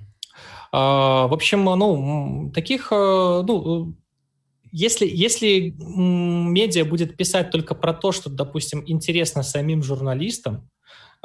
А, 0.72 1.28
в 1.28 1.34
общем, 1.34 1.66
ну, 1.66 2.50
таких, 2.56 2.94
э, 2.94 3.44
ну, 3.46 3.94
если, 4.78 5.08
если 5.08 5.74
медиа 5.80 6.86
будет 6.86 7.18
писать 7.18 7.50
только 7.50 7.74
про 7.74 7.94
то, 7.94 8.12
что, 8.12 8.30
допустим, 8.30 8.84
интересно 8.86 9.44
самим 9.44 9.84
журналистам, 9.84 10.70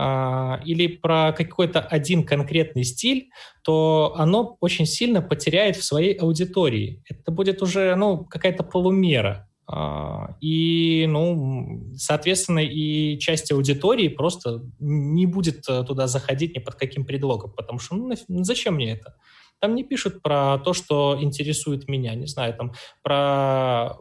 Uh, 0.01 0.59
или 0.65 0.87
про 0.87 1.33
какой-то 1.33 1.81
один 1.81 2.25
конкретный 2.25 2.83
стиль, 2.83 3.29
то 3.63 4.15
оно 4.17 4.57
очень 4.61 4.87
сильно 4.87 5.21
потеряет 5.21 5.77
в 5.77 5.85
своей 5.85 6.15
аудитории. 6.15 7.05
Это 7.11 7.31
будет 7.31 7.61
уже 7.61 7.95
ну, 7.95 8.25
какая-то 8.25 8.65
полумера. 8.65 9.51
Uh, 9.71 10.33
и, 10.41 11.05
ну, 11.11 11.93
соответственно, 11.95 12.61
и 12.61 13.19
часть 13.19 13.53
аудитории 13.53 14.09
просто 14.09 14.63
не 14.81 15.27
будет 15.27 15.69
э, 15.69 15.85
туда 15.85 16.07
заходить 16.07 16.57
ни 16.57 16.59
под 16.59 16.77
каким 16.77 17.05
предлогом, 17.05 17.53
потому 17.53 17.79
что 17.79 17.95
ну, 17.95 18.15
зачем 18.45 18.77
мне 18.77 18.93
это? 18.93 19.15
Там 19.63 19.77
не 19.77 19.85
пишут 19.85 20.23
про 20.23 20.59
то, 20.59 20.73
что 20.73 21.17
интересует 21.21 21.87
меня, 21.87 22.17
не 22.17 22.27
знаю, 22.27 22.53
там 22.55 22.73
про 23.05 23.97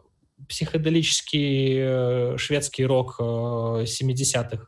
психоделический 0.49 1.75
э, 1.77 2.37
шведский 2.37 2.83
рок 2.83 3.19
70-х. 3.19 4.67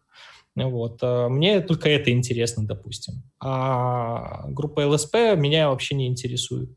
Э, 0.56 0.66
вот. 0.66 1.00
Э, 1.02 1.30
мне 1.30 1.62
только 1.62 1.90
это 1.90 2.12
интересно, 2.12 2.68
допустим. 2.68 3.24
А 3.40 4.46
группа 4.50 4.88
ЛСП 4.88 5.16
меня 5.36 5.70
вообще 5.70 5.96
не 5.96 6.06
интересует. 6.06 6.70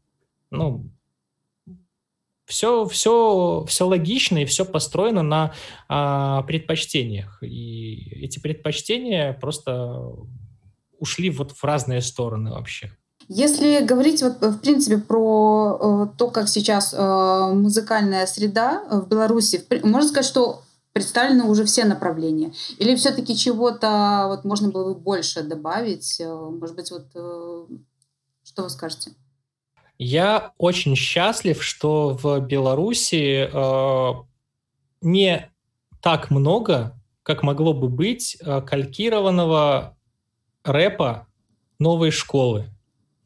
Ну, 0.50 0.90
все, 2.46 2.86
все, 2.86 3.66
все 3.68 3.86
логично 3.86 4.38
и 4.38 4.46
все 4.46 4.64
построено 4.64 5.22
на 5.22 5.52
а, 5.88 6.42
предпочтениях. 6.44 7.42
И 7.42 8.24
эти 8.24 8.38
предпочтения 8.38 9.34
просто 9.34 10.00
ушли 10.98 11.28
вот 11.28 11.52
в 11.52 11.62
разные 11.64 12.00
стороны 12.00 12.52
вообще. 12.52 12.92
Если 13.28 13.84
говорить 13.84 14.22
вот 14.22 14.40
в 14.40 14.60
принципе 14.60 14.98
про 14.98 15.78
э, 16.12 16.16
то, 16.16 16.30
как 16.30 16.48
сейчас 16.48 16.94
э, 16.96 17.50
музыкальная 17.54 18.24
среда 18.26 18.84
в 18.88 19.08
Беларуси, 19.08 19.64
можно 19.82 20.08
сказать, 20.08 20.26
что 20.26 20.62
представлены 20.92 21.44
уже 21.44 21.64
все 21.64 21.84
направления? 21.84 22.52
Или 22.78 22.94
все-таки 22.94 23.36
чего-то 23.36 24.26
вот 24.28 24.44
можно 24.44 24.70
было 24.70 24.94
бы 24.94 25.00
больше 25.00 25.42
добавить? 25.42 26.20
Э, 26.20 26.32
может 26.32 26.76
быть, 26.76 26.92
вот 26.92 27.08
что 28.44 28.62
вы 28.62 28.70
скажете? 28.70 29.10
Я 29.98 30.52
очень 30.56 30.94
счастлив, 30.94 31.64
что 31.64 32.16
в 32.22 32.38
Беларуси 32.40 33.50
э, 33.52 34.24
не 35.00 35.50
так 36.00 36.30
много, 36.30 36.94
как 37.24 37.42
могло 37.42 37.74
бы 37.74 37.88
быть, 37.88 38.38
калькированного 38.40 39.96
рэпа 40.62 41.26
новой 41.80 42.12
школы 42.12 42.70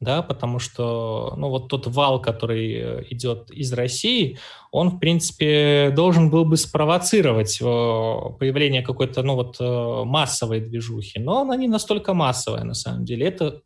да, 0.00 0.22
потому 0.22 0.58
что, 0.58 1.34
ну, 1.36 1.50
вот 1.50 1.68
тот 1.68 1.86
вал, 1.86 2.22
который 2.22 2.72
э, 2.72 3.04
идет 3.10 3.50
из 3.50 3.70
России, 3.74 4.38
он, 4.70 4.88
в 4.88 4.98
принципе, 4.98 5.92
должен 5.94 6.30
был 6.30 6.46
бы 6.46 6.56
спровоцировать 6.56 7.60
э, 7.60 7.64
появление 7.64 8.80
какой-то, 8.80 9.22
ну, 9.22 9.34
вот 9.34 9.60
э, 9.60 10.04
массовой 10.04 10.60
движухи, 10.60 11.18
но 11.18 11.42
она 11.42 11.54
не 11.54 11.68
настолько 11.68 12.14
массовая, 12.14 12.64
на 12.64 12.72
самом 12.72 13.04
деле, 13.04 13.26
это 13.26 13.60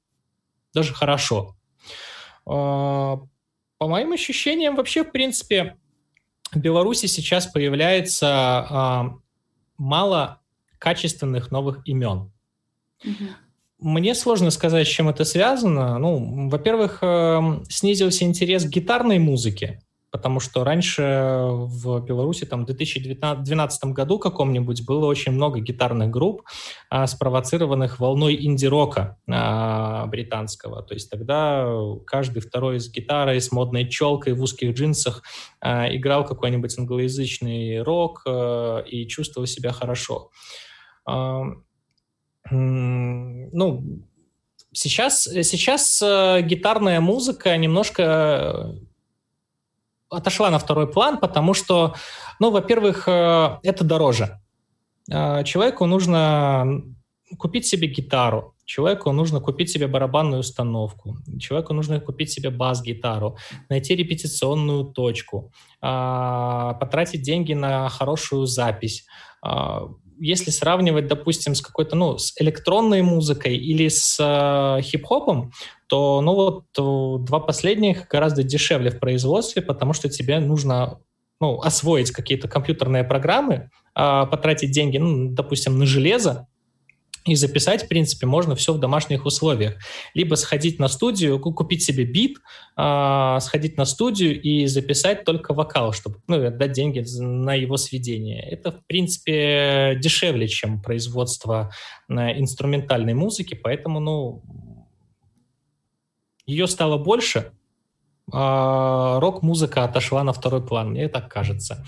даже 0.74 0.92
хорошо. 0.92 1.54
По 2.44 3.28
моим 3.80 4.12
ощущениям, 4.12 4.74
вообще, 4.74 5.04
в 5.04 5.12
принципе, 5.12 5.76
в 6.52 6.58
Беларуси 6.58 7.06
сейчас 7.06 7.46
появляется 7.46 9.14
мало 9.78 10.40
качественных 10.78 11.52
новых 11.52 11.86
имен. 11.86 12.32
Mm-hmm. 13.04 13.43
Мне 13.84 14.14
сложно 14.14 14.50
сказать, 14.50 14.86
с 14.86 14.90
чем 14.90 15.10
это 15.10 15.26
связано. 15.26 15.98
Ну, 15.98 16.48
во-первых, 16.48 17.00
эм, 17.02 17.66
снизился 17.68 18.24
интерес 18.24 18.64
к 18.64 18.70
гитарной 18.70 19.18
музыке, 19.18 19.82
потому 20.10 20.40
что 20.40 20.64
раньше 20.64 21.02
в 21.42 22.00
Беларуси 22.00 22.46
там, 22.46 22.62
в 22.62 22.66
2012 22.66 23.92
году 23.92 24.18
каком-нибудь 24.18 24.86
было 24.86 25.04
очень 25.04 25.32
много 25.32 25.60
гитарных 25.60 26.08
групп, 26.08 26.44
а, 26.88 27.06
спровоцированных 27.06 28.00
волной 28.00 28.42
инди-рока 28.42 29.18
а, 29.30 30.06
британского. 30.06 30.82
То 30.82 30.94
есть 30.94 31.10
тогда 31.10 31.68
каждый 32.06 32.40
второй 32.40 32.80
с 32.80 32.90
гитарой, 32.90 33.38
с 33.38 33.52
модной 33.52 33.86
челкой 33.86 34.32
в 34.32 34.40
узких 34.40 34.72
джинсах 34.72 35.22
а, 35.60 35.94
играл 35.94 36.24
какой-нибудь 36.24 36.78
англоязычный 36.78 37.82
рок 37.82 38.22
а, 38.26 38.78
и 38.78 39.06
чувствовал 39.08 39.46
себя 39.46 39.72
хорошо. 39.72 40.30
А, 42.50 42.54
ну, 42.54 43.84
сейчас, 44.72 45.22
сейчас 45.22 46.02
э, 46.02 46.42
гитарная 46.42 47.00
музыка 47.00 47.56
немножко 47.56 48.74
отошла 50.10 50.50
на 50.50 50.58
второй 50.58 50.90
план, 50.90 51.18
потому 51.18 51.54
что, 51.54 51.94
ну, 52.40 52.50
во-первых, 52.50 53.08
э, 53.08 53.58
это 53.62 53.84
дороже. 53.84 54.40
Э, 55.10 55.44
человеку 55.44 55.86
нужно 55.86 56.82
купить 57.38 57.66
себе 57.66 57.88
гитару, 57.88 58.54
человеку 58.64 59.10
нужно 59.12 59.40
купить 59.40 59.70
себе 59.70 59.86
барабанную 59.86 60.40
установку, 60.40 61.16
человеку 61.40 61.72
нужно 61.72 62.00
купить 62.00 62.30
себе 62.30 62.50
бас-гитару, 62.50 63.36
найти 63.68 63.94
репетиционную 63.96 64.84
точку, 64.84 65.52
э, 65.82 65.86
потратить 66.80 67.22
деньги 67.22 67.54
на 67.54 67.88
хорошую 67.88 68.46
запись. 68.46 69.06
Если 70.18 70.50
сравнивать, 70.50 71.06
допустим, 71.06 71.54
с 71.54 71.60
какой-то, 71.60 71.96
ну, 71.96 72.18
с 72.18 72.34
электронной 72.40 73.02
музыкой 73.02 73.56
или 73.56 73.88
с 73.88 74.80
хип-хопом, 74.82 75.52
то 75.86 76.20
ну 76.20 76.34
вот 76.34 76.64
э, 76.78 77.24
два 77.24 77.40
последних 77.40 78.08
гораздо 78.08 78.42
дешевле 78.42 78.90
в 78.90 78.98
производстве, 78.98 79.62
потому 79.62 79.92
что 79.92 80.08
тебе 80.08 80.40
нужно 80.40 80.98
ну, 81.40 81.60
освоить 81.60 82.10
какие-то 82.10 82.48
компьютерные 82.48 83.04
программы, 83.04 83.70
э, 83.94 84.26
потратить 84.30 84.72
деньги, 84.72 84.98
ну, 84.98 85.30
допустим, 85.30 85.78
на 85.78 85.86
железо, 85.86 86.48
и 87.26 87.34
записать, 87.36 87.84
в 87.84 87.88
принципе, 87.88 88.26
можно 88.26 88.54
все 88.54 88.74
в 88.74 88.78
домашних 88.78 89.24
условиях. 89.24 89.76
Либо 90.12 90.34
сходить 90.34 90.78
на 90.78 90.88
студию, 90.88 91.40
купить 91.40 91.82
себе 91.82 92.04
бит, 92.04 92.38
э, 92.76 93.38
сходить 93.40 93.78
на 93.78 93.86
студию 93.86 94.40
и 94.40 94.66
записать 94.66 95.24
только 95.24 95.54
вокал, 95.54 95.92
чтобы 95.92 96.16
ну, 96.26 96.46
отдать 96.46 96.72
деньги 96.72 97.02
на 97.18 97.54
его 97.54 97.78
сведение. 97.78 98.42
Это, 98.42 98.72
в 98.72 98.86
принципе, 98.86 99.98
дешевле, 100.00 100.48
чем 100.48 100.82
производство 100.82 101.72
э, 102.08 102.14
инструментальной 102.38 103.14
музыки, 103.14 103.54
поэтому, 103.54 104.00
ну, 104.00 104.42
ее 106.46 106.66
стало 106.66 106.98
больше, 106.98 107.52
рок-музыка 108.30 109.84
отошла 109.84 110.24
на 110.24 110.32
второй 110.32 110.66
план, 110.66 110.90
мне 110.90 111.08
так 111.08 111.30
кажется. 111.30 111.84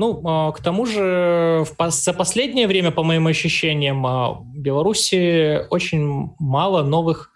Ну, 0.00 0.22
а, 0.24 0.50
к 0.52 0.62
тому 0.62 0.86
же, 0.86 1.66
за 1.78 2.12
последнее 2.14 2.66
время, 2.66 2.90
по 2.90 3.02
моим 3.02 3.26
ощущениям, 3.26 4.06
а, 4.06 4.32
в 4.32 4.56
Беларуси 4.56 5.66
очень 5.68 6.30
мало 6.38 6.82
новых 6.82 7.32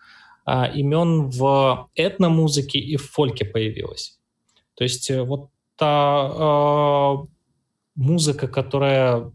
а, 0.46 0.64
имен 0.64 1.28
в 1.28 1.90
этномузыке 1.94 2.78
и 2.78 2.96
в 2.96 3.10
фольке 3.10 3.44
появилось. 3.44 4.18
То 4.76 4.84
есть 4.84 5.10
э, 5.10 5.22
вот 5.22 5.50
та 5.76 7.18
музыка, 7.96 8.48
которая 8.48 9.30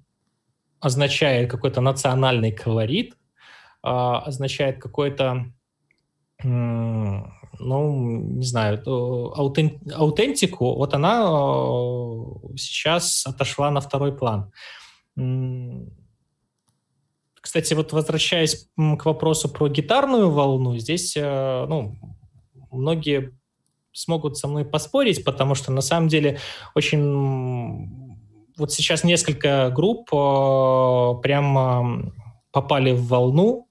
означает 0.80 1.51
какой-то 1.51 1.82
национальный 1.82 2.51
колорит, 2.51 3.15
означает 3.82 4.82
какой-то 4.82 5.45
ну, 7.60 7.91
не 7.93 8.45
знаю, 8.45 8.82
аутен, 8.86 9.80
аутентику, 9.93 10.76
вот 10.76 10.93
она 10.93 11.22
э, 11.22 12.57
сейчас 12.57 13.26
отошла 13.26 13.70
на 13.72 13.82
второй 13.82 14.16
план. 14.16 14.51
Кстати, 17.41 17.74
вот 17.74 17.93
возвращаясь 17.93 18.70
к 18.76 19.05
вопросу 19.05 19.49
про 19.49 19.70
гитарную 19.70 20.30
волну, 20.32 20.78
здесь, 20.78 21.16
э, 21.18 21.66
ну, 21.68 21.97
многие 22.72 23.38
смогут 23.91 24.38
со 24.38 24.47
мной 24.47 24.66
поспорить, 24.66 25.24
потому 25.24 25.55
что 25.55 25.72
на 25.72 25.82
самом 25.82 26.07
деле 26.10 26.39
очень... 26.76 28.07
Вот 28.57 28.74
сейчас 28.74 29.05
несколько 29.05 29.72
групп 29.74 30.10
э, 30.14 31.22
прямо 31.22 32.12
попали 32.51 32.91
в 32.91 33.07
волну, 33.07 33.70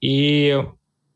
и 0.00 0.64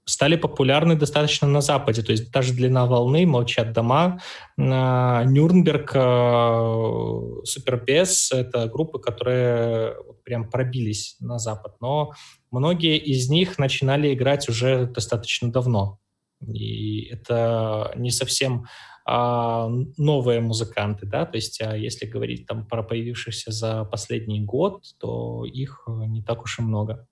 стали 0.07 0.36
популярны 0.36 0.96
достаточно 0.96 1.48
на 1.48 1.61
Западе. 1.61 2.02
То 2.02 2.12
есть 2.12 2.32
даже 2.32 2.54
«Длина 2.54 2.86
волны», 2.86 3.26
«Молчат 3.26 3.72
дома», 3.72 4.20
«Нюрнберг», 4.57 5.90
э, 5.94 7.42
«Супербес»— 7.44 8.32
это 8.32 8.68
группы, 8.68 9.00
которые 9.00 9.96
прям 10.24 10.48
пробились 10.48 11.16
на 11.20 11.38
Запад. 11.38 11.74
Но 11.80 12.12
многие 12.50 12.96
из 12.98 13.28
них 13.28 13.59
начинали 13.59 14.14
играть 14.14 14.48
уже 14.48 14.86
достаточно 14.86 15.50
давно. 15.50 15.98
И 16.40 17.07
это 17.07 17.92
не 17.96 18.11
совсем 18.11 18.66
а, 19.07 19.68
новые 19.96 20.40
музыканты, 20.40 21.07
да, 21.07 21.24
то 21.26 21.36
есть 21.36 21.61
а 21.62 21.76
если 21.76 22.07
говорить 22.07 22.46
там 22.46 22.66
про 22.66 22.82
появившихся 22.82 23.52
за 23.52 23.84
последний 23.84 24.40
год, 24.40 24.82
то 24.98 25.44
их 25.44 25.84
не 25.86 26.22
так 26.22 26.42
уж 26.42 26.59
и 26.59 26.62
много. 26.62 27.07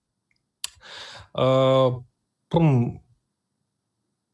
А, 2.53 2.59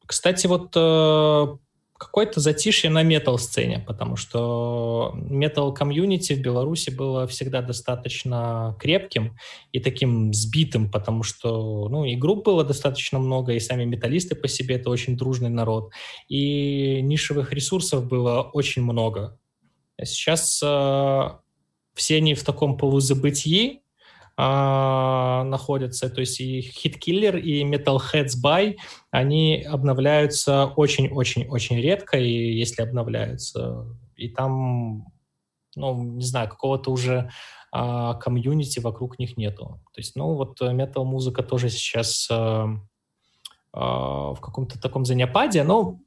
кстати, 0.06 0.46
вот 0.46 0.72
э, 0.74 1.56
какое-то 2.00 2.40
затишье 2.40 2.88
на 2.90 3.02
метал-сцене, 3.02 3.84
потому 3.86 4.16
что 4.16 5.12
метал-комьюнити 5.14 6.32
в 6.32 6.40
Беларуси 6.40 6.90
было 6.90 7.26
всегда 7.26 7.61
достаточно 7.61 8.74
крепким 8.80 9.36
и 9.70 9.80
таким 9.80 10.32
сбитым, 10.32 10.90
потому 10.90 11.22
что 11.22 11.88
ну, 11.90 12.06
и 12.06 12.16
групп 12.16 12.46
было 12.46 12.64
достаточно 12.64 13.18
много, 13.18 13.52
и 13.52 13.61
сами 13.61 13.84
металлисты 13.84 14.34
по 14.34 14.48
себе 14.48 14.76
это 14.76 14.88
очень 14.88 15.16
дружный 15.16 15.50
народ, 15.50 15.92
и 16.28 17.02
нишевых 17.02 17.52
ресурсов 17.52 18.08
было 18.08 18.42
очень 18.42 18.82
много. 18.82 19.38
Сейчас 20.02 20.58
э, 20.64 21.30
все 21.94 22.16
они 22.16 22.34
в 22.34 22.42
таком 22.42 22.78
полузабытии, 22.78 23.82
а, 24.43 25.45
находятся, 25.45 26.09
то 26.09 26.20
есть 26.20 26.41
и 26.41 26.61
Hitkiller, 26.61 27.38
и 27.38 27.62
Metalheads 27.62 28.32
By, 28.43 28.76
они 29.11 29.62
обновляются 29.62 30.64
очень-очень-очень 30.64 31.78
редко, 31.78 32.18
и 32.18 32.55
если 32.55 32.80
обновляются, 32.80 33.84
и 34.16 34.30
там, 34.30 35.05
ну, 35.76 36.03
не 36.03 36.24
знаю, 36.24 36.49
какого-то 36.49 36.91
уже 36.91 37.30
а, 37.70 38.14
комьюнити 38.14 38.80
вокруг 38.80 39.18
них 39.18 39.36
нету. 39.36 39.82
То 39.93 40.01
есть, 40.01 40.16
ну, 40.16 40.32
вот 40.32 40.59
метал-музыка 40.59 41.43
тоже 41.43 41.68
сейчас 41.68 42.26
а, 42.30 42.68
а, 43.74 44.32
в 44.32 44.41
каком-то 44.41 44.80
таком 44.80 45.05
занепаде, 45.05 45.64
но 45.64 45.99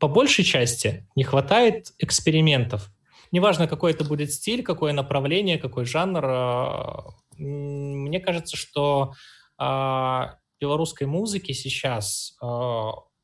по 0.00 0.08
большей 0.08 0.44
части 0.44 1.06
не 1.14 1.22
хватает 1.22 1.92
экспериментов. 2.00 2.90
Неважно, 3.30 3.68
какой 3.68 3.92
это 3.92 4.04
будет 4.04 4.32
стиль, 4.32 4.64
какое 4.64 4.92
направление, 4.92 5.58
какой 5.58 5.84
жанр, 5.84 6.24
а, 6.24 7.04
мне 7.38 8.20
кажется, 8.20 8.56
что 8.56 9.12
э, 9.60 10.20
белорусской 10.60 11.06
музыки 11.06 11.52
сейчас 11.52 12.36
э, 12.42 12.46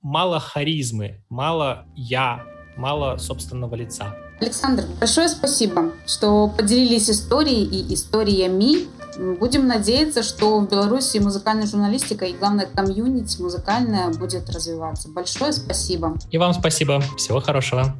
мало 0.02 0.40
харизмы, 0.40 1.24
мало 1.28 1.86
я, 1.94 2.44
мало 2.76 3.18
собственного 3.18 3.74
лица. 3.74 4.16
Александр, 4.40 4.84
большое 5.00 5.28
спасибо, 5.28 5.92
что 6.06 6.48
поделились 6.48 7.10
историей 7.10 7.64
и 7.64 7.94
историями. 7.94 8.86
Будем 9.38 9.66
надеяться, 9.66 10.22
что 10.22 10.60
в 10.60 10.68
Беларуси 10.68 11.18
музыкальная 11.18 11.66
журналистика 11.66 12.24
и, 12.24 12.34
главное, 12.34 12.66
комьюнити 12.66 13.42
музыкальная 13.42 14.10
будет 14.10 14.48
развиваться. 14.48 15.08
Большое 15.08 15.52
спасибо. 15.52 16.16
И 16.30 16.38
вам 16.38 16.54
спасибо. 16.54 17.00
Всего 17.16 17.40
хорошего. 17.40 17.96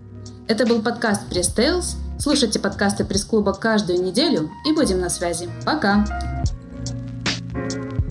Это 0.47 0.65
был 0.65 0.81
подкаст 0.81 1.23
Press 1.33 1.57
Tales. 1.57 1.97
Слушайте 2.19 2.59
подкасты 2.59 3.05
пресс-клуба 3.05 3.55
каждую 3.55 4.03
неделю 4.03 4.51
и 4.67 4.73
будем 4.73 5.01
на 5.01 5.09
связи. 5.09 5.49
Пока! 5.65 6.05
thank 7.55 7.73
you 7.73 8.08